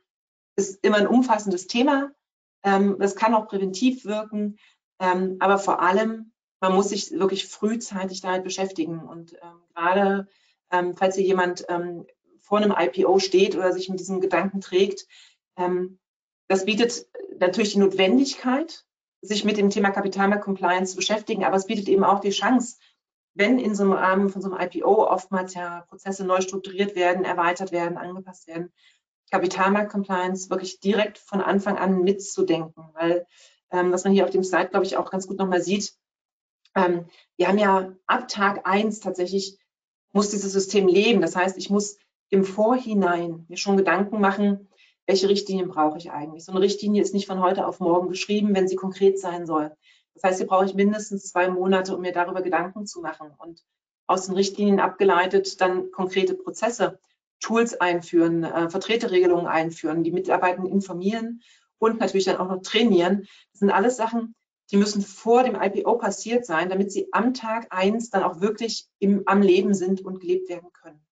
ist 0.57 0.85
immer 0.85 0.99
ein 0.99 1.07
umfassendes 1.07 1.67
Thema. 1.67 2.13
Ähm, 2.63 2.97
das 2.99 3.17
kann 3.17 3.35
auch 3.35 3.49
präventiv 3.49 4.05
wirken, 4.05 4.59
ähm, 5.01 5.37
aber 5.41 5.59
vor 5.59 5.83
allem, 5.83 6.33
man 6.61 6.75
muss 6.75 6.91
sich 6.91 7.11
wirklich 7.11 7.49
frühzeitig 7.49 8.21
damit 8.21 8.45
beschäftigen. 8.45 9.01
Und 9.01 9.35
ähm, 9.35 9.63
gerade, 9.75 10.29
falls 10.95 11.17
hier 11.17 11.25
jemand 11.25 11.67
vor 12.39 12.59
einem 12.59 12.75
IPO 12.75 13.19
steht 13.19 13.57
oder 13.57 13.75
sich 13.75 13.91
mit 13.91 14.01
diesem 14.01 14.23
Gedanken 14.23 14.63
trägt, 14.63 15.07
das 16.49 16.65
bietet 16.65 17.07
natürlich 17.39 17.75
die 17.75 17.79
Notwendigkeit, 17.79 18.87
sich 19.21 19.45
mit 19.45 19.59
dem 19.59 19.69
Thema 19.69 19.91
Kapitalmarkt-Compliance 19.91 20.93
zu 20.93 20.97
beschäftigen, 20.97 21.45
aber 21.45 21.57
es 21.57 21.67
bietet 21.67 21.89
eben 21.89 22.05
auch 22.05 22.21
die 22.21 22.31
Chance, 22.31 22.79
wenn 23.35 23.59
in 23.59 23.75
so 23.75 23.85
einem 23.85 23.93
Rahmen 23.93 24.29
von 24.29 24.43
so 24.43 24.53
einem 24.53 24.61
IPO 24.61 25.07
oftmals 25.09 25.55
ja 25.55 25.85
Prozesse 25.89 26.25
neu 26.25 26.41
strukturiert 26.41 26.95
werden, 26.95 27.25
erweitert 27.25 27.73
werden, 27.73 27.97
angepasst 27.97 28.47
werden, 28.47 28.73
Kapitalmarkt-Compliance 29.31 30.51
wirklich 30.51 30.81
direkt 30.81 31.19
von 31.19 31.41
Anfang 31.41 31.79
an 31.79 32.03
mitzudenken, 32.03 32.85
weil 32.93 33.27
ähm, 33.71 33.91
was 33.91 34.05
man 34.05 34.13
hier 34.13 34.25
auf 34.25 34.31
dem 34.31 34.45
Slide, 34.45 34.69
glaube 34.69 34.85
ich, 34.85 34.97
auch 34.97 35.11
ganz 35.11 35.27
gut 35.27 35.39
nochmal 35.39 35.63
sieht, 35.63 35.95
ähm, 36.75 37.07
wir 37.37 37.49
haben 37.49 37.59
ja 37.59 37.95
ab 38.07 38.29
Tag 38.29 38.67
eins 38.67 39.01
tatsächlich, 39.01 39.59
muss 40.13 40.31
dieses 40.31 40.53
System 40.53 40.87
leben. 40.87 41.23
Das 41.23 41.35
heißt, 41.37 41.57
ich 41.57 41.71
muss 41.71 41.97
im 42.29 42.45
Vorhinein 42.45 43.47
mir 43.49 43.57
schon 43.57 43.77
Gedanken 43.77 44.21
machen, 44.21 44.69
welche 45.07 45.29
Richtlinien 45.29 45.69
brauche 45.69 45.99
ich 45.99 46.11
eigentlich. 46.11 46.45
So 46.45 46.53
eine 46.53 46.61
Richtlinie 46.61 47.03
ist 47.03 47.15
nicht 47.15 47.27
von 47.27 47.41
heute 47.41 47.67
auf 47.67 47.81
morgen 47.81 48.09
geschrieben, 48.09 48.55
wenn 48.55 48.69
sie 48.69 48.77
konkret 48.77 49.19
sein 49.19 49.47
soll. 49.47 49.75
Das 50.15 50.25
heißt, 50.25 50.39
hier 50.39 50.47
brauche 50.47 50.67
ich 50.67 50.75
mindestens 50.75 51.31
zwei 51.31 51.49
Monate, 51.49 51.95
um 51.95 52.03
mir 52.03 52.13
darüber 52.13 52.43
Gedanken 52.43 52.87
zu 52.87 53.01
machen 53.01 53.31
und 53.39 53.65
aus 54.07 54.27
den 54.27 54.35
Richtlinien 54.35 54.81
abgeleitet 54.81 55.61
dann 55.61 55.91
konkrete 55.91 56.35
Prozesse, 56.35 56.99
Tools 57.41 57.81
einführen, 57.81 58.45
äh, 58.45 58.71
Vertreterregelungen 58.71 59.47
einführen, 59.47 60.05
die 60.05 60.13
Mitarbeiter 60.13 60.65
informieren 60.65 61.43
und 61.79 61.99
natürlich 61.99 62.27
dann 62.27 62.37
auch 62.37 62.49
noch 62.49 62.63
trainieren. 62.63 63.27
Das 63.53 63.61
sind 63.61 63.71
alles 63.71 63.97
Sachen, 63.97 64.35
die 64.71 64.77
müssen 64.77 65.03
vor 65.03 65.43
dem 65.43 65.61
IPO 65.61 65.99
passiert 65.99 66.47
sein, 66.47 66.69
damit 66.69 66.93
sie 66.93 67.09
am 67.13 67.35
Tag 67.35 67.67
eins 67.71 68.11
dann 68.11 68.23
auch 68.23 68.41
wirklich 68.41 68.89
im, 68.99 69.23
am 69.27 69.43
Leben 69.43 69.75
sind 69.75 70.01
und 70.03 70.21
gelebt 70.21 70.49
werden 70.49 70.73
können. 70.73 71.05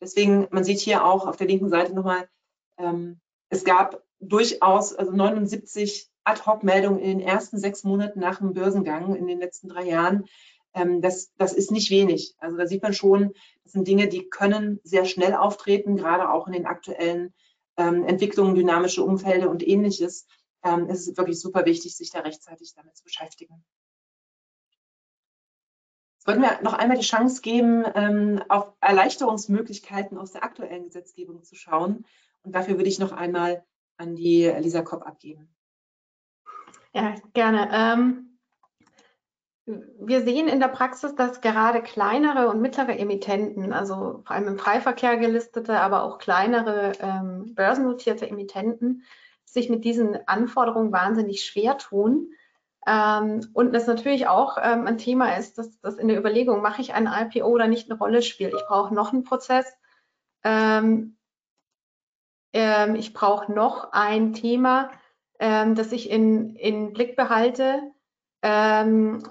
Deswegen, 0.00 0.48
man 0.50 0.64
sieht 0.64 0.80
hier 0.80 1.04
auch 1.04 1.26
auf 1.26 1.36
der 1.36 1.46
linken 1.46 1.70
Seite 1.70 1.94
nochmal, 1.94 2.28
ähm, 2.76 3.20
es 3.48 3.64
gab 3.64 4.02
durchaus 4.20 4.94
also 4.94 5.12
79 5.12 6.10
Ad-Hoc-Meldungen 6.24 6.98
in 6.98 7.18
den 7.18 7.26
ersten 7.26 7.58
sechs 7.58 7.84
Monaten 7.84 8.20
nach 8.20 8.38
dem 8.38 8.54
Börsengang 8.54 9.14
in 9.14 9.26
den 9.26 9.38
letzten 9.38 9.68
drei 9.68 9.84
Jahren. 9.84 10.26
Ähm, 10.74 11.00
das, 11.00 11.32
das 11.36 11.52
ist 11.52 11.70
nicht 11.70 11.90
wenig. 11.90 12.34
Also 12.38 12.56
da 12.56 12.66
sieht 12.66 12.82
man 12.82 12.94
schon, 12.94 13.32
das 13.62 13.72
sind 13.72 13.86
Dinge, 13.86 14.08
die 14.08 14.28
können 14.28 14.80
sehr 14.82 15.04
schnell 15.04 15.34
auftreten, 15.34 15.96
gerade 15.96 16.30
auch 16.30 16.46
in 16.46 16.52
den 16.52 16.66
aktuellen 16.66 17.32
ähm, 17.76 18.04
Entwicklungen, 18.04 18.54
dynamische 18.54 19.04
Umfelder 19.04 19.50
und 19.50 19.66
ähnliches. 19.66 20.26
Ähm, 20.62 20.86
es 20.88 21.06
ist 21.06 21.16
wirklich 21.16 21.40
super 21.40 21.64
wichtig, 21.64 21.96
sich 21.96 22.10
da 22.10 22.20
rechtzeitig 22.20 22.74
damit 22.74 22.96
zu 22.96 23.04
beschäftigen. 23.04 23.64
Sollten 26.18 26.40
wir 26.40 26.62
noch 26.62 26.72
einmal 26.72 26.96
die 26.96 27.04
Chance 27.04 27.42
geben, 27.42 27.84
ähm, 27.94 28.42
auf 28.48 28.72
Erleichterungsmöglichkeiten 28.80 30.16
aus 30.16 30.32
der 30.32 30.42
aktuellen 30.42 30.84
Gesetzgebung 30.84 31.42
zu 31.42 31.54
schauen. 31.54 32.06
Und 32.42 32.54
dafür 32.54 32.76
würde 32.78 32.88
ich 32.88 32.98
noch 32.98 33.12
einmal 33.12 33.62
an 33.98 34.16
die 34.16 34.46
Lisa 34.46 34.80
Kopp 34.80 35.02
abgeben. 35.06 35.54
Ja, 36.94 37.14
gerne. 37.34 37.68
Ähm 37.72 38.24
wir 39.66 40.22
sehen 40.22 40.46
in 40.48 40.60
der 40.60 40.68
Praxis, 40.68 41.14
dass 41.14 41.40
gerade 41.40 41.80
kleinere 41.80 42.48
und 42.48 42.60
mittlere 42.60 42.98
Emittenten, 42.98 43.72
also 43.72 44.22
vor 44.24 44.30
allem 44.30 44.48
im 44.48 44.58
Freiverkehr 44.58 45.16
gelistete, 45.16 45.80
aber 45.80 46.02
auch 46.02 46.18
kleinere 46.18 46.92
ähm, 47.00 47.54
börsennotierte 47.54 48.28
Emittenten, 48.28 49.04
sich 49.46 49.70
mit 49.70 49.84
diesen 49.84 50.18
Anforderungen 50.28 50.92
wahnsinnig 50.92 51.44
schwer 51.44 51.78
tun. 51.78 52.32
Ähm, 52.86 53.48
und 53.54 53.72
das 53.72 53.86
natürlich 53.86 54.26
auch 54.28 54.58
ähm, 54.60 54.86
ein 54.86 54.98
Thema 54.98 55.38
ist, 55.38 55.56
dass 55.56 55.80
das 55.80 55.96
in 55.96 56.08
der 56.08 56.18
Überlegung, 56.18 56.60
mache 56.60 56.82
ich 56.82 56.92
ein 56.92 57.06
IPO 57.06 57.46
oder 57.46 57.66
nicht 57.66 57.90
eine 57.90 57.98
Rolle 57.98 58.20
spielt. 58.20 58.52
Ich 58.52 58.66
brauche 58.66 58.92
noch 58.92 59.14
einen 59.14 59.24
Prozess. 59.24 59.72
Ähm, 60.42 61.16
ähm, 62.52 62.96
ich 62.96 63.14
brauche 63.14 63.50
noch 63.50 63.92
ein 63.92 64.34
Thema, 64.34 64.90
ähm, 65.38 65.74
das 65.74 65.92
ich 65.92 66.10
in, 66.10 66.56
in 66.56 66.92
Blick 66.92 67.16
behalte. 67.16 67.82
Ähm, 68.42 69.22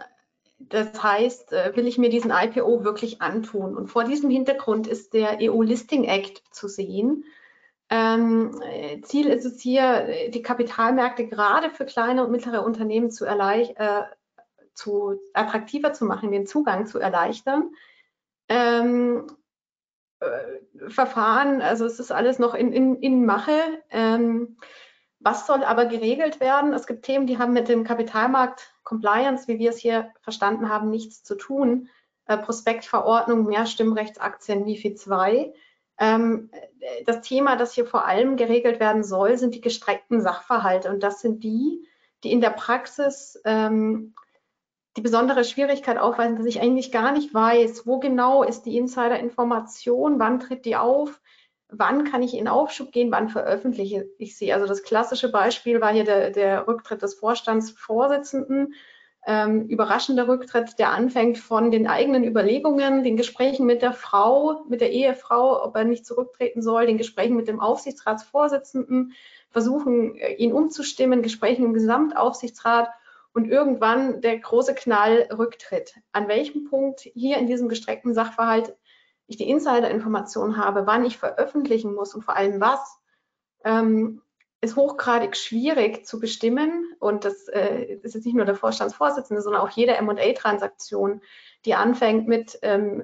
das 0.60 1.02
heißt, 1.02 1.54
äh, 1.54 1.76
will 1.76 1.88
ich 1.88 1.98
mir 1.98 2.10
diesen 2.10 2.32
IPO 2.32 2.84
wirklich 2.84 3.22
antun? 3.22 3.76
Und 3.76 3.88
vor 3.88 4.04
diesem 4.04 4.30
Hintergrund 4.30 4.88
ist 4.88 5.14
der 5.14 5.40
EU 5.42 5.62
Listing 5.62 6.06
Act 6.06 6.44
zu 6.52 6.68
sehen. 6.68 7.26
Ähm, 7.90 8.60
Ziel 9.04 9.28
ist 9.28 9.46
es 9.46 9.62
hier, 9.62 10.30
die 10.30 10.42
Kapitalmärkte 10.42 11.28
gerade 11.28 11.70
für 11.70 11.86
kleine 11.86 12.24
und 12.24 12.32
mittlere 12.32 12.64
Unternehmen 12.64 13.12
zu, 13.12 13.26
äh, 13.26 14.04
zu 14.74 15.20
attraktiver 15.34 15.94
zu 15.94 16.06
machen, 16.06 16.32
den 16.32 16.48
Zugang 16.48 16.88
zu 16.88 16.98
erleichtern. 16.98 17.72
Ähm, 18.50 19.28
äh, 20.22 20.90
Verfahren, 20.90 21.62
also 21.62 21.86
es 21.86 22.00
ist 22.00 22.12
alles 22.12 22.40
noch 22.40 22.56
in, 22.56 22.74
in, 22.74 22.96
in 22.96 23.26
Mache. 23.26 23.60
Ähm, 23.92 24.58
was 25.24 25.48
soll 25.48 25.64
aber 25.64 25.86
geregelt 25.86 26.40
werden? 26.40 26.74
Es 26.74 26.88
gibt 26.88 27.06
Themen, 27.06 27.28
die 27.28 27.38
haben 27.38 27.54
mit 27.54 27.70
dem 27.70 27.84
Kapitalmarkt 27.84 28.74
Compliance, 28.84 29.48
wie 29.48 29.60
wir 29.60 29.70
es 29.70 29.78
hier 29.78 30.12
verstanden 30.22 30.70
haben, 30.70 30.90
nichts 30.90 31.24
zu 31.24 31.36
tun. 31.36 31.90
Äh, 32.26 32.38
Prospektverordnung, 32.38 33.46
Mehrstimmrechtsaktien, 33.46 34.64
MIFID 34.64 35.06
II. 35.08 35.54
Ähm, 36.00 36.50
das 37.06 37.22
Thema, 37.22 37.56
das 37.56 37.74
hier 37.74 37.86
vor 37.86 38.06
allem 38.06 38.36
geregelt 38.36 38.80
werden 38.80 39.04
soll, 39.04 39.38
sind 39.38 39.56
die 39.56 39.62
gestreckten 39.62 40.22
Sachverhalte. 40.22 40.90
Und 40.90 41.02
das 41.04 41.22
sind 41.22 41.44
die, 41.44 41.88
die 42.24 42.32
in 42.32 42.42
der 42.42 42.50
Praxis 42.50 43.40
ähm, 43.46 44.14
die 44.96 45.02
besondere 45.02 45.44
Schwierigkeit 45.44 45.98
aufweisen, 45.98 46.38
dass 46.38 46.46
ich 46.46 46.62
eigentlich 46.62 46.92
gar 46.92 47.12
nicht 47.12 47.34
weiß, 47.34 47.88
wo 47.88 48.00
genau 48.00 48.44
ist 48.44 48.64
die 48.64 48.78
Insider-Information, 48.78 50.20
wann 50.20 50.40
tritt 50.40 50.66
die 50.66 50.76
auf, 50.76 51.20
wann 51.78 52.04
kann 52.04 52.22
ich 52.22 52.36
in 52.36 52.48
Aufschub 52.48 52.92
gehen, 52.92 53.12
wann 53.12 53.30
veröffentliche 53.30 54.10
ich 54.18 54.38
sie. 54.38 54.54
Also 54.54 54.68
das 54.68 54.84
klassische 54.84 55.32
Beispiel 55.32 55.82
war 55.82 55.94
hier 55.94 56.04
der, 56.04 56.30
der 56.32 56.68
Rücktritt 56.68 57.02
des 57.02 57.16
Vorstandsvorsitzenden. 57.16 58.74
Ähm, 59.26 59.68
überraschender 59.68 60.28
Rücktritt, 60.28 60.78
der 60.80 60.92
anfängt 60.92 61.38
von 61.38 61.72
den 61.72 61.88
eigenen 61.88 62.26
Überlegungen, 62.26 63.04
den 63.04 63.16
Gesprächen 63.16 63.66
mit 63.66 63.82
der 63.82 63.94
Frau, 63.94 64.66
mit 64.68 64.82
der 64.82 64.92
Ehefrau, 64.92 65.64
ob 65.64 65.78
er 65.78 65.86
nicht 65.86 66.06
zurücktreten 66.06 66.62
soll, 66.62 66.88
den 66.88 66.98
Gesprächen 66.98 67.38
mit 67.38 67.48
dem 67.48 67.62
Aufsichtsratsvorsitzenden, 67.62 69.14
versuchen, 69.50 70.16
äh, 70.16 70.34
ihn 70.34 70.52
umzustimmen, 70.52 71.22
Gesprächen 71.22 71.64
im 71.64 71.74
Gesamtaufsichtsrat 71.74 72.90
und 73.34 73.50
irgendwann 73.50 74.22
der 74.22 74.38
große 74.40 74.76
Knall 74.76 75.28
Rücktritt. 75.36 75.96
An 76.12 76.28
welchem 76.28 76.66
Punkt 76.66 77.02
hier 77.02 77.38
in 77.38 77.48
diesem 77.48 77.70
gestreckten 77.70 78.14
Sachverhalt 78.14 78.76
ich 79.28 79.38
die 79.38 79.50
Insider-Information 79.50 80.58
habe, 80.58 80.86
wann 80.86 81.06
ich 81.06 81.18
veröffentlichen 81.18 81.94
muss 81.94 82.14
und 82.14 82.24
vor 82.24 82.36
allem 82.36 82.60
was, 82.60 83.00
ähm, 83.64 84.22
ist 84.62 84.76
hochgradig 84.76 85.36
schwierig 85.36 86.06
zu 86.06 86.20
bestimmen. 86.20 86.94
Und 87.00 87.26
das 87.26 87.48
äh, 87.50 88.00
ist 88.02 88.16
jetzt 88.16 88.26
nicht 88.26 88.36
nur 88.36 88.46
der 88.46 88.56
Vorstandsvorsitzende, 88.56 89.42
sondern 89.42 89.62
auch 89.62 89.70
jede 89.70 89.96
M&A-Transaktion, 89.96 91.22
die 91.66 91.76
anfängt 91.76 92.28
mit 92.28 92.60
ähm, 92.62 93.04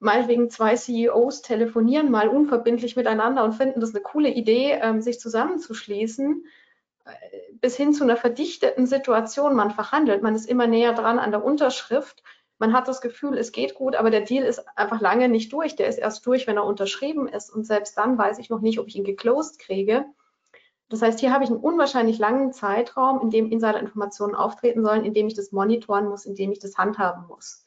meinetwegen 0.00 0.50
zwei 0.50 0.76
CEOs 0.76 1.42
telefonieren 1.42 2.10
mal 2.10 2.28
unverbindlich 2.28 2.96
miteinander 2.96 3.44
und 3.44 3.54
finden 3.54 3.80
das 3.80 3.94
eine 3.94 4.02
coole 4.02 4.28
Idee, 4.28 4.78
ähm, 4.80 5.00
sich 5.00 5.20
zusammenzuschließen, 5.20 6.44
äh, 7.04 7.10
bis 7.54 7.76
hin 7.76 7.92
zu 7.92 8.04
einer 8.04 8.16
verdichteten 8.16 8.86
Situation. 8.86 9.54
Man 9.54 9.70
verhandelt, 9.70 10.22
man 10.22 10.34
ist 10.34 10.48
immer 10.48 10.66
näher 10.66 10.92
dran 10.92 11.18
an 11.18 11.30
der 11.30 11.44
Unterschrift 11.44 12.22
man 12.58 12.72
hat 12.72 12.88
das 12.88 13.00
Gefühl, 13.00 13.38
es 13.38 13.52
geht 13.52 13.74
gut, 13.74 13.94
aber 13.94 14.10
der 14.10 14.22
Deal 14.22 14.44
ist 14.44 14.64
einfach 14.76 15.00
lange 15.00 15.28
nicht 15.28 15.52
durch. 15.52 15.76
Der 15.76 15.86
ist 15.86 15.98
erst 15.98 16.26
durch, 16.26 16.46
wenn 16.46 16.56
er 16.56 16.64
unterschrieben 16.64 17.28
ist. 17.28 17.50
Und 17.50 17.64
selbst 17.64 17.96
dann 17.96 18.18
weiß 18.18 18.38
ich 18.38 18.50
noch 18.50 18.60
nicht, 18.60 18.78
ob 18.78 18.88
ich 18.88 18.96
ihn 18.96 19.04
geclosed 19.04 19.58
kriege. 19.60 20.04
Das 20.88 21.02
heißt, 21.02 21.20
hier 21.20 21.32
habe 21.32 21.44
ich 21.44 21.50
einen 21.50 21.60
unwahrscheinlich 21.60 22.18
langen 22.18 22.52
Zeitraum, 22.52 23.20
in 23.20 23.30
dem 23.30 23.52
Insider-Informationen 23.52 24.34
auftreten 24.34 24.82
sollen, 24.84 25.04
in 25.04 25.14
dem 25.14 25.28
ich 25.28 25.34
das 25.34 25.52
monitoren 25.52 26.08
muss, 26.08 26.26
in 26.26 26.34
dem 26.34 26.50
ich 26.50 26.58
das 26.58 26.76
handhaben 26.76 27.26
muss. 27.28 27.64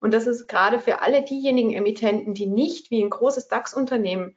Und 0.00 0.12
das 0.12 0.26
ist 0.26 0.48
gerade 0.48 0.80
für 0.80 1.00
alle 1.00 1.22
diejenigen 1.22 1.72
Emittenten, 1.72 2.34
die 2.34 2.46
nicht 2.46 2.90
wie 2.90 3.02
ein 3.02 3.10
großes 3.10 3.48
DAX-Unternehmen 3.48 4.36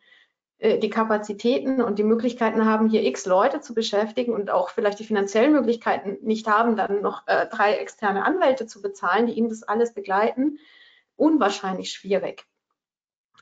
die 0.62 0.90
Kapazitäten 0.90 1.82
und 1.82 2.00
die 2.00 2.04
Möglichkeiten 2.04 2.66
haben, 2.66 2.90
hier 2.90 3.04
x 3.06 3.26
Leute 3.26 3.62
zu 3.62 3.74
beschäftigen 3.74 4.34
und 4.34 4.50
auch 4.50 4.70
vielleicht 4.70 5.00
die 5.00 5.06
finanziellen 5.06 5.54
Möglichkeiten 5.54 6.18
nicht 6.22 6.48
haben, 6.48 6.76
dann 6.76 7.02
noch 7.02 7.26
äh, 7.28 7.48
drei 7.48 7.76
externe 7.76 8.26
Anwälte 8.26 8.68
zu 8.68 8.82
bezahlen, 8.82 9.28
die 9.28 9.34
ihnen 9.34 9.50
das 9.50 9.64
alles 9.64 9.94
begleiten, 9.94 10.60
unwahrscheinlich 11.16 11.92
schwierig. 11.92 12.46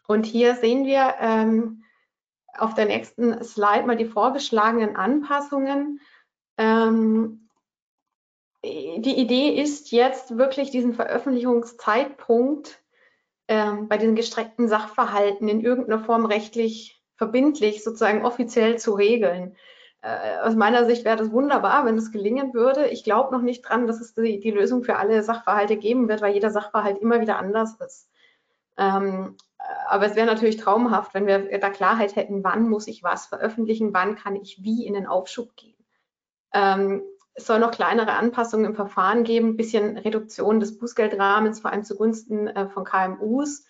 Und 0.08 0.26
hier 0.28 0.56
sehen 0.56 0.86
wir 0.86 1.16
ähm, 1.20 1.84
auf 2.56 2.76
der 2.76 2.86
nächsten 2.86 3.44
Slide 3.44 3.88
mal 3.88 3.98
die 3.98 4.06
vorgeschlagenen 4.06 4.96
Anpassungen. 4.96 6.00
Ähm, 6.58 7.50
die 8.64 9.18
Idee 9.18 9.60
ist 9.60 9.92
jetzt 9.92 10.38
wirklich 10.38 10.70
diesen 10.70 10.94
Veröffentlichungszeitpunkt 10.94 12.80
ähm, 13.48 13.88
bei 13.88 13.98
diesen 13.98 14.16
gestreckten 14.16 14.68
Sachverhalten 14.68 15.48
in 15.48 15.62
irgendeiner 15.62 16.04
Form 16.04 16.26
rechtlich 16.26 16.97
verbindlich 17.18 17.84
sozusagen 17.84 18.26
offiziell 18.26 18.78
zu 18.78 18.94
regeln. 18.94 19.56
Äh, 20.02 20.38
aus 20.44 20.56
meiner 20.56 20.86
Sicht 20.86 21.06
wäre 21.06 21.18
das 21.18 21.32
wunderbar, 21.32 21.86
wenn 21.86 21.98
es 21.98 22.12
gelingen 22.12 22.54
würde. 22.54 22.88
Ich 22.88 23.04
glaube 23.04 23.36
noch 23.36 23.42
nicht 23.42 23.64
dran, 23.64 23.88
dass 23.88 24.00
es 24.00 24.14
die, 24.14 24.40
die, 24.40 24.52
Lösung 24.52 24.84
für 24.84 24.98
alle 24.98 25.24
Sachverhalte 25.24 25.78
geben 25.78 26.08
wird, 26.08 26.22
weil 26.22 26.34
jeder 26.34 26.52
Sachverhalt 26.52 27.00
immer 27.00 27.20
wieder 27.20 27.38
anders 27.40 27.76
ist. 27.86 28.10
Ähm, 28.78 29.36
aber 29.88 30.06
es 30.06 30.16
wäre 30.16 30.28
natürlich 30.28 30.58
traumhaft, 30.58 31.14
wenn 31.14 31.26
wir 31.26 31.60
da 31.60 31.70
Klarheit 31.70 32.16
hätten, 32.16 32.44
wann 32.44 32.70
muss 32.70 32.88
ich 32.88 33.04
was 33.04 33.26
veröffentlichen, 33.26 33.94
wann 33.94 34.16
kann 34.16 34.36
ich 34.36 34.64
wie 34.64 34.86
in 34.86 34.94
den 34.94 35.08
Aufschub 35.08 35.56
gehen. 35.56 35.84
Ähm, 36.54 37.02
es 37.34 37.46
soll 37.46 37.60
noch 37.60 37.72
kleinere 37.72 38.14
Anpassungen 38.14 38.66
im 38.66 38.76
Verfahren 38.76 39.24
geben, 39.24 39.50
ein 39.50 39.58
bisschen 39.58 39.98
Reduktion 39.98 40.60
des 40.60 40.78
Bußgeldrahmens, 40.78 41.60
vor 41.60 41.72
allem 41.72 41.84
zugunsten 41.84 42.48
äh, 42.48 42.68
von 42.68 42.84
KMUs. 42.84 43.66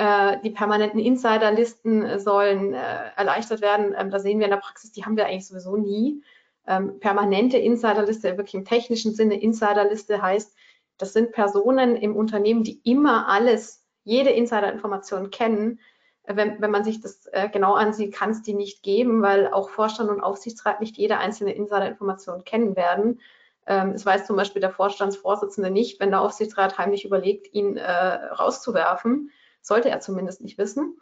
Äh, 0.00 0.40
die 0.40 0.48
permanenten 0.48 0.98
Insiderlisten 0.98 2.18
sollen 2.18 2.72
äh, 2.72 3.10
erleichtert 3.16 3.60
werden. 3.60 3.94
Ähm, 3.94 4.10
da 4.10 4.18
sehen 4.18 4.38
wir 4.38 4.46
in 4.46 4.50
der 4.50 4.56
Praxis, 4.56 4.92
die 4.92 5.04
haben 5.04 5.14
wir 5.14 5.26
eigentlich 5.26 5.46
sowieso 5.46 5.76
nie. 5.76 6.22
Ähm, 6.66 6.98
permanente 7.00 7.58
Insiderliste, 7.58 8.38
wirklich 8.38 8.54
im 8.54 8.64
technischen 8.64 9.12
Sinne 9.12 9.38
Insiderliste 9.38 10.22
heißt, 10.22 10.56
das 10.96 11.12
sind 11.12 11.32
Personen 11.32 11.96
im 11.96 12.16
Unternehmen, 12.16 12.64
die 12.64 12.80
immer 12.82 13.28
alles, 13.28 13.84
jede 14.04 14.30
Insiderinformation 14.30 15.28
kennen. 15.30 15.80
Äh, 16.22 16.34
wenn, 16.34 16.62
wenn 16.62 16.70
man 16.70 16.82
sich 16.82 17.02
das 17.02 17.28
genau 17.52 17.74
ansieht, 17.74 18.14
kann 18.14 18.30
es 18.30 18.40
die 18.40 18.54
nicht 18.54 18.82
geben, 18.82 19.20
weil 19.20 19.52
auch 19.52 19.68
Vorstand 19.68 20.08
und 20.08 20.22
Aufsichtsrat 20.22 20.80
nicht 20.80 20.96
jede 20.96 21.18
einzelne 21.18 21.52
Insiderinformation 21.52 22.44
kennen 22.44 22.74
werden. 22.74 23.20
Ähm, 23.66 23.90
es 23.90 24.06
weiß 24.06 24.26
zum 24.26 24.36
Beispiel 24.36 24.60
der 24.60 24.70
Vorstandsvorsitzende 24.70 25.70
nicht, 25.70 26.00
wenn 26.00 26.10
der 26.10 26.22
Aufsichtsrat 26.22 26.78
heimlich 26.78 27.04
überlegt, 27.04 27.52
ihn 27.52 27.78
rauszuwerfen 27.78 29.30
sollte 29.62 29.90
er 29.90 30.00
zumindest 30.00 30.40
nicht 30.40 30.58
wissen. 30.58 30.98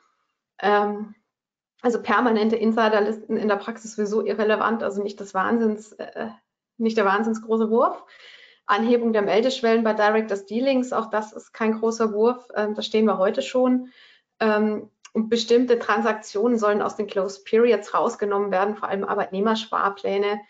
Ähm, 0.60 1.14
also 1.80 2.02
permanente 2.02 2.56
Insiderlisten 2.56 3.36
in 3.36 3.48
der 3.48 3.56
Praxis 3.56 3.94
sowieso 3.94 4.24
irrelevant, 4.24 4.82
also 4.82 5.02
nicht 5.02 5.20
das 5.20 5.34
Wahnsinns, 5.34 5.92
äh, 5.92 6.28
nicht 6.76 6.96
der 6.96 7.04
wahnsinns 7.04 7.42
große 7.42 7.70
Wurf. 7.70 8.04
Anhebung 8.66 9.12
der 9.12 9.22
Meldeschwellen 9.22 9.82
bei 9.82 9.94
Directors 9.94 10.44
Dealings, 10.44 10.92
auch 10.92 11.08
das 11.08 11.32
ist 11.32 11.52
kein 11.52 11.78
großer 11.78 12.12
Wurf, 12.12 12.48
ähm, 12.54 12.74
da 12.74 12.82
stehen 12.82 13.06
wir 13.06 13.18
heute 13.18 13.42
schon. 13.42 13.90
Ähm, 14.40 14.90
und 15.14 15.30
bestimmte 15.30 15.78
Transaktionen 15.78 16.58
sollen 16.58 16.82
aus 16.82 16.96
den 16.96 17.06
Closed 17.06 17.44
Periods 17.44 17.94
rausgenommen 17.94 18.50
werden, 18.50 18.76
vor 18.76 18.88
allem 18.88 19.04
Arbeitnehmersparpläne. 19.04 20.40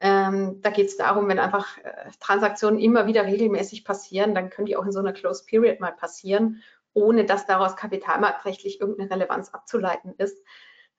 Ähm, 0.00 0.60
da 0.60 0.70
geht 0.70 0.88
es 0.88 0.96
darum, 0.96 1.28
wenn 1.28 1.38
einfach 1.38 1.78
äh, 1.78 2.10
Transaktionen 2.20 2.78
immer 2.78 3.06
wieder 3.06 3.24
regelmäßig 3.24 3.84
passieren, 3.84 4.34
dann 4.34 4.50
können 4.50 4.66
die 4.66 4.76
auch 4.76 4.84
in 4.84 4.92
so 4.92 4.98
einer 4.98 5.12
Closed 5.12 5.46
Period 5.46 5.80
mal 5.80 5.92
passieren 5.92 6.62
ohne 6.94 7.24
dass 7.24 7.46
daraus 7.46 7.76
kapitalmarktrechtlich 7.76 8.80
irgendeine 8.80 9.10
Relevanz 9.10 9.50
abzuleiten 9.50 10.14
ist. 10.18 10.38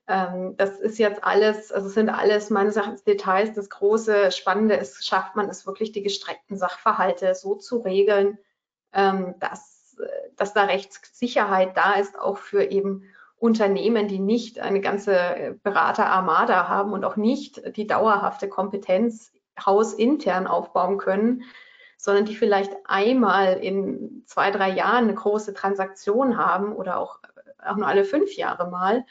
Ähm, 0.08 0.56
das 0.58 0.80
ist 0.80 1.00
jetzt 1.00 1.24
alles, 1.24 1.72
also 1.72 1.88
sind 1.88 2.10
alles 2.10 2.50
meines 2.50 2.76
Erachtens 2.76 3.04
Details. 3.04 3.54
Das 3.54 3.70
große 3.70 4.32
Spannende 4.32 4.76
ist, 4.76 5.06
schafft 5.06 5.36
man 5.36 5.50
es 5.50 5.66
wirklich, 5.66 5.92
die 5.92 6.04
gestreckten 6.04 6.58
Sachverhalte 6.58 7.36
so 7.36 7.56
zu 7.56 7.78
regeln, 7.78 8.38
ähm, 8.94 9.36
dass, 9.40 9.96
dass 10.36 10.54
da 10.54 10.66
Rechtssicherheit 10.66 11.78
da 11.78 11.94
ist, 11.94 12.20
auch 12.20 12.38
für 12.38 12.64
eben 12.64 13.04
Unternehmen, 13.38 14.08
die 14.08 14.20
nicht 14.20 14.60
eine 14.60 14.82
ganze 14.82 15.60
Beraterarmada 15.64 16.68
haben 16.70 16.94
und 16.94 17.04
auch 17.04 17.18
nicht 17.18 17.76
die 17.76 17.88
dauerhafte 17.88 18.48
Kompetenz 18.48 19.34
hausintern 19.60 20.48
aufbauen 20.48 20.98
können, 20.98 21.44
sondern 22.04 22.26
die 22.26 22.36
vielleicht 22.36 22.74
einmal 22.84 23.54
in 23.64 24.24
zwei, 24.26 24.52
drei 24.52 24.72
Jahren 24.72 25.06
eine 25.06 25.14
große 25.14 25.54
Transaktion 25.54 26.36
haben 26.36 26.74
oder 26.74 26.98
auch, 26.98 27.20
auch 27.66 27.78
nur 27.78 27.88
alle 27.88 28.04
fünf 28.04 28.36
Jahre 28.36 28.70
mal 28.70 29.06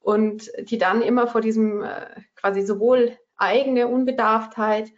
und 0.00 0.50
die 0.58 0.78
dann 0.78 1.02
immer 1.02 1.26
vor 1.26 1.42
diesem 1.42 1.82
äh, 1.82 2.06
quasi 2.36 2.62
sowohl 2.62 3.18
eigene 3.36 3.86
Unbedarftheit, 3.86 4.90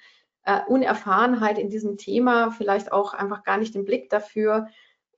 äh, 0.45 0.61
Unerfahrenheit 0.69 1.59
in 1.59 1.71
diesem 1.71 1.97
Thema, 1.99 2.53
vielleicht 2.53 2.93
auch 2.93 3.15
einfach 3.15 3.43
gar 3.43 3.57
nicht 3.57 3.75
den 3.75 3.85
Blick 3.85 4.11
dafür, 4.11 4.69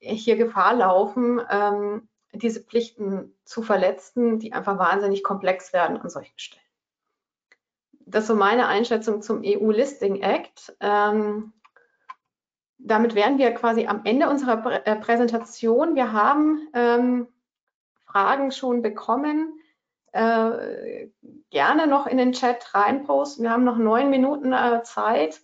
hier 0.01 0.37
Gefahr 0.37 0.75
laufen, 0.75 1.39
ähm, 1.51 2.09
diese 2.33 2.61
Pflichten 2.61 3.37
zu 3.45 3.61
verletzen, 3.61 4.39
die 4.39 4.55
einfach 4.55 4.79
wahnsinnig 4.79 5.23
komplex 5.23 5.75
werden 5.75 5.99
an 5.99 6.09
solchen 6.09 6.39
Stellen. 6.39 6.65
Das 8.07 8.25
ist 8.25 8.29
so 8.29 8.37
meine 8.37 8.69
Einschätzung 8.69 9.21
zum 9.21 9.43
EU 9.45 9.71
Listing 9.71 10.23
Act. 10.23 10.75
Ähm, 10.81 11.53
damit 12.85 13.15
wären 13.15 13.39
wir 13.39 13.53
quasi 13.53 13.87
am 13.87 14.03
Ende 14.05 14.29
unserer 14.29 14.87
äh, 14.87 14.97
Präsentation. 14.97 15.95
Wir 15.95 16.13
haben 16.13 16.69
ähm, 16.75 17.29
Fragen 18.07 18.51
schon 18.51 18.83
bekommen 18.83 19.59
äh, 20.13 21.09
gerne 21.51 21.87
noch 21.87 22.07
in 22.07 22.19
den 22.19 22.33
Chat 22.33 22.75
reinposten. 22.75 23.45
Wir 23.45 23.51
haben 23.51 23.65
noch 23.65 23.79
neun 23.79 24.11
Minuten 24.11 24.53
äh, 24.53 24.83
Zeit. 24.83 25.41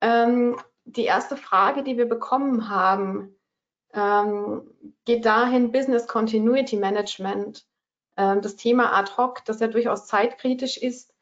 Ähm, 0.00 0.56
die 0.84 1.04
erste 1.04 1.36
Frage, 1.36 1.82
die 1.82 1.96
wir 1.96 2.08
bekommen 2.08 2.68
haben, 2.68 3.36
ähm, 3.92 4.68
geht 5.04 5.24
dahin 5.24 5.72
Business 5.72 6.08
Continuity 6.08 6.76
Management. 6.76 7.64
Ähm, 8.16 8.42
das 8.42 8.56
Thema 8.56 8.92
ad 8.92 9.12
hoc, 9.16 9.44
das 9.44 9.60
ja 9.60 9.68
durchaus 9.68 10.06
zeitkritisch 10.06 10.76
ist, 10.76 11.13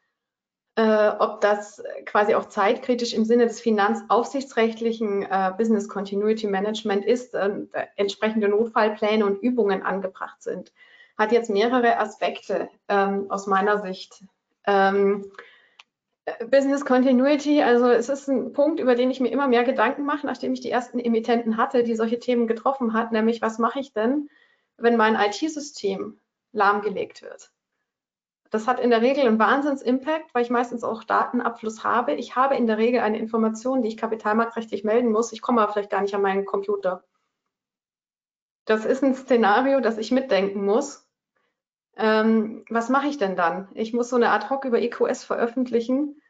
äh, 0.75 1.09
ob 1.19 1.41
das 1.41 1.83
quasi 2.05 2.35
auch 2.35 2.45
zeitkritisch 2.45 3.13
im 3.13 3.25
Sinne 3.25 3.45
des 3.45 3.61
finanzaufsichtsrechtlichen 3.61 5.23
äh, 5.23 5.51
Business 5.57 5.87
Continuity 5.87 6.47
Management 6.47 7.05
ist, 7.05 7.35
äh, 7.35 7.51
entsprechende 7.95 8.47
Notfallpläne 8.47 9.25
und 9.25 9.41
Übungen 9.41 9.83
angebracht 9.83 10.41
sind 10.41 10.71
hat 11.17 11.31
jetzt 11.31 11.49
mehrere 11.49 11.99
Aspekte 11.99 12.69
ähm, 12.87 13.29
aus 13.29 13.47
meiner 13.47 13.81
Sicht. 13.81 14.23
Ähm, 14.65 15.31
Business 16.49 16.85
Continuity, 16.85 17.61
also 17.61 17.89
es 17.89 18.07
ist 18.07 18.29
ein 18.29 18.53
Punkt, 18.53 18.79
über 18.79 18.95
den 18.95 19.11
ich 19.11 19.19
mir 19.19 19.29
immer 19.29 19.47
mehr 19.47 19.65
Gedanken 19.65 20.05
mache, 20.05 20.25
nachdem 20.25 20.53
ich 20.53 20.61
die 20.61 20.71
ersten 20.71 20.99
Emittenten 20.99 21.57
hatte, 21.57 21.83
die 21.83 21.95
solche 21.95 22.19
Themen 22.19 22.47
getroffen 22.47 22.93
hat, 22.93 23.11
nämlich 23.11 23.41
was 23.41 23.59
mache 23.59 23.79
ich 23.79 23.91
denn, 23.91 24.29
wenn 24.77 24.95
mein 24.95 25.15
IT-System 25.15 26.17
lahmgelegt 26.53 27.21
wird? 27.21 27.51
Das 28.53 28.67
hat 28.67 28.79
in 28.79 28.91
der 28.91 29.01
Regel 29.01 29.25
einen 29.25 29.39
Wahnsinns-Impact, 29.39 30.33
weil 30.33 30.43
ich 30.43 30.49
meistens 30.49 30.83
auch 30.83 31.03
Datenabfluss 31.03 31.83
habe. 31.83 32.13
Ich 32.13 32.35
habe 32.35 32.55
in 32.55 32.67
der 32.67 32.77
Regel 32.77 33.01
eine 33.01 33.17
Information, 33.17 33.81
die 33.81 33.89
ich 33.89 33.97
kapitalmarktrechtlich 33.97 34.83
melden 34.83 35.11
muss. 35.11 35.33
Ich 35.33 35.41
komme 35.41 35.61
aber 35.61 35.73
vielleicht 35.73 35.89
gar 35.89 36.01
nicht 36.01 36.15
an 36.15 36.21
meinen 36.21 36.45
Computer. 36.45 37.03
Das 38.65 38.85
ist 38.85 39.03
ein 39.03 39.15
Szenario, 39.15 39.79
das 39.81 39.97
ich 39.97 40.11
mitdenken 40.11 40.63
muss 40.63 41.03
ähm, 41.95 42.65
was 42.69 42.89
mache 42.89 43.07
ich 43.07 43.17
denn 43.17 43.35
dann? 43.35 43.67
Ich 43.73 43.93
muss 43.93 44.09
so 44.09 44.15
eine 44.15 44.29
Ad-Hoc 44.31 44.65
über 44.65 44.81
EQS 44.81 45.23
veröffentlichen. 45.23 46.21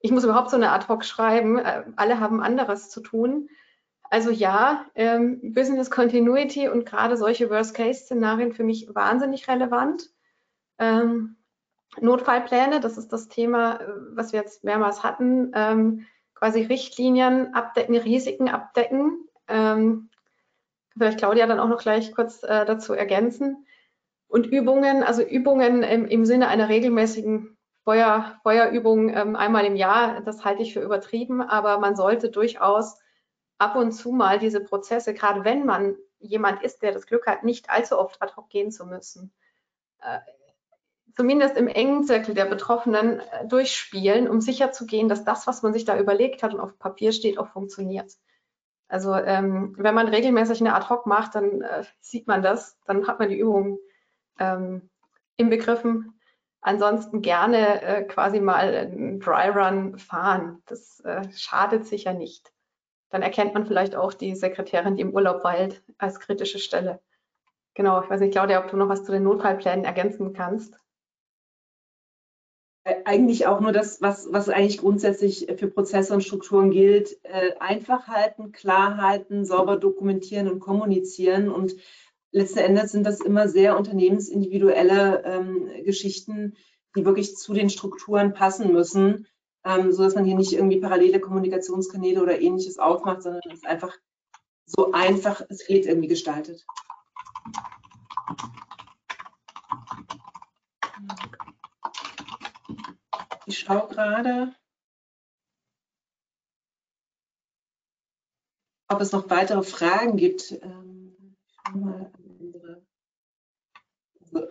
Ich 0.00 0.12
muss 0.12 0.24
überhaupt 0.24 0.50
so 0.50 0.56
eine 0.56 0.70
Ad-Hoc 0.70 1.04
schreiben. 1.04 1.58
Äh, 1.58 1.84
alle 1.96 2.20
haben 2.20 2.42
anderes 2.42 2.88
zu 2.90 3.00
tun. 3.00 3.48
Also 4.04 4.30
ja, 4.30 4.86
ähm, 4.94 5.54
Business 5.54 5.90
Continuity 5.90 6.68
und 6.68 6.86
gerade 6.86 7.16
solche 7.16 7.50
Worst-Case-Szenarien 7.50 8.52
für 8.52 8.64
mich 8.64 8.94
wahnsinnig 8.94 9.48
relevant. 9.48 10.10
Ähm, 10.78 11.36
Notfallpläne, 12.00 12.80
das 12.80 12.96
ist 12.96 13.12
das 13.12 13.28
Thema, 13.28 13.80
äh, 13.80 13.86
was 14.14 14.32
wir 14.32 14.40
jetzt 14.40 14.64
mehrmals 14.64 15.02
hatten, 15.02 15.52
ähm, 15.54 16.06
quasi 16.34 16.62
Richtlinien 16.62 17.54
abdecken, 17.54 17.96
Risiken 17.96 18.48
abdecken. 18.48 19.28
Ähm, 19.48 20.10
vielleicht 20.96 21.18
Claudia 21.18 21.46
dann 21.46 21.60
auch 21.60 21.68
noch 21.68 21.82
gleich 21.82 22.12
kurz 22.12 22.42
äh, 22.42 22.64
dazu 22.64 22.94
ergänzen. 22.94 23.66
Und 24.28 24.46
Übungen, 24.46 25.02
also 25.02 25.22
Übungen 25.22 25.82
im, 25.82 26.06
im 26.06 26.24
Sinne 26.24 26.48
einer 26.48 26.68
regelmäßigen 26.68 27.56
Feuer, 27.84 28.38
Feuerübung 28.42 29.10
ähm, 29.10 29.36
einmal 29.36 29.64
im 29.66 29.76
Jahr, 29.76 30.20
das 30.22 30.44
halte 30.44 30.62
ich 30.62 30.72
für 30.72 30.80
übertrieben, 30.80 31.42
aber 31.42 31.78
man 31.78 31.96
sollte 31.96 32.30
durchaus 32.30 32.98
ab 33.58 33.76
und 33.76 33.92
zu 33.92 34.12
mal 34.12 34.38
diese 34.38 34.60
Prozesse, 34.60 35.14
gerade 35.14 35.44
wenn 35.44 35.66
man 35.66 35.96
jemand 36.18 36.62
ist, 36.62 36.82
der 36.82 36.92
das 36.92 37.06
Glück 37.06 37.26
hat, 37.26 37.42
nicht 37.42 37.70
allzu 37.70 37.98
oft 37.98 38.22
ad 38.22 38.34
hoc 38.36 38.48
gehen 38.48 38.70
zu 38.70 38.86
müssen, 38.86 39.32
äh, 40.00 40.18
zumindest 41.16 41.56
im 41.56 41.68
engen 41.68 42.04
Zirkel 42.04 42.34
der 42.34 42.46
Betroffenen 42.46 43.20
äh, 43.20 43.46
durchspielen, 43.46 44.28
um 44.28 44.40
sicherzugehen, 44.40 45.08
dass 45.08 45.24
das, 45.24 45.46
was 45.46 45.62
man 45.62 45.72
sich 45.72 45.84
da 45.84 45.98
überlegt 45.98 46.42
hat 46.42 46.54
und 46.54 46.60
auf 46.60 46.78
Papier 46.78 47.12
steht, 47.12 47.38
auch 47.38 47.48
funktioniert. 47.48 48.12
Also 48.88 49.14
ähm, 49.14 49.74
wenn 49.78 49.94
man 49.94 50.08
regelmäßig 50.08 50.60
eine 50.60 50.74
ad 50.74 50.88
hoc 50.90 51.06
macht, 51.06 51.34
dann 51.34 51.62
äh, 51.62 51.84
sieht 52.00 52.26
man 52.26 52.42
das, 52.42 52.78
dann 52.84 53.06
hat 53.06 53.18
man 53.18 53.30
die 53.30 53.38
Übung 53.38 53.78
ähm, 54.38 54.90
inbegriffen. 55.36 56.20
Ansonsten 56.60 57.22
gerne 57.22 57.82
äh, 57.82 58.02
quasi 58.04 58.38
mal 58.38 58.74
einen 58.74 59.18
Dry 59.18 59.48
Run 59.48 59.98
fahren. 59.98 60.62
Das 60.66 61.00
äh, 61.00 61.22
schadet 61.34 61.86
sicher 61.86 62.12
nicht. 62.12 62.52
Dann 63.10 63.22
erkennt 63.22 63.54
man 63.54 63.66
vielleicht 63.66 63.96
auch 63.96 64.14
die 64.14 64.34
Sekretärin, 64.34 64.96
die 64.96 65.02
im 65.02 65.14
Urlaub 65.14 65.42
weilt, 65.42 65.82
als 65.98 66.20
kritische 66.20 66.58
Stelle. 66.58 67.00
Genau, 67.74 68.02
ich 68.02 68.10
weiß 68.10 68.20
nicht, 68.20 68.32
Claudia, 68.32 68.62
ob 68.62 68.70
du 68.70 68.76
noch 68.76 68.88
was 68.88 69.04
zu 69.04 69.12
den 69.12 69.22
Notfallplänen 69.22 69.84
ergänzen 69.84 70.34
kannst. 70.34 70.76
Äh, 72.84 72.96
eigentlich 73.04 73.46
auch 73.46 73.60
nur 73.60 73.72
das, 73.72 74.02
was, 74.02 74.32
was 74.32 74.48
eigentlich 74.48 74.78
grundsätzlich 74.78 75.46
für 75.56 75.68
Prozesse 75.68 76.14
und 76.14 76.24
Strukturen 76.24 76.70
gilt. 76.70 77.18
Äh, 77.24 77.54
einfach 77.60 78.08
halten, 78.08 78.52
klar 78.52 78.96
halten, 78.96 79.44
sauber 79.44 79.76
dokumentieren 79.76 80.48
und 80.48 80.60
kommunizieren 80.60 81.48
und 81.48 81.76
letzten 82.32 82.60
Endes 82.60 82.92
sind 82.92 83.04
das 83.04 83.20
immer 83.20 83.46
sehr 83.46 83.76
unternehmensindividuelle 83.76 85.22
ähm, 85.24 85.84
Geschichten, 85.84 86.56
die 86.96 87.04
wirklich 87.04 87.36
zu 87.36 87.52
den 87.52 87.70
Strukturen 87.70 88.34
passen 88.34 88.72
müssen, 88.72 89.26
ähm, 89.64 89.92
so 89.92 90.02
dass 90.02 90.14
man 90.14 90.24
hier 90.24 90.34
nicht 90.36 90.52
irgendwie 90.52 90.80
parallele 90.80 91.20
Kommunikationskanäle 91.20 92.22
oder 92.22 92.40
ähnliches 92.40 92.78
aufmacht, 92.78 93.22
sondern 93.22 93.42
es 93.52 93.64
einfach 93.64 93.96
so 94.66 94.92
einfach 94.92 95.42
es 95.48 95.66
geht 95.66 95.86
irgendwie 95.86 96.08
gestaltet. 96.08 96.64
Ich 103.46 103.58
schaue 103.58 103.88
gerade, 103.88 104.54
ob 108.88 109.00
es 109.00 109.12
noch 109.12 109.28
weitere 109.30 109.62
Fragen 109.62 110.16
gibt. 110.16 110.52
Ähm, 110.52 111.36
mal 111.74 112.12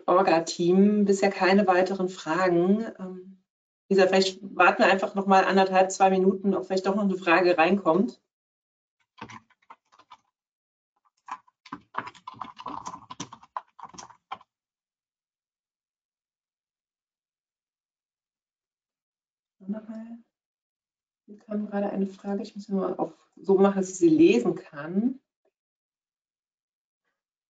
Orga-Team 0.05 1.05
bisher 1.05 1.31
keine 1.31 1.65
weiteren 1.67 2.09
Fragen. 2.09 2.85
Ähm, 2.99 3.43
gesagt, 3.87 4.09
vielleicht 4.09 4.39
warten 4.55 4.83
wir 4.83 4.91
einfach 4.91 5.15
noch 5.15 5.27
mal 5.27 5.43
anderthalb, 5.43 5.91
zwei 5.91 6.09
Minuten, 6.09 6.53
ob 6.55 6.65
vielleicht 6.65 6.85
doch 6.85 6.95
noch 6.95 7.03
eine 7.03 7.17
Frage 7.17 7.57
reinkommt. 7.57 8.21
Hier 21.31 21.39
kam 21.45 21.67
gerade 21.67 21.89
eine 21.89 22.07
Frage, 22.07 22.41
ich 22.41 22.55
muss 22.55 22.69
nur 22.69 22.99
auf 22.99 23.13
so 23.37 23.57
machen, 23.57 23.77
dass 23.77 23.89
ich 23.89 23.97
sie 23.97 24.09
lesen 24.09 24.55
kann. 24.55 25.19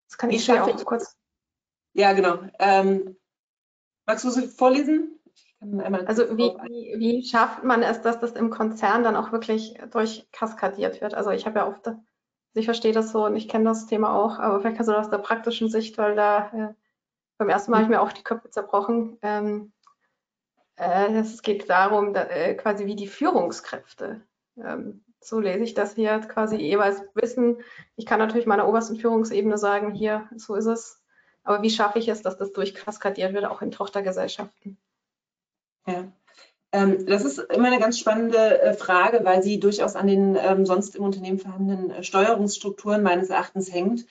Das 0.07 0.17
kann 0.17 0.29
ich, 0.29 0.47
ich 0.47 0.59
auch 0.59 0.86
kurz 0.86 1.17
ja, 1.93 2.13
genau. 2.13 2.39
Ähm, 2.59 3.17
magst 4.05 4.25
du 4.25 4.29
sie 4.29 4.47
vorlesen? 4.47 5.17
also 6.07 6.38
wie, 6.38 6.55
wie, 6.63 6.99
wie, 6.99 7.23
schafft 7.23 7.63
man 7.63 7.84
es, 7.84 8.01
dass 8.01 8.19
das 8.19 8.32
im 8.32 8.49
Konzern 8.49 9.03
dann 9.03 9.15
auch 9.15 9.32
wirklich 9.32 9.77
durchkaskadiert 9.91 11.01
wird? 11.01 11.13
Also 11.13 11.29
ich 11.29 11.45
habe 11.45 11.59
ja 11.59 11.67
oft, 11.67 11.91
ich 12.55 12.65
verstehe 12.65 12.93
das 12.93 13.11
so 13.11 13.25
und 13.25 13.36
ich 13.36 13.47
kenne 13.47 13.65
das 13.65 13.86
Thema 13.86 14.15
auch, 14.15 14.39
aber 14.39 14.59
vielleicht 14.59 14.77
kannst 14.77 14.89
du 14.89 14.93
das 14.93 15.05
aus 15.05 15.11
der 15.11 15.19
praktischen 15.19 15.69
Sicht, 15.69 15.99
weil 15.99 16.15
da 16.15 16.47
äh, 16.51 16.73
beim 17.38 17.49
ersten 17.49 17.69
Mal 17.69 17.77
habe 17.77 17.84
ich 17.84 17.89
mir 17.89 18.01
auch 18.01 18.11
die 18.11 18.23
Köpfe 18.23 18.49
zerbrochen. 18.49 19.19
Ähm, 19.21 19.71
äh, 19.80 19.80
es 20.76 21.41
geht 21.41 21.69
darum, 21.69 22.13
da, 22.13 22.24
äh, 22.24 22.55
quasi 22.55 22.86
wie 22.86 22.95
die 22.95 23.07
Führungskräfte, 23.07 24.22
ähm, 24.57 25.03
so 25.19 25.39
lese 25.39 25.63
ich 25.63 25.74
das 25.74 25.95
hier, 25.95 26.19
quasi 26.19 26.55
jeweils 26.55 27.01
wissen. 27.13 27.57
Ich 27.95 28.05
kann 28.05 28.19
natürlich 28.19 28.47
meiner 28.47 28.67
obersten 28.67 28.95
Führungsebene 28.95 29.57
sagen, 29.57 29.93
hier, 29.93 30.28
so 30.36 30.55
ist 30.55 30.65
es, 30.65 31.01
aber 31.43 31.61
wie 31.61 31.69
schaffe 31.69 31.99
ich 31.99 32.07
es, 32.07 32.22
dass 32.22 32.38
das 32.38 32.51
durchkaskadiert 32.51 33.34
wird, 33.34 33.45
auch 33.45 33.61
in 33.61 33.72
Tochtergesellschaften? 33.72 34.78
Ja. 35.86 36.11
Ähm, 36.72 37.05
das 37.05 37.26
ist 37.26 37.38
immer 37.38 37.67
eine 37.67 37.80
ganz 37.80 37.99
spannende 37.99 38.61
äh, 38.61 38.74
Frage, 38.74 39.22
weil 39.24 39.43
sie 39.43 39.59
durchaus 39.59 39.95
an 39.95 40.07
den 40.07 40.36
ähm, 40.36 40.65
sonst 40.65 40.95
im 40.95 41.03
Unternehmen 41.03 41.39
vorhandenen 41.39 41.91
äh, 41.91 42.03
Steuerungsstrukturen 42.03 43.03
meines 43.03 43.30
Erachtens 43.30 43.72
hängt. 43.72 44.05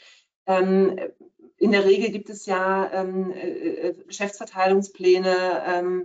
In 0.46 1.72
der 1.72 1.84
Regel 1.84 2.10
gibt 2.10 2.28
es 2.28 2.46
ja 2.46 2.90
äh, 2.92 3.94
Geschäftsverteilungspläne, 4.06 6.02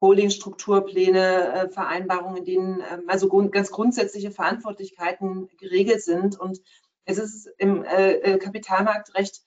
Holdingstrukturpläne, 0.00 1.52
äh, 1.52 1.68
Vereinbarungen, 1.70 2.38
in 2.38 2.44
denen 2.44 2.80
ähm, 2.80 3.04
also 3.08 3.28
ganz 3.50 3.70
grundsätzliche 3.70 4.30
Verantwortlichkeiten 4.30 5.48
geregelt 5.58 6.02
sind. 6.02 6.38
Und 6.38 6.60
es 7.04 7.18
ist 7.18 7.48
im 7.58 7.84
äh, 7.84 8.12
äh 8.14 8.38
Kapitalmarktrecht 8.38 9.42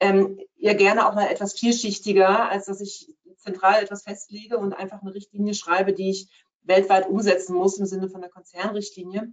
ähm, 0.00 0.38
ja 0.56 0.74
gerne 0.74 1.08
auch 1.08 1.14
mal 1.14 1.28
etwas 1.28 1.54
vielschichtiger, 1.54 2.50
als 2.50 2.66
dass 2.66 2.80
ich 2.80 3.10
zentral 3.38 3.82
etwas 3.82 4.02
festlege 4.02 4.58
und 4.58 4.74
einfach 4.74 5.00
eine 5.00 5.14
Richtlinie 5.14 5.54
schreibe, 5.54 5.92
die 5.92 6.10
ich 6.10 6.28
weltweit 6.62 7.08
umsetzen 7.08 7.54
muss 7.54 7.78
im 7.78 7.86
Sinne 7.86 8.08
von 8.08 8.20
der 8.20 8.30
Konzernrichtlinie. 8.30 9.32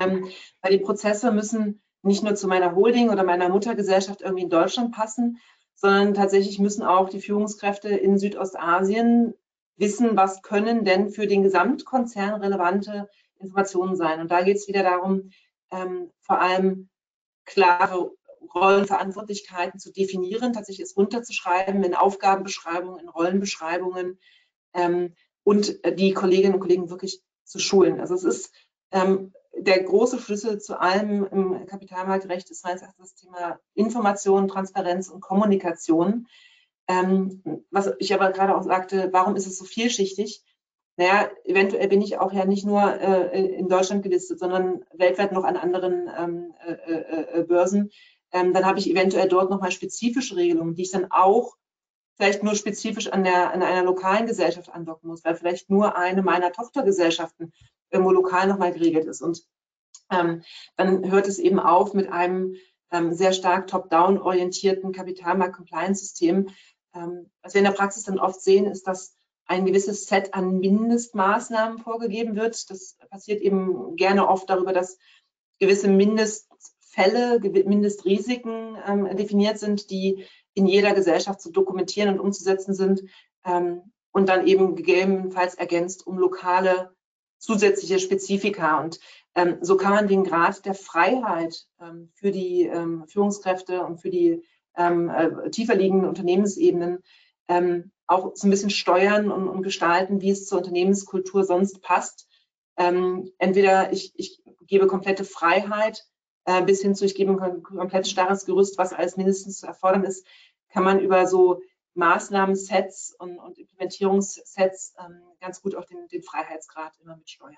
Ähm, 0.00 0.28
weil 0.60 0.72
die 0.72 0.84
Prozesse 0.84 1.30
müssen 1.30 1.82
nicht 2.02 2.24
nur 2.24 2.34
zu 2.34 2.48
meiner 2.48 2.74
Holding 2.74 3.10
oder 3.10 3.22
meiner 3.22 3.48
Muttergesellschaft 3.48 4.22
irgendwie 4.22 4.44
in 4.44 4.50
Deutschland 4.50 4.92
passen, 4.92 5.38
sondern 5.74 6.14
tatsächlich 6.14 6.58
müssen 6.58 6.82
auch 6.82 7.08
die 7.08 7.20
Führungskräfte 7.20 7.88
in 7.88 8.18
Südostasien 8.18 9.34
wissen, 9.76 10.16
was 10.16 10.42
können 10.42 10.84
denn 10.84 11.10
für 11.10 11.26
den 11.26 11.42
Gesamtkonzern 11.42 12.40
relevante 12.40 13.08
Informationen 13.38 13.96
sein. 13.96 14.20
Und 14.20 14.30
da 14.30 14.42
geht 14.42 14.56
es 14.56 14.68
wieder 14.68 14.82
darum, 14.82 15.30
ähm, 15.70 16.10
vor 16.20 16.40
allem 16.40 16.88
klare 17.44 18.12
Rollenverantwortlichkeiten 18.54 19.80
zu 19.80 19.92
definieren, 19.92 20.52
tatsächlich 20.52 20.86
es 20.86 20.96
runterzuschreiben 20.96 21.82
in 21.82 21.94
Aufgabenbeschreibungen, 21.94 23.00
in 23.00 23.08
Rollenbeschreibungen 23.08 24.18
ähm, 24.74 25.14
und 25.42 25.80
die 25.98 26.12
Kolleginnen 26.12 26.54
und 26.54 26.60
Kollegen 26.60 26.90
wirklich 26.90 27.20
zu 27.44 27.58
schulen. 27.58 28.00
Also 28.00 28.14
es 28.14 28.24
ist 28.24 28.54
ähm, 28.92 29.32
der 29.56 29.82
große 29.82 30.18
Schlüssel 30.18 30.60
zu 30.60 30.80
allem 30.80 31.26
im 31.26 31.66
Kapitalmarktrecht 31.66 32.50
ist 32.50 32.64
meines 32.64 32.82
Erachtens 32.82 33.12
das 33.12 33.20
Thema 33.20 33.60
Information, 33.74 34.48
Transparenz 34.48 35.08
und 35.08 35.20
Kommunikation. 35.20 36.26
Ähm, 36.86 37.42
was 37.70 37.90
ich 37.98 38.12
aber 38.12 38.30
gerade 38.32 38.56
auch 38.56 38.62
sagte, 38.62 39.08
warum 39.12 39.36
ist 39.36 39.46
es 39.46 39.58
so 39.58 39.64
vielschichtig? 39.64 40.42
Naja, 40.96 41.28
eventuell 41.44 41.88
bin 41.88 42.02
ich 42.02 42.18
auch 42.18 42.32
ja 42.32 42.44
nicht 42.44 42.64
nur 42.64 42.82
äh, 43.00 43.54
in 43.54 43.68
Deutschland 43.68 44.02
gelistet, 44.02 44.38
sondern 44.38 44.84
weltweit 44.92 45.32
noch 45.32 45.44
an 45.44 45.56
anderen 45.56 46.08
ähm, 46.16 46.54
äh, 46.64 46.72
äh, 46.72 47.40
äh 47.40 47.42
Börsen. 47.42 47.90
Ähm, 48.32 48.52
dann 48.52 48.64
habe 48.64 48.78
ich 48.78 48.88
eventuell 48.88 49.28
dort 49.28 49.50
nochmal 49.50 49.72
spezifische 49.72 50.36
Regelungen, 50.36 50.74
die 50.74 50.82
ich 50.82 50.90
dann 50.92 51.10
auch 51.10 51.56
vielleicht 52.16 52.42
nur 52.42 52.54
spezifisch 52.54 53.08
an, 53.08 53.24
der, 53.24 53.52
an 53.52 53.62
einer 53.62 53.82
lokalen 53.82 54.26
Gesellschaft 54.26 54.72
andocken 54.72 55.08
muss, 55.08 55.24
weil 55.24 55.34
vielleicht 55.34 55.68
nur 55.68 55.96
eine 55.96 56.22
meiner 56.22 56.52
Tochtergesellschaften 56.52 57.52
irgendwo 57.90 58.12
lokal 58.12 58.46
nochmal 58.46 58.72
geregelt 58.72 59.06
ist. 59.06 59.20
Und 59.20 59.44
ähm, 60.10 60.42
dann 60.76 61.10
hört 61.10 61.26
es 61.26 61.38
eben 61.38 61.58
auf 61.58 61.94
mit 61.94 62.10
einem 62.10 62.54
ähm, 62.92 63.12
sehr 63.12 63.32
stark 63.32 63.66
top-down 63.66 64.18
orientierten 64.18 64.92
Kapitalmarkt-Compliance-System. 64.92 66.48
Ähm, 66.94 67.30
was 67.42 67.54
wir 67.54 67.60
in 67.60 67.66
der 67.66 67.72
Praxis 67.72 68.04
dann 68.04 68.18
oft 68.18 68.40
sehen, 68.40 68.66
ist, 68.66 68.86
dass 68.86 69.16
ein 69.46 69.66
gewisses 69.66 70.06
Set 70.06 70.34
an 70.34 70.58
Mindestmaßnahmen 70.58 71.78
vorgegeben 71.78 72.36
wird. 72.36 72.70
Das 72.70 72.96
passiert 73.10 73.42
eben 73.42 73.96
gerne 73.96 74.28
oft 74.28 74.48
darüber, 74.48 74.72
dass 74.72 74.98
gewisse 75.58 75.88
Mindestfälle, 75.88 77.40
Mindestrisiken 77.40 78.76
ähm, 78.86 79.16
definiert 79.16 79.58
sind, 79.58 79.90
die 79.90 80.24
in 80.54 80.66
jeder 80.66 80.94
Gesellschaft 80.94 81.40
zu 81.40 81.50
dokumentieren 81.50 82.14
und 82.14 82.20
umzusetzen 82.20 82.74
sind 82.74 83.02
ähm, 83.44 83.92
und 84.12 84.28
dann 84.28 84.46
eben 84.46 84.76
gegebenenfalls 84.76 85.54
ergänzt 85.54 86.06
um 86.06 86.18
lokale 86.18 86.94
zusätzliche 87.38 87.98
Spezifika. 87.98 88.80
Und 88.80 89.00
ähm, 89.34 89.58
so 89.60 89.76
kann 89.76 89.92
man 89.92 90.08
den 90.08 90.24
Grad 90.24 90.64
der 90.64 90.74
Freiheit 90.74 91.66
ähm, 91.80 92.10
für 92.14 92.30
die 92.30 92.62
ähm, 92.62 93.04
Führungskräfte 93.06 93.84
und 93.84 94.00
für 94.00 94.10
die 94.10 94.42
ähm, 94.76 95.08
äh, 95.08 95.50
tiefer 95.50 95.74
liegenden 95.74 96.08
Unternehmensebenen 96.08 97.02
ähm, 97.48 97.92
auch 98.06 98.32
so 98.34 98.46
ein 98.46 98.50
bisschen 98.50 98.70
steuern 98.70 99.30
und, 99.30 99.48
und, 99.48 99.62
gestalten, 99.62 100.20
wie 100.20 100.30
es 100.30 100.46
zur 100.46 100.58
Unternehmenskultur 100.58 101.44
sonst 101.44 101.80
passt. 101.82 102.28
Ähm, 102.76 103.30
entweder 103.38 103.92
ich, 103.92 104.12
ich 104.16 104.42
gebe 104.66 104.86
komplette 104.86 105.24
Freiheit 105.24 106.04
äh, 106.44 106.62
bis 106.62 106.82
hin 106.82 106.94
zu, 106.94 107.04
ich 107.04 107.14
gebe 107.14 107.40
ein 107.40 107.62
komplett 107.62 108.06
starres 108.06 108.44
Gerüst, 108.44 108.78
was 108.78 108.92
alles 108.92 109.16
mindestens 109.16 109.58
zu 109.60 109.66
erfordern 109.66 110.04
ist, 110.04 110.26
kann 110.68 110.84
man 110.84 111.00
über 111.00 111.26
so 111.26 111.60
Maßnahmensets 111.94 113.14
und, 113.18 113.38
und 113.38 113.58
Implementierungssets 113.58 114.94
ähm, 114.98 115.22
ganz 115.40 115.62
gut 115.62 115.76
auch 115.76 115.84
den, 115.84 116.08
den 116.08 116.22
Freiheitsgrad 116.22 116.92
immer 117.00 117.16
mitsteuern. 117.16 117.56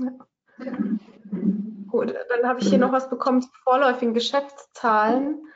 Ja. 0.00 0.26
Gut, 1.88 2.14
dann 2.28 2.48
habe 2.48 2.60
ich 2.60 2.68
hier 2.68 2.78
noch 2.78 2.92
was 2.92 3.08
bekommen 3.10 3.42
zu 3.42 3.48
vorläufigen 3.64 4.14
Geschäftszahlen. 4.14 5.46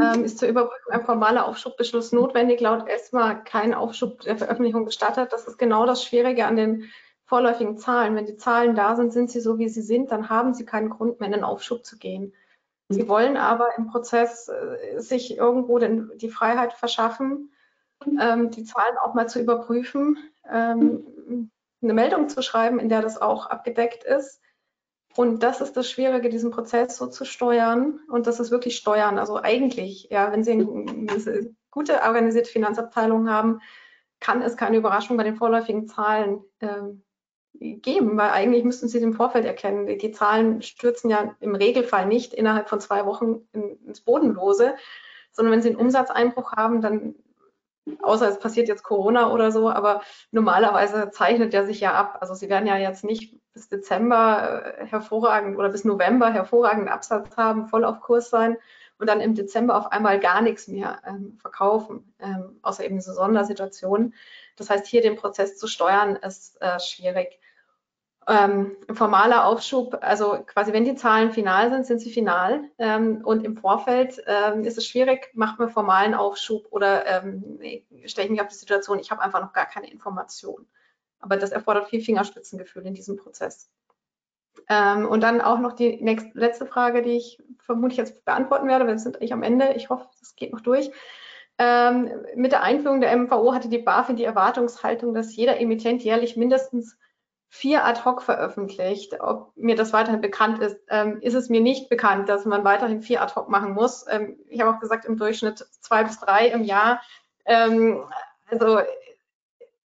Ähm, 0.00 0.24
ist 0.24 0.38
zur 0.38 0.48
Überprüfung 0.48 0.92
ein 0.92 1.04
formaler 1.04 1.46
Aufschubbeschluss 1.46 2.12
notwendig? 2.12 2.60
Laut 2.60 2.88
ESMA 2.88 3.34
kein 3.34 3.72
Aufschub 3.72 4.20
der 4.20 4.36
Veröffentlichung 4.36 4.84
gestattet. 4.84 5.32
Das 5.32 5.46
ist 5.46 5.58
genau 5.58 5.86
das 5.86 6.02
Schwierige 6.02 6.46
an 6.46 6.56
den 6.56 6.90
vorläufigen 7.24 7.76
Zahlen. 7.76 8.16
Wenn 8.16 8.26
die 8.26 8.36
Zahlen 8.36 8.74
da 8.74 8.96
sind, 8.96 9.12
sind 9.12 9.30
sie 9.30 9.40
so, 9.40 9.58
wie 9.58 9.68
sie 9.68 9.82
sind, 9.82 10.10
dann 10.10 10.28
haben 10.28 10.54
sie 10.54 10.64
keinen 10.64 10.90
Grund 10.90 11.20
mehr, 11.20 11.28
in 11.28 11.32
den 11.32 11.44
Aufschub 11.44 11.84
zu 11.84 11.98
gehen. 11.98 12.32
Sie 12.88 13.08
wollen 13.08 13.36
aber 13.36 13.76
im 13.76 13.88
Prozess 13.88 14.48
äh, 14.48 15.00
sich 15.00 15.36
irgendwo 15.36 15.78
den, 15.78 16.10
die 16.16 16.30
Freiheit 16.30 16.72
verschaffen, 16.72 17.52
ähm, 18.20 18.50
die 18.50 18.64
Zahlen 18.64 18.96
auch 19.02 19.14
mal 19.14 19.28
zu 19.28 19.40
überprüfen, 19.40 20.18
ähm, 20.48 21.50
eine 21.82 21.94
Meldung 21.94 22.28
zu 22.28 22.42
schreiben, 22.42 22.78
in 22.78 22.88
der 22.88 23.02
das 23.02 23.20
auch 23.20 23.46
abgedeckt 23.46 24.04
ist. 24.04 24.40
Und 25.16 25.42
das 25.42 25.60
ist 25.60 25.76
das 25.76 25.90
Schwierige, 25.90 26.28
diesen 26.28 26.50
Prozess 26.50 26.96
so 26.96 27.06
zu 27.06 27.24
steuern. 27.24 28.00
Und 28.08 28.26
das 28.26 28.38
ist 28.38 28.50
wirklich 28.50 28.76
steuern. 28.76 29.18
Also 29.18 29.42
eigentlich, 29.42 30.08
ja, 30.10 30.30
wenn 30.30 30.44
Sie 30.44 30.52
eine 30.52 31.54
gute 31.70 32.02
organisierte 32.02 32.50
Finanzabteilung 32.50 33.30
haben, 33.30 33.60
kann 34.20 34.42
es 34.42 34.56
keine 34.56 34.76
Überraschung 34.76 35.16
bei 35.16 35.24
den 35.24 35.36
vorläufigen 35.36 35.86
Zahlen 35.88 36.44
ähm, 36.60 37.02
geben, 37.58 38.16
weil 38.18 38.30
eigentlich 38.30 38.64
müssten 38.64 38.88
Sie 38.88 38.98
im 38.98 39.14
Vorfeld 39.14 39.46
erkennen. 39.46 39.86
Die 39.86 40.10
Zahlen 40.10 40.62
stürzen 40.62 41.10
ja 41.10 41.34
im 41.40 41.54
Regelfall 41.54 42.06
nicht 42.06 42.34
innerhalb 42.34 42.68
von 42.68 42.80
zwei 42.80 43.06
Wochen 43.06 43.48
ins 43.52 44.02
Bodenlose, 44.02 44.74
sondern 45.32 45.52
wenn 45.52 45.62
Sie 45.62 45.68
einen 45.68 45.78
Umsatzeinbruch 45.78 46.52
haben, 46.52 46.80
dann, 46.82 47.14
außer 48.02 48.28
es 48.28 48.38
passiert 48.38 48.68
jetzt 48.68 48.82
Corona 48.82 49.32
oder 49.32 49.50
so, 49.50 49.70
aber 49.70 50.02
normalerweise 50.30 51.10
zeichnet 51.10 51.52
der 51.52 51.66
sich 51.66 51.80
ja 51.80 51.94
ab. 51.94 52.18
Also 52.20 52.34
Sie 52.34 52.48
werden 52.48 52.66
ja 52.66 52.76
jetzt 52.76 53.04
nicht 53.04 53.34
bis 53.56 53.68
Dezember 53.70 54.76
äh, 54.78 54.86
hervorragend 54.86 55.56
oder 55.56 55.70
bis 55.70 55.84
November 55.84 56.30
hervorragenden 56.30 56.90
Absatz 56.90 57.36
haben, 57.38 57.66
voll 57.68 57.84
auf 57.84 58.00
Kurs 58.00 58.28
sein 58.28 58.58
und 58.98 59.08
dann 59.08 59.22
im 59.22 59.34
Dezember 59.34 59.76
auf 59.78 59.92
einmal 59.92 60.20
gar 60.20 60.42
nichts 60.42 60.68
mehr 60.68 61.00
ähm, 61.06 61.38
verkaufen, 61.40 62.12
ähm, 62.20 62.58
außer 62.60 62.84
eben 62.84 62.96
diese 62.96 63.14
Sondersituation. 63.14 64.12
Das 64.56 64.68
heißt, 64.68 64.86
hier 64.86 65.00
den 65.00 65.16
Prozess 65.16 65.56
zu 65.56 65.68
steuern, 65.68 66.16
ist 66.16 66.60
äh, 66.60 66.78
schwierig. 66.78 67.40
Ähm, 68.28 68.76
formaler 68.92 69.46
Aufschub, 69.46 69.98
also 70.02 70.42
quasi 70.44 70.72
wenn 70.72 70.84
die 70.84 70.96
Zahlen 70.96 71.30
final 71.30 71.70
sind, 71.70 71.86
sind 71.86 72.00
sie 72.00 72.10
final 72.10 72.64
ähm, 72.76 73.22
und 73.24 73.44
im 73.44 73.56
Vorfeld 73.56 74.20
ähm, 74.26 74.64
ist 74.64 74.76
es 74.76 74.86
schwierig, 74.86 75.30
macht 75.32 75.60
man 75.60 75.70
formalen 75.70 76.12
Aufschub 76.12 76.66
oder 76.70 77.06
ähm, 77.06 77.58
stelle 78.04 78.26
ich 78.26 78.30
mich 78.32 78.40
auf 78.40 78.48
die 78.48 78.54
Situation, 78.56 78.98
ich 78.98 79.12
habe 79.12 79.22
einfach 79.22 79.40
noch 79.40 79.52
gar 79.52 79.66
keine 79.66 79.88
Information. 79.90 80.66
Aber 81.26 81.36
das 81.36 81.50
erfordert 81.50 81.88
viel 81.88 82.00
Fingerspitzengefühl 82.00 82.86
in 82.86 82.94
diesem 82.94 83.16
Prozess. 83.16 83.68
Ähm, 84.68 85.06
und 85.06 85.22
dann 85.22 85.40
auch 85.40 85.58
noch 85.58 85.72
die 85.72 86.02
nächste, 86.02 86.30
letzte 86.38 86.66
Frage, 86.66 87.02
die 87.02 87.16
ich 87.16 87.42
vermutlich 87.58 87.98
jetzt 87.98 88.24
beantworten 88.24 88.68
werde, 88.68 88.86
weil 88.86 88.94
wir 88.94 88.98
sind 89.00 89.16
eigentlich 89.16 89.32
am 89.32 89.42
Ende. 89.42 89.72
Ich 89.74 89.90
hoffe, 89.90 90.06
das 90.20 90.36
geht 90.36 90.52
noch 90.52 90.60
durch. 90.60 90.90
Ähm, 91.58 92.12
mit 92.36 92.52
der 92.52 92.62
Einführung 92.62 93.00
der 93.00 93.16
MVO 93.16 93.52
hatte 93.52 93.68
die 93.68 93.78
BaFin 93.78 94.14
die 94.14 94.24
Erwartungshaltung, 94.24 95.14
dass 95.14 95.34
jeder 95.34 95.58
Emittent 95.58 96.04
jährlich 96.04 96.36
mindestens 96.36 96.96
vier 97.48 97.84
ad 97.84 98.04
hoc 98.04 98.22
veröffentlicht. 98.22 99.20
Ob 99.20 99.56
mir 99.56 99.74
das 99.74 99.92
weiterhin 99.92 100.20
bekannt 100.20 100.60
ist, 100.60 100.78
ähm, 100.90 101.20
ist 101.22 101.34
es 101.34 101.48
mir 101.48 101.60
nicht 101.60 101.88
bekannt, 101.88 102.28
dass 102.28 102.44
man 102.44 102.62
weiterhin 102.62 103.02
vier 103.02 103.20
ad 103.20 103.34
hoc 103.34 103.48
machen 103.48 103.72
muss. 103.72 104.04
Ähm, 104.08 104.38
ich 104.48 104.60
habe 104.60 104.70
auch 104.70 104.80
gesagt, 104.80 105.06
im 105.06 105.16
Durchschnitt 105.16 105.66
zwei 105.80 106.04
bis 106.04 106.20
drei 106.20 106.48
im 106.48 106.62
Jahr. 106.62 107.00
Ähm, 107.46 108.04
also 108.48 108.78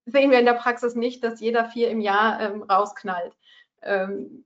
sehen 0.05 0.31
wir 0.31 0.39
in 0.39 0.45
der 0.45 0.53
Praxis 0.53 0.95
nicht, 0.95 1.23
dass 1.23 1.39
jeder 1.39 1.65
vier 1.65 1.89
im 1.89 1.99
Jahr 1.99 2.39
ähm, 2.39 2.63
rausknallt. 2.63 3.35
Ähm, 3.81 4.45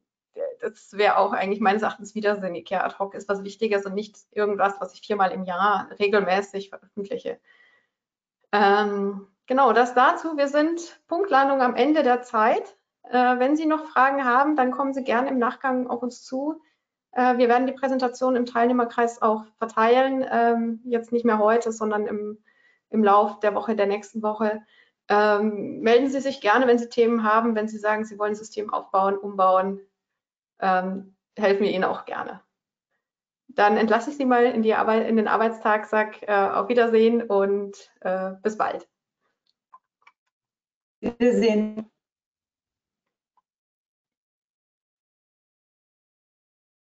das 0.62 0.94
wäre 0.94 1.18
auch 1.18 1.34
eigentlich 1.34 1.60
meines 1.60 1.82
Erachtens 1.82 2.16
widersinnig. 2.16 2.70
Ja, 2.70 2.84
ad 2.84 2.96
hoc 3.00 3.14
ist 3.14 3.28
was 3.28 3.44
Wichtiges 3.44 3.86
und 3.86 3.94
nicht 3.94 4.18
irgendwas, 4.32 4.80
was 4.80 4.94
ich 4.94 5.02
viermal 5.02 5.32
im 5.32 5.44
Jahr 5.44 5.90
regelmäßig 6.00 6.70
veröffentliche. 6.70 7.40
Ähm, 8.52 9.28
genau, 9.48 9.74
das 9.74 9.94
dazu. 9.94 10.38
Wir 10.38 10.48
sind 10.48 11.00
Punktlandung 11.08 11.62
am 11.62 11.76
Ende 11.76 12.04
der 12.04 12.22
Zeit. 12.22 12.78
Äh, 13.04 13.40
wenn 13.40 13.56
Sie 13.56 13.66
noch 13.66 13.86
Fragen 13.86 14.24
haben, 14.24 14.56
dann 14.56 14.72
kommen 14.72 14.94
Sie 14.94 15.04
gerne 15.04 15.30
im 15.30 15.40
Nachgang 15.40 15.88
auf 15.88 16.02
uns 16.02 16.24
zu. 16.24 16.62
Äh, 17.12 17.38
wir 17.38 17.50
werden 17.50 17.68
die 17.68 17.74
Präsentation 17.74 18.36
im 18.36 18.46
Teilnehmerkreis 18.46 19.22
auch 19.22 19.46
verteilen. 19.58 20.26
Ähm, 20.30 20.82
jetzt 20.86 21.12
nicht 21.12 21.26
mehr 21.26 21.40
heute, 21.40 21.72
sondern 21.72 22.08
im 22.08 22.38
im 22.90 23.04
Lauf 23.04 23.40
der 23.40 23.56
Woche, 23.56 23.76
der 23.76 23.88
nächsten 23.88 24.22
Woche. 24.22 24.62
Ähm, 25.10 25.80
melden 25.82 26.10
Sie 26.10 26.20
sich 26.20 26.40
gerne, 26.40 26.68
wenn 26.68 26.78
Sie 26.78 26.88
Themen 26.88 27.24
haben, 27.24 27.56
wenn 27.56 27.68
Sie 27.68 27.80
sagen, 27.80 28.06
Sie 28.06 28.20
wollen 28.20 28.34
ein 28.34 28.36
System 28.36 28.72
aufbauen, 28.72 29.18
umbauen, 29.18 29.82
ähm, 30.60 31.16
helfen 31.36 31.64
wir 31.64 31.72
Ihnen 31.72 31.84
auch 31.84 32.06
gerne. 32.06 32.42
Dann 33.48 33.78
entlasse 33.78 34.12
ich 34.12 34.18
Sie 34.18 34.26
mal 34.26 34.46
in, 34.46 34.62
Arbeit, 34.74 35.08
in 35.10 35.18
den 35.18 35.28
Arbeitstag, 35.28 35.88
sag 35.88 36.22
äh, 36.22 36.32
auf 36.32 36.70
Wiedersehen 36.70 37.24
und 37.24 37.92
äh, 38.02 38.34
bis 38.44 38.58
bald. 38.58 38.88
Wiedersehen. 41.02 41.90